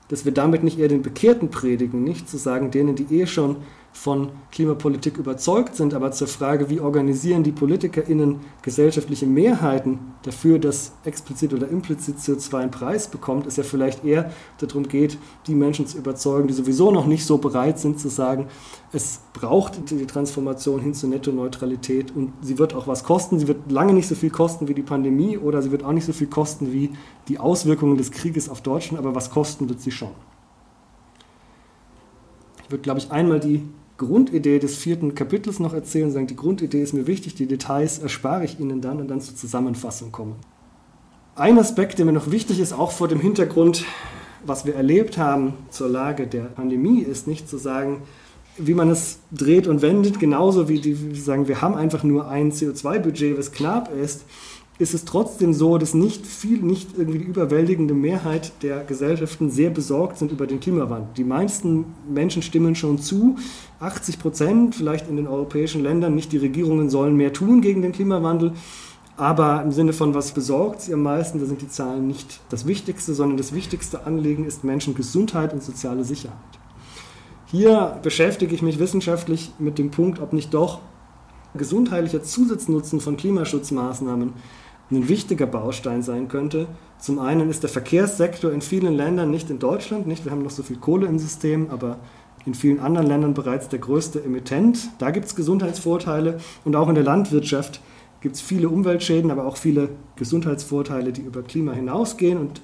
dass 0.09 0.24
wir 0.24 0.33
damit 0.33 0.62
nicht 0.62 0.78
eher 0.78 0.89
den 0.89 1.03
Bekehrten 1.03 1.51
predigen, 1.51 2.05
nicht 2.05 2.28
zu 2.28 2.37
sagen, 2.37 2.70
denen, 2.70 2.97
die 2.97 3.20
eh 3.20 3.26
schon 3.26 3.57
von 3.93 4.30
Klimapolitik 4.53 5.18
überzeugt 5.18 5.76
sind, 5.76 5.95
aber 5.95 6.12
zur 6.12 6.28
Frage, 6.28 6.70
wie 6.70 6.80
organisieren 6.80 7.43
die 7.43 7.53
PolitikerInnen 7.53 8.36
gesellschaftliche 8.62 9.26
Mehrheiten 9.26 9.99
dafür, 10.22 10.59
dass 10.59 10.93
explizit 11.05 11.53
oder 11.53 11.68
implizit 11.68 12.16
CO2 12.16 12.55
einen 12.55 12.70
Preis 12.70 13.09
bekommt, 13.09 13.47
es 13.47 13.57
ja 13.57 13.64
vielleicht 13.64 14.05
eher 14.05 14.32
darum 14.59 14.88
geht, 14.88 15.18
die 15.47 15.55
Menschen 15.55 15.86
zu 15.86 15.99
überzeugen, 15.99 16.49
die 16.49 16.55
sowieso 16.55 16.91
noch 16.91 17.07
nicht 17.07 17.26
so 17.26 17.38
bereit 17.38 17.78
sind 17.78 17.99
zu 17.99 18.09
sagen, 18.09 18.47
es 18.93 19.20
braucht 19.32 19.91
die 19.91 20.07
Transformation 20.07 20.80
hin 20.80 20.95
zur 20.95 21.11
Nettoneutralität 21.11 22.14
und 22.14 22.32
sie 22.43 22.59
wird 22.59 22.74
auch 22.74 22.86
was 22.86 23.05
kosten. 23.05 23.38
Sie 23.38 23.49
wird 23.49 23.70
lange 23.70 23.93
nicht 23.93 24.09
so 24.09 24.14
viel 24.14 24.30
kosten 24.30 24.66
wie 24.68 24.74
die 24.74 24.82
Pandemie 24.82 25.36
oder 25.36 25.62
sie 25.62 25.70
wird 25.70 25.84
auch 25.84 25.93
nicht 25.93 26.07
so 26.07 26.12
viel 26.12 26.26
kosten 26.26 26.72
wie 26.72 26.91
die 27.28 27.38
Auswirkungen 27.38 27.97
des 27.97 28.11
Krieges 28.11 28.49
auf 28.49 28.62
Deutschland, 28.62 28.99
aber 28.99 29.14
was 29.14 29.30
kosten 29.30 29.68
wird 29.68 29.80
sie 29.80 29.91
schon. 29.91 30.11
Ich 32.64 32.70
würde, 32.70 32.82
glaube 32.82 33.01
ich, 33.01 33.11
einmal 33.11 33.41
die 33.41 33.62
Grundidee 34.01 34.59
des 34.59 34.76
vierten 34.76 35.14
Kapitels 35.14 35.61
noch 35.61 35.74
erzählen, 35.74 36.11
sagen, 36.11 36.26
die 36.26 36.34
Grundidee 36.34 36.82
ist 36.82 36.94
mir 36.94 37.07
wichtig, 37.07 37.34
die 37.34 37.46
Details 37.46 37.98
erspare 37.98 38.44
ich 38.44 38.59
Ihnen 38.59 38.80
dann 38.80 38.98
und 38.98 39.09
dann 39.09 39.20
zur 39.20 39.36
Zusammenfassung 39.36 40.11
kommen. 40.11 40.36
Ein 41.36 41.59
Aspekt, 41.59 41.98
der 41.98 42.07
mir 42.07 42.12
noch 42.12 42.30
wichtig 42.30 42.61
ist, 42.61 42.72
auch 42.72 42.92
vor 42.92 43.09
dem 43.09 43.20
Hintergrund, 43.20 43.84
was 44.46 44.64
wir 44.64 44.74
erlebt 44.74 45.18
haben 45.18 45.53
zur 45.68 45.90
Lage 45.90 46.26
der 46.26 46.44
Pandemie, 46.44 47.01
ist 47.01 47.26
nicht 47.26 47.46
zu 47.46 47.59
sagen, 47.59 48.01
wie 48.57 48.72
man 48.72 48.88
es 48.88 49.18
dreht 49.32 49.66
und 49.66 49.82
wendet, 49.82 50.18
genauso 50.18 50.70
wie 50.70 50.80
die 50.80 51.14
sagen, 51.14 51.46
wir 51.46 51.61
haben 51.61 51.74
einfach 51.74 52.03
nur 52.03 52.26
ein 52.26 52.53
CO2-Budget, 52.53 53.36
was 53.36 53.53
knapp 53.53 53.94
ist, 53.94 54.24
ist 54.81 54.95
es 54.95 55.05
trotzdem 55.05 55.53
so, 55.53 55.76
dass 55.76 55.93
nicht 55.93 56.26
viel, 56.26 56.62
nicht 56.62 56.97
irgendwie 56.97 57.18
die 57.18 57.26
überwältigende 57.26 57.93
Mehrheit 57.93 58.53
der 58.62 58.83
Gesellschaften 58.83 59.51
sehr 59.51 59.68
besorgt 59.68 60.16
sind 60.16 60.33
über 60.33 60.47
den 60.47 60.59
Klimawandel. 60.59 61.09
Die 61.18 61.24
meisten 61.24 61.85
Menschen 62.09 62.41
stimmen 62.41 62.74
schon 62.74 62.99
zu, 62.99 63.37
80 63.81 64.18
Prozent, 64.18 64.74
vielleicht 64.74 65.07
in 65.07 65.16
den 65.16 65.26
europäischen 65.26 65.83
Ländern, 65.83 66.14
nicht 66.14 66.33
die 66.33 66.39
Regierungen 66.39 66.89
sollen 66.89 67.14
mehr 67.14 67.35
tun 67.35 67.61
gegen 67.61 67.83
den 67.83 67.93
Klimawandel. 67.93 68.53
Aber 69.18 69.62
im 69.62 69.70
Sinne 69.70 69.93
von 69.93 70.14
was 70.14 70.33
besorgt 70.33 70.81
sie 70.81 70.95
am 70.95 71.03
meisten, 71.03 71.41
da 71.41 71.45
sind 71.45 71.61
die 71.61 71.68
Zahlen 71.68 72.07
nicht 72.07 72.41
das 72.49 72.66
Wichtigste, 72.66 73.12
sondern 73.12 73.37
das 73.37 73.53
wichtigste 73.53 74.07
Anliegen 74.07 74.47
ist 74.47 74.64
Menschengesundheit 74.64 75.53
und 75.53 75.62
soziale 75.62 76.05
Sicherheit. 76.05 76.39
Hier 77.45 77.99
beschäftige 78.03 78.55
ich 78.55 78.62
mich 78.62 78.78
wissenschaftlich 78.78 79.53
mit 79.59 79.76
dem 79.76 79.91
Punkt, 79.91 80.20
ob 80.20 80.33
nicht 80.33 80.55
doch 80.55 80.81
gesundheitlicher 81.55 82.22
Zusatznutzen 82.22 83.01
von 83.01 83.18
Klimaschutzmaßnahmen 83.18 84.33
ein 84.91 85.09
wichtiger 85.09 85.47
Baustein 85.47 86.03
sein 86.03 86.28
könnte. 86.28 86.66
Zum 86.99 87.18
einen 87.18 87.49
ist 87.49 87.62
der 87.62 87.70
Verkehrssektor 87.70 88.53
in 88.53 88.61
vielen 88.61 88.95
Ländern, 88.95 89.30
nicht 89.30 89.51
in 89.51 89.59
Deutschland, 89.59 90.07
nicht, 90.07 90.24
wir 90.24 90.32
haben 90.32 90.43
noch 90.43 90.51
so 90.51 90.62
viel 90.62 90.76
Kohle 90.76 91.07
im 91.07 91.18
System, 91.18 91.70
aber 91.70 91.99
in 92.47 92.55
vielen 92.55 92.80
anderen 92.80 93.07
Ländern 93.07 93.34
bereits 93.34 93.68
der 93.68 93.78
größte 93.78 94.22
Emittent. 94.24 94.91
Da 94.99 95.11
gibt 95.11 95.26
es 95.26 95.36
Gesundheitsvorteile 95.36 96.41
und 96.64 96.74
auch 96.74 96.88
in 96.88 96.95
der 96.95 97.05
Landwirtschaft 97.05 97.80
gibt 98.20 98.36
es 98.36 98.41
viele 98.41 98.68
Umweltschäden, 98.68 99.30
aber 99.30 99.47
auch 99.47 99.57
viele 99.57 99.91
Gesundheitsvorteile, 100.16 101.12
die 101.12 101.22
über 101.22 101.43
Klima 101.43 101.72
hinausgehen. 101.72 102.38
Und 102.38 102.62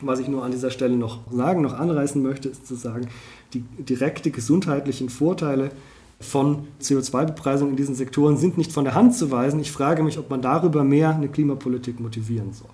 was 0.00 0.18
ich 0.18 0.28
nur 0.28 0.44
an 0.44 0.50
dieser 0.50 0.70
Stelle 0.70 0.96
noch 0.96 1.20
sagen, 1.30 1.62
noch 1.62 1.78
anreißen 1.78 2.22
möchte, 2.22 2.48
ist 2.48 2.66
zu 2.66 2.74
sagen, 2.74 3.08
die 3.52 3.60
direkte 3.60 4.30
gesundheitlichen 4.30 5.08
Vorteile 5.08 5.70
von 6.20 6.68
CO2-Bepreisung 6.80 7.70
in 7.70 7.76
diesen 7.76 7.94
Sektoren 7.94 8.36
sind 8.36 8.58
nicht 8.58 8.72
von 8.72 8.84
der 8.84 8.94
Hand 8.94 9.14
zu 9.14 9.30
weisen. 9.30 9.58
Ich 9.60 9.72
frage 9.72 10.02
mich, 10.02 10.18
ob 10.18 10.28
man 10.28 10.42
darüber 10.42 10.84
mehr 10.84 11.10
eine 11.10 11.28
Klimapolitik 11.28 11.98
motivieren 11.98 12.52
soll. 12.52 12.70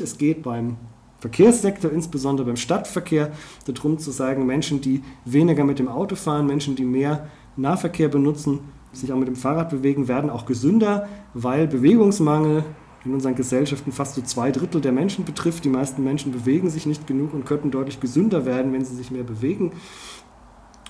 Es 0.00 0.16
geht 0.16 0.42
beim 0.42 0.76
Verkehrssektor, 1.18 1.92
insbesondere 1.92 2.46
beim 2.46 2.56
Stadtverkehr, 2.56 3.32
darum 3.66 3.98
zu 3.98 4.10
sagen, 4.10 4.46
Menschen, 4.46 4.80
die 4.80 5.02
weniger 5.26 5.64
mit 5.64 5.78
dem 5.78 5.88
Auto 5.88 6.16
fahren, 6.16 6.46
Menschen, 6.46 6.76
die 6.76 6.84
mehr 6.84 7.28
Nahverkehr 7.56 8.08
benutzen, 8.08 8.60
sich 8.92 9.12
auch 9.12 9.18
mit 9.18 9.28
dem 9.28 9.36
Fahrrad 9.36 9.68
bewegen, 9.68 10.08
werden 10.08 10.30
auch 10.30 10.46
gesünder, 10.46 11.06
weil 11.34 11.68
Bewegungsmangel 11.68 12.64
in 13.04 13.14
unseren 13.14 13.34
Gesellschaften 13.34 13.92
fast 13.92 14.14
so 14.14 14.22
zwei 14.22 14.50
Drittel 14.50 14.80
der 14.80 14.92
Menschen 14.92 15.24
betrifft. 15.24 15.64
Die 15.64 15.70
meisten 15.70 16.02
Menschen 16.04 16.32
bewegen 16.32 16.68
sich 16.70 16.86
nicht 16.86 17.06
genug 17.06 17.32
und 17.32 17.46
könnten 17.46 17.70
deutlich 17.70 18.00
gesünder 18.00 18.44
werden, 18.44 18.72
wenn 18.72 18.84
sie 18.84 18.94
sich 18.94 19.10
mehr 19.10 19.22
bewegen. 19.22 19.72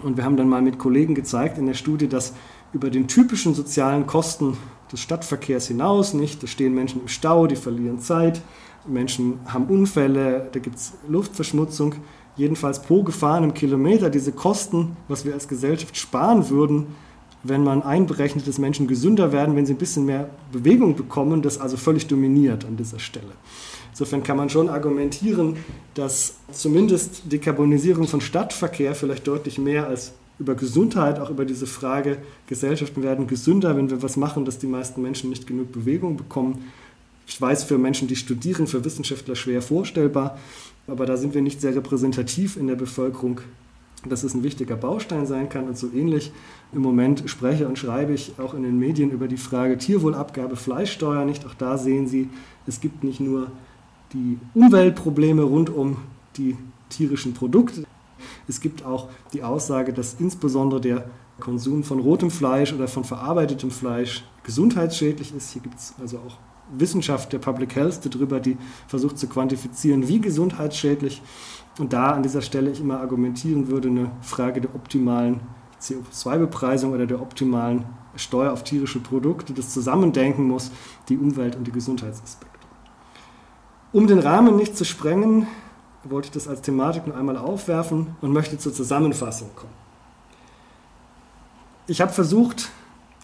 Und 0.02 0.16
wir 0.16 0.24
haben 0.24 0.36
dann 0.36 0.48
mal 0.48 0.62
mit 0.62 0.78
Kollegen 0.78 1.14
gezeigt 1.14 1.58
in 1.58 1.66
der 1.66 1.74
Studie, 1.74 2.08
dass 2.08 2.34
über 2.72 2.90
den 2.90 3.08
typischen 3.08 3.54
sozialen 3.54 4.06
Kosten 4.06 4.56
des 4.92 5.00
Stadtverkehrs 5.00 5.68
hinaus, 5.68 6.14
nicht, 6.14 6.42
da 6.42 6.46
stehen 6.46 6.74
Menschen 6.74 7.02
im 7.02 7.08
Stau, 7.08 7.46
die 7.46 7.56
verlieren 7.56 8.00
Zeit, 8.00 8.40
Menschen 8.86 9.40
haben 9.46 9.66
Unfälle, 9.66 10.48
da 10.52 10.58
gibt 10.58 10.76
es 10.76 10.94
Luftverschmutzung. 11.08 11.96
Jedenfalls 12.36 12.80
pro 12.82 13.02
gefahrenem 13.02 13.52
Kilometer 13.52 14.08
diese 14.08 14.32
Kosten, 14.32 14.96
was 15.08 15.24
wir 15.24 15.34
als 15.34 15.48
Gesellschaft 15.48 15.96
sparen 15.96 16.48
würden, 16.48 16.86
wenn 17.42 17.64
man 17.64 17.82
einberechnet, 17.82 18.46
dass 18.46 18.58
Menschen 18.58 18.86
gesünder 18.86 19.32
werden, 19.32 19.56
wenn 19.56 19.66
sie 19.66 19.74
ein 19.74 19.78
bisschen 19.78 20.04
mehr 20.04 20.28
Bewegung 20.52 20.94
bekommen, 20.94 21.42
das 21.42 21.58
also 21.58 21.76
völlig 21.76 22.06
dominiert 22.06 22.64
an 22.64 22.76
dieser 22.76 22.98
Stelle. 22.98 23.32
Insofern 23.90 24.22
kann 24.22 24.36
man 24.36 24.50
schon 24.50 24.68
argumentieren, 24.68 25.56
dass 25.94 26.34
zumindest 26.52 27.32
Dekarbonisierung 27.32 28.06
von 28.06 28.20
Stadtverkehr 28.20 28.94
vielleicht 28.94 29.26
deutlich 29.26 29.58
mehr 29.58 29.86
als 29.86 30.12
über 30.38 30.54
Gesundheit, 30.54 31.18
auch 31.18 31.30
über 31.30 31.44
diese 31.44 31.66
Frage, 31.66 32.18
Gesellschaften 32.46 33.02
werden 33.02 33.26
gesünder, 33.26 33.76
wenn 33.76 33.90
wir 33.90 34.02
was 34.02 34.16
machen, 34.16 34.44
dass 34.46 34.58
die 34.58 34.66
meisten 34.66 35.02
Menschen 35.02 35.28
nicht 35.28 35.46
genug 35.46 35.70
Bewegung 35.70 36.16
bekommen. 36.16 36.64
Ich 37.26 37.38
weiß, 37.40 37.64
für 37.64 37.78
Menschen, 37.78 38.08
die 38.08 38.16
studieren, 38.16 38.66
für 38.66 38.84
Wissenschaftler 38.84 39.36
schwer 39.36 39.60
vorstellbar, 39.60 40.38
aber 40.86 41.04
da 41.04 41.16
sind 41.16 41.34
wir 41.34 41.42
nicht 41.42 41.60
sehr 41.60 41.76
repräsentativ 41.76 42.56
in 42.56 42.66
der 42.66 42.74
Bevölkerung, 42.74 43.42
dass 44.06 44.22
es 44.22 44.34
ein 44.34 44.42
wichtiger 44.42 44.76
Baustein 44.76 45.26
sein 45.26 45.48
kann. 45.48 45.68
Und 45.68 45.76
so 45.76 45.90
ähnlich 45.94 46.32
im 46.72 46.82
Moment 46.82 47.24
spreche 47.26 47.68
und 47.68 47.78
schreibe 47.78 48.12
ich 48.12 48.34
auch 48.38 48.54
in 48.54 48.62
den 48.62 48.78
Medien 48.78 49.10
über 49.10 49.28
die 49.28 49.36
Frage 49.36 49.78
Tierwohlabgabe, 49.78 50.56
Fleischsteuer. 50.56 51.24
Nicht 51.24 51.44
auch 51.46 51.54
da 51.54 51.76
sehen 51.76 52.06
Sie, 52.06 52.28
es 52.66 52.80
gibt 52.80 53.04
nicht 53.04 53.20
nur 53.20 53.50
die 54.12 54.38
Umweltprobleme 54.54 55.42
rund 55.42 55.70
um 55.70 55.98
die 56.36 56.56
tierischen 56.88 57.34
Produkte. 57.34 57.84
Es 58.48 58.60
gibt 58.60 58.84
auch 58.84 59.08
die 59.32 59.42
Aussage, 59.42 59.92
dass 59.92 60.16
insbesondere 60.18 60.80
der 60.80 61.10
Konsum 61.38 61.84
von 61.84 62.00
rotem 62.00 62.30
Fleisch 62.30 62.72
oder 62.72 62.88
von 62.88 63.04
verarbeitetem 63.04 63.70
Fleisch 63.70 64.24
gesundheitsschädlich 64.44 65.34
ist. 65.34 65.52
Hier 65.52 65.62
gibt 65.62 65.78
es 65.78 65.94
also 66.00 66.18
auch 66.18 66.36
Wissenschaft 66.72 67.32
der 67.32 67.38
Public 67.38 67.74
Health 67.74 68.00
darüber, 68.04 68.40
die 68.40 68.56
versucht 68.86 69.18
zu 69.18 69.26
quantifizieren, 69.26 70.06
wie 70.08 70.20
gesundheitsschädlich. 70.20 71.22
Und 71.80 71.94
da 71.94 72.10
an 72.10 72.22
dieser 72.22 72.42
Stelle 72.42 72.70
ich 72.70 72.78
immer 72.78 73.00
argumentieren 73.00 73.68
würde, 73.68 73.88
eine 73.88 74.10
Frage 74.20 74.60
der 74.60 74.74
optimalen 74.74 75.40
CO2-Bepreisung 75.80 76.92
oder 76.92 77.06
der 77.06 77.22
optimalen 77.22 77.86
Steuer 78.16 78.52
auf 78.52 78.64
tierische 78.64 79.00
Produkte, 79.00 79.54
das 79.54 79.70
Zusammendenken 79.70 80.46
muss, 80.46 80.70
die 81.08 81.16
Umwelt- 81.16 81.56
und 81.56 81.66
die 81.66 81.72
Gesundheitsaspekte. 81.72 82.66
Um 83.92 84.06
den 84.06 84.18
Rahmen 84.18 84.56
nicht 84.56 84.76
zu 84.76 84.84
sprengen, 84.84 85.46
wollte 86.04 86.26
ich 86.26 86.32
das 86.32 86.48
als 86.48 86.60
Thematik 86.60 87.06
noch 87.06 87.16
einmal 87.16 87.38
aufwerfen 87.38 88.14
und 88.20 88.30
möchte 88.30 88.58
zur 88.58 88.74
Zusammenfassung 88.74 89.48
kommen. 89.56 89.72
Ich 91.86 92.02
habe 92.02 92.12
versucht, 92.12 92.68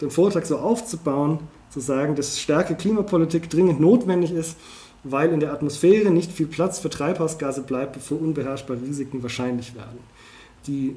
den 0.01 0.09
Vortrag 0.09 0.47
so 0.47 0.57
aufzubauen, 0.57 1.41
zu 1.69 1.79
sagen, 1.79 2.15
dass 2.15 2.39
starke 2.39 2.73
Klimapolitik 2.73 3.51
dringend 3.51 3.79
notwendig 3.79 4.31
ist, 4.31 4.57
weil 5.03 5.31
in 5.31 5.39
der 5.39 5.53
Atmosphäre 5.53 6.09
nicht 6.09 6.31
viel 6.31 6.47
Platz 6.47 6.79
für 6.79 6.89
Treibhausgase 6.89 7.61
bleibt, 7.61 7.93
bevor 7.93 8.19
unbeherrschbare 8.19 8.81
Risiken 8.81 9.23
wahrscheinlich 9.23 9.75
werden. 9.75 9.99
Die 10.67 10.95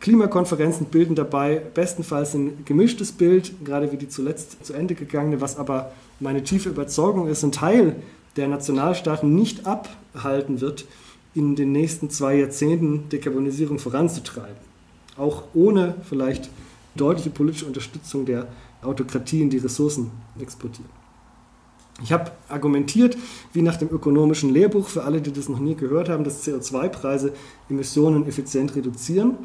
Klimakonferenzen 0.00 0.86
bilden 0.86 1.16
dabei 1.16 1.60
bestenfalls 1.74 2.34
ein 2.34 2.64
gemischtes 2.64 3.12
Bild, 3.12 3.52
gerade 3.64 3.90
wie 3.90 3.96
die 3.96 4.08
zuletzt 4.08 4.64
zu 4.64 4.72
Ende 4.72 4.94
gegangene, 4.94 5.40
was 5.40 5.56
aber 5.56 5.92
meine 6.20 6.44
tiefe 6.44 6.68
Überzeugung 6.68 7.28
ist, 7.28 7.42
ein 7.42 7.52
Teil 7.52 7.96
der 8.36 8.48
Nationalstaaten 8.48 9.34
nicht 9.34 9.66
abhalten 9.66 10.60
wird, 10.60 10.86
in 11.34 11.56
den 11.56 11.72
nächsten 11.72 12.10
zwei 12.10 12.36
Jahrzehnten 12.36 13.08
Dekarbonisierung 13.08 13.78
voranzutreiben. 13.78 14.56
Auch 15.16 15.44
ohne 15.54 15.94
vielleicht 16.08 16.48
deutliche 16.94 17.30
politische 17.30 17.66
Unterstützung 17.66 18.24
der 18.24 18.46
Autokratien, 18.82 19.50
die 19.50 19.58
Ressourcen 19.58 20.10
exportieren. 20.40 20.97
Ich 22.00 22.12
habe 22.12 22.30
argumentiert, 22.48 23.18
wie 23.52 23.62
nach 23.62 23.76
dem 23.76 23.90
ökonomischen 23.90 24.50
Lehrbuch, 24.50 24.88
für 24.88 25.02
alle, 25.02 25.20
die 25.20 25.32
das 25.32 25.48
noch 25.48 25.58
nie 25.58 25.74
gehört 25.74 26.08
haben, 26.08 26.22
dass 26.22 26.46
CO2-Preise 26.46 27.32
Emissionen 27.68 28.26
effizient 28.26 28.76
reduzieren 28.76 29.38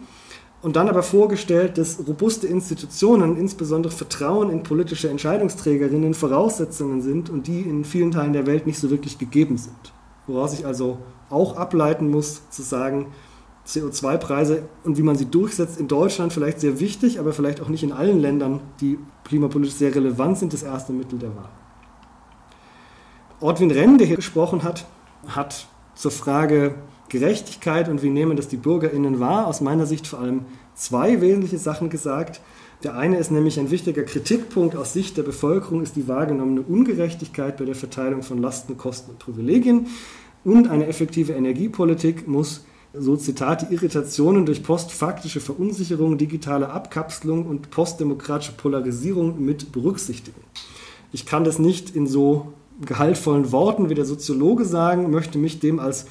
und 0.61 0.75
dann 0.75 0.87
aber 0.87 1.01
vorgestellt, 1.01 1.77
dass 1.77 1.99
robuste 2.07 2.47
Institutionen, 2.47 3.37
insbesondere 3.37 3.91
Vertrauen 3.91 4.51
in 4.51 4.63
politische 4.63 5.09
Entscheidungsträgerinnen, 5.09 6.13
Voraussetzungen 6.13 7.01
sind 7.01 7.29
und 7.29 7.47
die 7.47 7.61
in 7.61 7.83
vielen 7.83 8.11
Teilen 8.11 8.33
der 8.33 8.45
Welt 8.45 8.67
nicht 8.67 8.79
so 8.79 8.91
wirklich 8.91 9.17
gegeben 9.17 9.57
sind. 9.57 9.93
Woraus 10.27 10.53
ich 10.53 10.65
also 10.65 10.99
auch 11.29 11.57
ableiten 11.57 12.09
muss, 12.09 12.49
zu 12.49 12.61
sagen, 12.61 13.07
CO2-Preise 13.67 14.63
und 14.83 14.97
wie 14.97 15.03
man 15.03 15.17
sie 15.17 15.25
durchsetzt 15.25 15.79
in 15.79 15.87
Deutschland 15.87 16.31
vielleicht 16.31 16.59
sehr 16.59 16.79
wichtig, 16.79 17.19
aber 17.19 17.33
vielleicht 17.33 17.61
auch 17.61 17.69
nicht 17.69 17.83
in 17.83 17.91
allen 17.91 18.19
Ländern, 18.19 18.61
die 18.79 18.99
klimapolitisch 19.23 19.75
sehr 19.75 19.95
relevant 19.95 20.37
sind, 20.37 20.53
das 20.53 20.63
erste 20.63 20.93
Mittel 20.93 21.17
der 21.17 21.35
Wahl. 21.35 21.49
Ortwin 23.43 23.71
Renn, 23.71 23.97
der 23.97 24.07
hier 24.07 24.15
gesprochen 24.15 24.63
hat, 24.63 24.85
hat 25.27 25.67
zur 25.95 26.11
Frage 26.11 26.75
Gerechtigkeit 27.09 27.89
und 27.89 28.01
wie 28.01 28.09
nehmen 28.09 28.37
das 28.37 28.47
die 28.47 28.55
BürgerInnen 28.55 29.19
wahr, 29.19 29.47
aus 29.47 29.59
meiner 29.59 29.85
Sicht 29.85 30.07
vor 30.07 30.19
allem 30.19 30.45
zwei 30.75 31.19
wesentliche 31.19 31.57
Sachen 31.57 31.89
gesagt. 31.89 32.39
Der 32.83 32.95
eine 32.95 33.17
ist 33.17 33.31
nämlich 33.31 33.59
ein 33.59 33.69
wichtiger 33.69 34.03
Kritikpunkt 34.03 34.77
aus 34.77 34.93
Sicht 34.93 35.17
der 35.17 35.23
Bevölkerung, 35.23 35.83
ist 35.83 35.97
die 35.97 36.07
wahrgenommene 36.07 36.61
Ungerechtigkeit 36.61 37.57
bei 37.57 37.65
der 37.65 37.75
Verteilung 37.75 38.23
von 38.23 38.37
Lasten, 38.41 38.77
Kosten 38.77 39.11
und 39.11 39.19
Privilegien. 39.19 39.87
Und 40.45 40.69
eine 40.69 40.87
effektive 40.87 41.33
Energiepolitik 41.33 42.29
muss, 42.29 42.63
so 42.93 43.17
Zitat, 43.17 43.63
die 43.63 43.73
Irritationen 43.73 44.45
durch 44.45 44.63
postfaktische 44.63 45.41
Verunsicherung, 45.41 46.17
digitale 46.17 46.69
Abkapselung 46.69 47.45
und 47.45 47.71
postdemokratische 47.71 48.53
Polarisierung 48.53 49.43
mit 49.43 49.73
berücksichtigen. 49.73 50.39
Ich 51.11 51.25
kann 51.25 51.43
das 51.43 51.59
nicht 51.59 51.93
in 51.93 52.07
so 52.07 52.53
gehaltvollen 52.85 53.51
Worten 53.51 53.89
wie 53.89 53.95
der 53.95 54.05
Soziologe 54.05 54.65
sagen, 54.65 55.11
möchte 55.11 55.37
mich 55.37 55.59
dem 55.59 55.79
als 55.79 56.05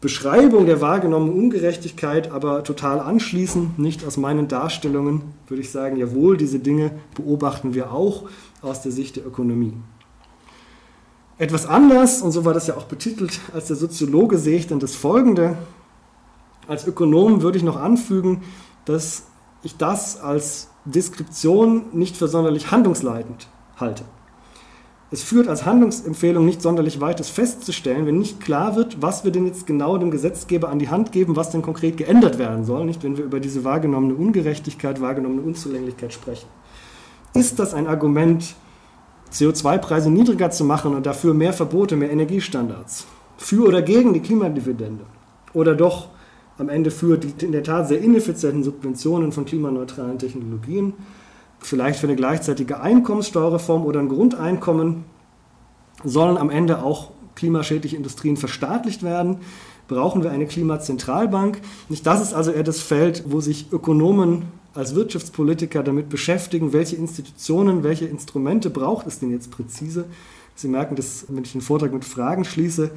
Beschreibung 0.00 0.66
der 0.66 0.82
wahrgenommenen 0.82 1.34
Ungerechtigkeit 1.34 2.30
aber 2.30 2.62
total 2.62 3.00
anschließen. 3.00 3.70
Nicht 3.78 4.06
aus 4.06 4.18
meinen 4.18 4.48
Darstellungen 4.48 5.22
würde 5.48 5.62
ich 5.62 5.70
sagen, 5.70 5.96
jawohl, 5.96 6.36
diese 6.36 6.58
Dinge 6.58 6.90
beobachten 7.14 7.72
wir 7.72 7.90
auch 7.90 8.24
aus 8.60 8.82
der 8.82 8.92
Sicht 8.92 9.16
der 9.16 9.26
Ökonomie. 9.26 9.72
Etwas 11.38 11.66
anders, 11.66 12.22
und 12.22 12.32
so 12.32 12.44
war 12.44 12.52
das 12.52 12.66
ja 12.66 12.76
auch 12.76 12.84
betitelt, 12.84 13.40
als 13.54 13.68
der 13.68 13.76
Soziologe 13.76 14.36
sehe 14.38 14.58
ich 14.58 14.66
dann 14.66 14.78
das 14.78 14.94
Folgende. 14.94 15.56
Als 16.68 16.86
Ökonom 16.86 17.42
würde 17.42 17.58
ich 17.58 17.64
noch 17.64 17.80
anfügen, 17.80 18.42
dass 18.84 19.24
ich 19.62 19.78
das 19.78 20.20
als 20.20 20.68
Deskription 20.84 21.86
nicht 21.92 22.16
für 22.16 22.28
sonderlich 22.28 22.70
handlungsleitend 22.70 23.48
halte. 23.78 24.04
Es 25.10 25.22
führt 25.22 25.48
als 25.48 25.64
Handlungsempfehlung 25.64 26.44
nicht 26.44 26.62
sonderlich 26.62 27.00
weit, 27.00 27.20
es 27.20 27.28
festzustellen, 27.28 28.06
wenn 28.06 28.18
nicht 28.18 28.40
klar 28.40 28.74
wird, 28.74 29.00
was 29.02 29.24
wir 29.24 29.30
denn 29.30 29.46
jetzt 29.46 29.66
genau 29.66 29.96
dem 29.98 30.10
Gesetzgeber 30.10 30.70
an 30.70 30.78
die 30.78 30.88
Hand 30.88 31.12
geben, 31.12 31.36
was 31.36 31.50
denn 31.50 31.62
konkret 31.62 31.96
geändert 31.96 32.38
werden 32.38 32.64
soll, 32.64 32.84
nicht 32.84 33.04
wenn 33.04 33.16
wir 33.16 33.24
über 33.24 33.38
diese 33.38 33.64
wahrgenommene 33.64 34.14
Ungerechtigkeit, 34.14 35.00
wahrgenommene 35.00 35.42
Unzulänglichkeit 35.42 36.12
sprechen. 36.12 36.48
Ist 37.34 37.58
das 37.58 37.74
ein 37.74 37.86
Argument, 37.86 38.54
CO2-Preise 39.32 40.10
niedriger 40.10 40.50
zu 40.50 40.64
machen 40.64 40.94
und 40.94 41.06
dafür 41.06 41.34
mehr 41.34 41.52
Verbote, 41.52 41.96
mehr 41.96 42.10
Energiestandards? 42.10 43.06
Für 43.36 43.66
oder 43.66 43.82
gegen 43.82 44.14
die 44.14 44.20
Klimadividende? 44.20 45.04
Oder 45.52 45.74
doch 45.74 46.08
am 46.56 46.68
Ende 46.68 46.90
für 46.90 47.18
die 47.18 47.44
in 47.44 47.52
der 47.52 47.64
Tat 47.64 47.88
sehr 47.88 48.00
ineffizienten 48.00 48.62
Subventionen 48.62 49.32
von 49.32 49.44
klimaneutralen 49.44 50.18
Technologien? 50.18 50.94
Vielleicht 51.64 51.98
für 51.98 52.06
eine 52.06 52.16
gleichzeitige 52.16 52.80
Einkommenssteuerreform 52.80 53.84
oder 53.84 54.00
ein 54.00 54.08
Grundeinkommen 54.08 55.04
sollen 56.04 56.36
am 56.36 56.50
Ende 56.50 56.82
auch 56.82 57.10
klimaschädliche 57.34 57.96
Industrien 57.96 58.36
verstaatlicht 58.36 59.02
werden. 59.02 59.38
Brauchen 59.88 60.22
wir 60.22 60.30
eine 60.30 60.46
Klimazentralbank? 60.46 61.60
Nicht 61.88 62.06
das 62.06 62.20
ist 62.20 62.34
also 62.34 62.50
eher 62.50 62.62
das 62.62 62.80
Feld, 62.80 63.24
wo 63.28 63.40
sich 63.40 63.72
Ökonomen 63.72 64.44
als 64.74 64.94
Wirtschaftspolitiker 64.94 65.82
damit 65.82 66.08
beschäftigen, 66.10 66.72
welche 66.72 66.96
Institutionen, 66.96 67.82
welche 67.82 68.06
Instrumente 68.06 68.68
braucht 68.70 69.06
es 69.06 69.20
denn 69.20 69.30
jetzt 69.30 69.50
präzise. 69.50 70.04
Sie 70.56 70.68
merken, 70.68 70.96
dass, 70.96 71.26
wenn 71.28 71.44
ich 71.44 71.52
den 71.52 71.60
Vortrag 71.60 71.92
mit 71.92 72.04
Fragen 72.04 72.44
schließe, 72.44 72.90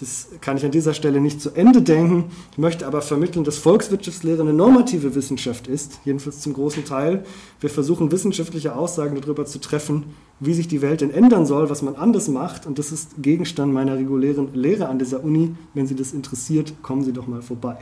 das 0.00 0.26
kann 0.40 0.56
ich 0.56 0.64
an 0.64 0.72
dieser 0.72 0.92
Stelle 0.92 1.20
nicht 1.20 1.40
zu 1.40 1.52
Ende 1.52 1.80
denken. 1.80 2.32
Ich 2.50 2.58
möchte 2.58 2.84
aber 2.86 3.00
vermitteln, 3.00 3.44
dass 3.44 3.58
Volkswirtschaftslehre 3.58 4.42
eine 4.42 4.52
normative 4.52 5.14
Wissenschaft 5.14 5.68
ist, 5.68 6.00
jedenfalls 6.04 6.40
zum 6.40 6.52
großen 6.52 6.84
Teil. 6.84 7.24
Wir 7.60 7.70
versuchen 7.70 8.10
wissenschaftliche 8.10 8.74
Aussagen 8.74 9.20
darüber 9.20 9.46
zu 9.46 9.60
treffen, 9.60 10.14
wie 10.40 10.52
sich 10.52 10.66
die 10.66 10.82
Welt 10.82 11.00
denn 11.00 11.12
ändern 11.12 11.46
soll, 11.46 11.70
was 11.70 11.82
man 11.82 11.94
anders 11.94 12.26
macht. 12.26 12.66
Und 12.66 12.80
das 12.80 12.90
ist 12.90 13.22
Gegenstand 13.22 13.72
meiner 13.72 13.96
regulären 13.96 14.52
Lehre 14.52 14.88
an 14.88 14.98
dieser 14.98 15.22
Uni. 15.22 15.54
Wenn 15.74 15.86
Sie 15.86 15.94
das 15.94 16.12
interessiert, 16.12 16.74
kommen 16.82 17.04
Sie 17.04 17.12
doch 17.12 17.28
mal 17.28 17.42
vorbei. 17.42 17.76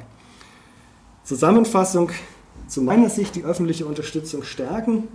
Zusammenfassung. 1.25 2.11
Zu 2.69 2.83
meiner 2.83 3.09
Sicht 3.09 3.37
die 3.37 3.45
öffentliche 3.45 3.87
Unterstützung 3.87 4.43
stärken. 4.43 5.09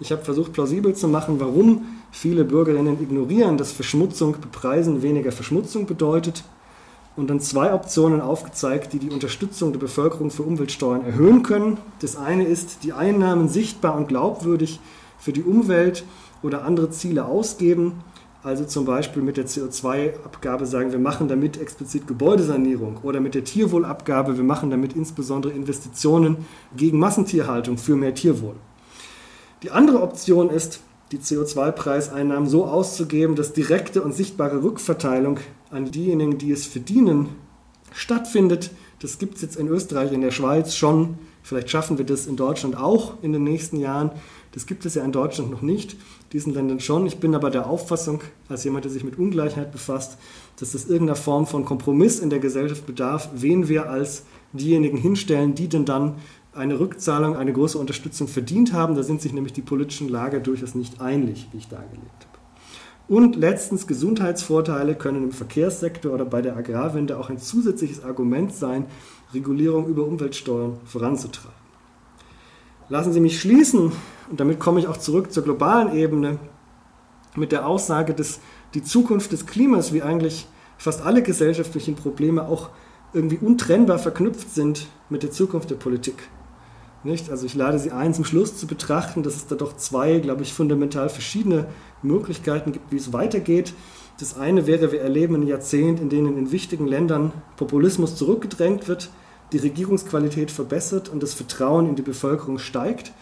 Ich 0.00 0.12
habe 0.12 0.24
versucht, 0.24 0.52
plausibel 0.52 0.94
zu 0.94 1.08
machen, 1.08 1.40
warum 1.40 1.86
viele 2.12 2.44
Bürgerinnen 2.44 3.02
ignorieren, 3.02 3.58
dass 3.58 3.72
Verschmutzung 3.72 4.36
bepreisen 4.40 5.02
weniger 5.02 5.32
Verschmutzung 5.32 5.86
bedeutet. 5.86 6.44
Und 7.16 7.28
dann 7.30 7.40
zwei 7.40 7.74
Optionen 7.74 8.20
aufgezeigt, 8.20 8.92
die 8.92 9.00
die 9.00 9.10
Unterstützung 9.10 9.72
der 9.72 9.80
Bevölkerung 9.80 10.30
für 10.30 10.44
Umweltsteuern 10.44 11.04
erhöhen 11.04 11.42
können. 11.42 11.78
Das 12.00 12.16
eine 12.16 12.44
ist, 12.44 12.84
die 12.84 12.92
Einnahmen 12.92 13.48
sichtbar 13.48 13.96
und 13.96 14.06
glaubwürdig 14.06 14.78
für 15.18 15.32
die 15.32 15.42
Umwelt 15.42 16.04
oder 16.44 16.64
andere 16.64 16.90
Ziele 16.90 17.24
ausgeben. 17.24 18.04
Also 18.44 18.64
zum 18.64 18.84
Beispiel 18.84 19.20
mit 19.20 19.36
der 19.36 19.48
CO2-Abgabe 19.48 20.64
sagen, 20.64 20.92
wir 20.92 21.00
machen 21.00 21.26
damit 21.26 21.60
explizit 21.60 22.06
Gebäudesanierung 22.06 22.98
oder 23.02 23.18
mit 23.20 23.34
der 23.34 23.42
Tierwohlabgabe, 23.42 24.36
wir 24.36 24.44
machen 24.44 24.70
damit 24.70 24.94
insbesondere 24.94 25.52
Investitionen 25.52 26.46
gegen 26.76 27.00
Massentierhaltung 27.00 27.78
für 27.78 27.96
mehr 27.96 28.14
Tierwohl. 28.14 28.54
Die 29.62 29.72
andere 29.72 30.02
Option 30.02 30.50
ist, 30.50 30.80
die 31.10 31.18
CO2-Preiseinnahmen 31.18 32.48
so 32.48 32.64
auszugeben, 32.66 33.34
dass 33.34 33.52
direkte 33.52 34.02
und 34.02 34.14
sichtbare 34.14 34.62
Rückverteilung 34.62 35.40
an 35.70 35.90
diejenigen, 35.90 36.38
die 36.38 36.52
es 36.52 36.66
verdienen, 36.66 37.30
stattfindet. 37.92 38.70
Das 39.00 39.18
gibt 39.18 39.36
es 39.36 39.42
jetzt 39.42 39.56
in 39.56 39.66
Österreich, 39.66 40.12
in 40.12 40.20
der 40.20 40.30
Schweiz 40.30 40.74
schon. 40.74 41.18
Vielleicht 41.42 41.70
schaffen 41.70 41.98
wir 41.98 42.04
das 42.04 42.26
in 42.26 42.36
Deutschland 42.36 42.76
auch 42.76 43.14
in 43.22 43.32
den 43.32 43.42
nächsten 43.42 43.80
Jahren. 43.80 44.12
Das 44.52 44.66
gibt 44.66 44.86
es 44.86 44.94
ja 44.94 45.04
in 45.04 45.12
Deutschland 45.12 45.50
noch 45.50 45.62
nicht, 45.62 45.96
diesen 46.32 46.54
Ländern 46.54 46.78
schon. 46.78 47.06
Ich 47.06 47.18
bin 47.18 47.34
aber 47.34 47.50
der 47.50 47.68
Auffassung, 47.68 48.22
als 48.48 48.64
jemand, 48.64 48.84
der 48.84 48.92
sich 48.92 49.04
mit 49.04 49.18
Ungleichheit 49.18 49.72
befasst, 49.72 50.18
dass 50.58 50.72
das 50.72 50.86
irgendeiner 50.86 51.16
Form 51.16 51.46
von 51.46 51.64
Kompromiss 51.64 52.20
in 52.20 52.30
der 52.30 52.38
Gesellschaft 52.38 52.86
bedarf, 52.86 53.30
wen 53.34 53.68
wir 53.68 53.90
als 53.90 54.24
diejenigen 54.52 54.96
hinstellen, 54.96 55.54
die 55.54 55.68
denn 55.68 55.84
dann 55.84 56.16
eine 56.54 56.80
Rückzahlung, 56.80 57.36
eine 57.36 57.52
große 57.52 57.78
Unterstützung 57.78 58.28
verdient 58.28 58.72
haben. 58.72 58.94
Da 58.94 59.02
sind 59.02 59.20
sich 59.20 59.32
nämlich 59.32 59.52
die 59.52 59.62
politischen 59.62 60.08
Lager 60.08 60.40
durchaus 60.40 60.74
nicht 60.74 61.00
einig, 61.00 61.48
wie 61.52 61.58
ich 61.58 61.68
dargelegt 61.68 62.26
habe. 62.26 62.38
Und 63.08 63.36
letztens, 63.36 63.86
Gesundheitsvorteile 63.86 64.94
können 64.94 65.24
im 65.24 65.32
Verkehrssektor 65.32 66.12
oder 66.12 66.26
bei 66.26 66.42
der 66.42 66.56
Agrarwende 66.56 67.18
auch 67.18 67.30
ein 67.30 67.38
zusätzliches 67.38 68.04
Argument 68.04 68.52
sein, 68.52 68.84
Regulierung 69.32 69.86
über 69.86 70.04
Umweltsteuern 70.04 70.76
voranzutreiben. 70.84 71.56
Lassen 72.90 73.12
Sie 73.12 73.20
mich 73.20 73.40
schließen, 73.40 73.92
und 74.30 74.40
damit 74.40 74.60
komme 74.60 74.80
ich 74.80 74.88
auch 74.88 74.96
zurück 74.98 75.32
zur 75.32 75.42
globalen 75.42 75.94
Ebene, 75.94 76.38
mit 77.34 77.52
der 77.52 77.66
Aussage, 77.66 78.14
dass 78.14 78.40
die 78.74 78.82
Zukunft 78.82 79.32
des 79.32 79.46
Klimas, 79.46 79.92
wie 79.92 80.02
eigentlich 80.02 80.46
fast 80.76 81.02
alle 81.02 81.22
gesellschaftlichen 81.22 81.94
Probleme, 81.94 82.46
auch 82.46 82.70
irgendwie 83.12 83.38
untrennbar 83.38 83.98
verknüpft 83.98 84.54
sind 84.54 84.86
mit 85.08 85.22
der 85.22 85.30
Zukunft 85.30 85.70
der 85.70 85.76
Politik. 85.76 86.28
Nicht? 87.04 87.30
Also 87.30 87.46
ich 87.46 87.54
lade 87.54 87.78
Sie 87.78 87.92
ein, 87.92 88.12
zum 88.12 88.24
Schluss 88.24 88.56
zu 88.56 88.66
betrachten, 88.66 89.22
dass 89.22 89.36
es 89.36 89.46
da 89.46 89.54
doch 89.54 89.76
zwei, 89.76 90.18
glaube 90.18 90.42
ich, 90.42 90.52
fundamental 90.52 91.08
verschiedene 91.08 91.66
Möglichkeiten 92.02 92.72
gibt, 92.72 92.90
wie 92.90 92.96
es 92.96 93.12
weitergeht. 93.12 93.72
Das 94.18 94.36
eine 94.36 94.66
wäre, 94.66 94.90
wir 94.90 95.00
erleben 95.00 95.36
ein 95.36 95.46
Jahrzehnt, 95.46 96.00
in 96.00 96.08
denen 96.08 96.36
in 96.36 96.50
wichtigen 96.50 96.88
Ländern 96.88 97.32
Populismus 97.56 98.16
zurückgedrängt 98.16 98.88
wird, 98.88 99.10
die 99.52 99.58
Regierungsqualität 99.58 100.50
verbessert 100.50 101.08
und 101.08 101.22
das 101.22 101.34
Vertrauen 101.34 101.88
in 101.88 101.94
die 101.94 102.02
Bevölkerung 102.02 102.58
steigt, 102.58 103.12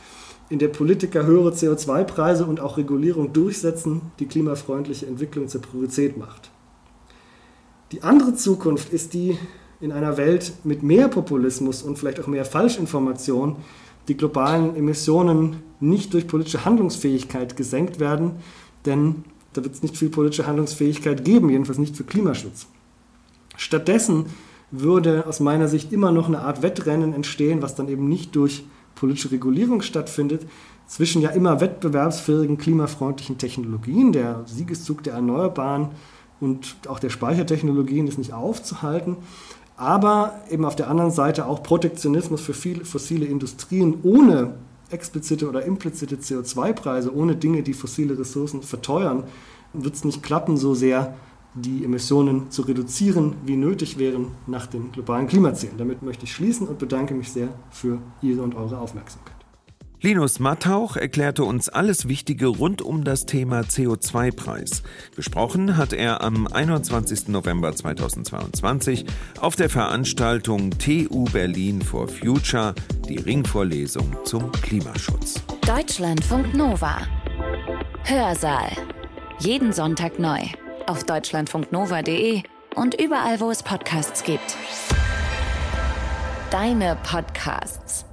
in 0.49 0.59
der 0.59 0.69
Politiker 0.69 1.27
höhere 1.27 1.51
CO2-Preise 1.51 2.47
und 2.47 2.61
auch 2.61 2.79
Regulierung 2.79 3.33
durchsetzen, 3.33 4.01
die 4.19 4.27
klimafreundliche 4.27 5.07
Entwicklung 5.07 5.49
zur 5.49 5.61
Priorität 5.61 6.17
macht. 6.17 6.51
Die 7.93 8.03
andere 8.03 8.35
Zukunft 8.35 8.93
ist 8.93 9.13
die 9.15 9.39
in 9.81 9.93
einer 9.93 10.17
Welt 10.17 10.53
mit 10.65 10.83
mehr 10.83 11.09
Populismus 11.09 11.83
und 11.83 11.99
vielleicht 11.99 12.21
auch 12.21 12.27
mehr 12.27 12.45
Falschinformation 12.45 13.57
die 14.09 14.17
globalen 14.17 14.77
Emissionen 14.77 15.63
nicht 15.81 16.15
durch 16.15 16.27
politische 16.27 16.65
Handlungsfähigkeit 16.65 17.57
gesenkt 17.57 18.01
werden, 18.01 18.33
denn 18.85 19.25
da 19.53 19.65
wird 19.65 19.75
es 19.75 19.83
nicht 19.83 19.97
viel 19.97 20.11
politische 20.11 20.47
Handlungsfähigkeit 20.47 21.25
geben, 21.25 21.51
jedenfalls 21.51 21.79
nicht 21.79 21.97
für 21.97 22.05
Klimaschutz. 22.05 22.67
Stattdessen 23.57 24.27
würde 24.71 25.27
aus 25.27 25.41
meiner 25.41 25.69
Sicht 25.69 25.93
immer 25.93 26.13
noch 26.13 26.29
eine 26.29 26.41
Art 26.41 26.63
Wettrennen 26.63 27.13
entstehen, 27.13 27.63
was 27.63 27.75
dann 27.75 27.89
eben 27.89 28.09
nicht 28.09 28.37
durch 28.37 28.65
politische 28.95 29.33
Regulierung 29.33 29.83
stattfindet, 29.83 30.47
zwischen 30.87 31.21
ja 31.21 31.31
immer 31.31 31.61
wettbewerbsfähigen 31.61 32.59
klimafreundlichen 32.59 33.39
Technologien, 33.39 34.13
der 34.13 34.43
Siegeszug 34.47 35.03
der 35.03 35.15
Erneuerbaren 35.15 35.91
und 36.41 36.77
auch 36.89 36.99
der 36.99 37.11
Speichertechnologien 37.11 38.07
ist 38.07 38.19
nicht 38.19 38.33
aufzuhalten, 38.33 39.17
aber 39.77 40.41
eben 40.51 40.65
auf 40.65 40.77
der 40.77 40.89
anderen 40.89 41.11
Seite 41.11 41.47
auch 41.47 41.63
Protektionismus 41.63 42.41
für 42.41 42.55
viele 42.55 42.85
fossile 42.85 43.27
Industrien 43.27 43.99
ohne 44.03 44.55
explizite 44.91 45.49
oder 45.49 45.65
implizite 45.65 46.17
CO2-Preise, 46.17 47.15
ohne 47.15 47.37
Dinge, 47.37 47.63
die 47.63 47.75
fossile 47.75 48.19
Ressourcen 48.19 48.63
verteuern, 48.63 49.25
wird 49.73 49.95
es 49.95 50.05
nicht 50.05 50.23
klappen, 50.23 50.57
so 50.57 50.75
sehr 50.75 51.17
die 51.55 51.85
Emissionen 51.85 52.51
zu 52.51 52.63
reduzieren, 52.63 53.35
wie 53.45 53.57
nötig 53.57 53.99
wären 53.99 54.29
nach 54.47 54.67
den 54.67 54.93
globalen 54.93 55.27
Klimazielen. 55.27 55.79
Damit 55.79 56.03
möchte 56.03 56.25
ich 56.25 56.33
schließen 56.33 56.69
und 56.69 56.79
bedanke 56.79 57.15
mich 57.15 57.33
sehr 57.33 57.49
für 57.71 57.99
Ihre 58.21 58.43
und 58.43 58.55
eure 58.55 58.79
Aufmerksamkeit. 58.79 59.36
Linus 60.03 60.41
Mattauch 60.41 60.97
erklärte 60.97 61.45
uns 61.45 61.69
alles 61.71 62.07
Wichtige 62.07 62.49
rund 62.49 62.83
um 62.83 63.03
das 63.03 63.25
Thema 63.25 63.61
CO2-Preis. 63.61 64.83
Gesprochen 65.17 65.79
hat 65.79 65.95
er 65.95 66.23
am 66.23 66.47
21. 66.47 67.29
November 67.29 67.75
2022 67.75 69.07
auf 69.41 69.57
der 69.57 69.71
Veranstaltung 69.71 70.71
TU 70.79 71.25
Berlin 71.33 71.81
for 71.81 72.09
Future, 72.09 72.75
die 73.09 73.17
Ringvorlesung 73.17 74.15
zum 74.25 74.53
Klimaschutz. 74.53 75.43
Deutschlandfunk 75.67 76.55
Nova. 76.55 76.99
Hörsaal. 78.05 78.71
Jeden 79.39 79.73
Sonntag 79.73 80.19
neu 80.19 80.41
auf 80.87 81.05
deutschlandfunknova.de 81.05 82.43
und 82.75 83.01
überall, 83.01 83.41
wo 83.41 83.51
es 83.51 83.63
Podcasts 83.63 84.23
gibt. 84.23 84.57
Deine 86.51 86.97
Podcasts. 87.03 88.07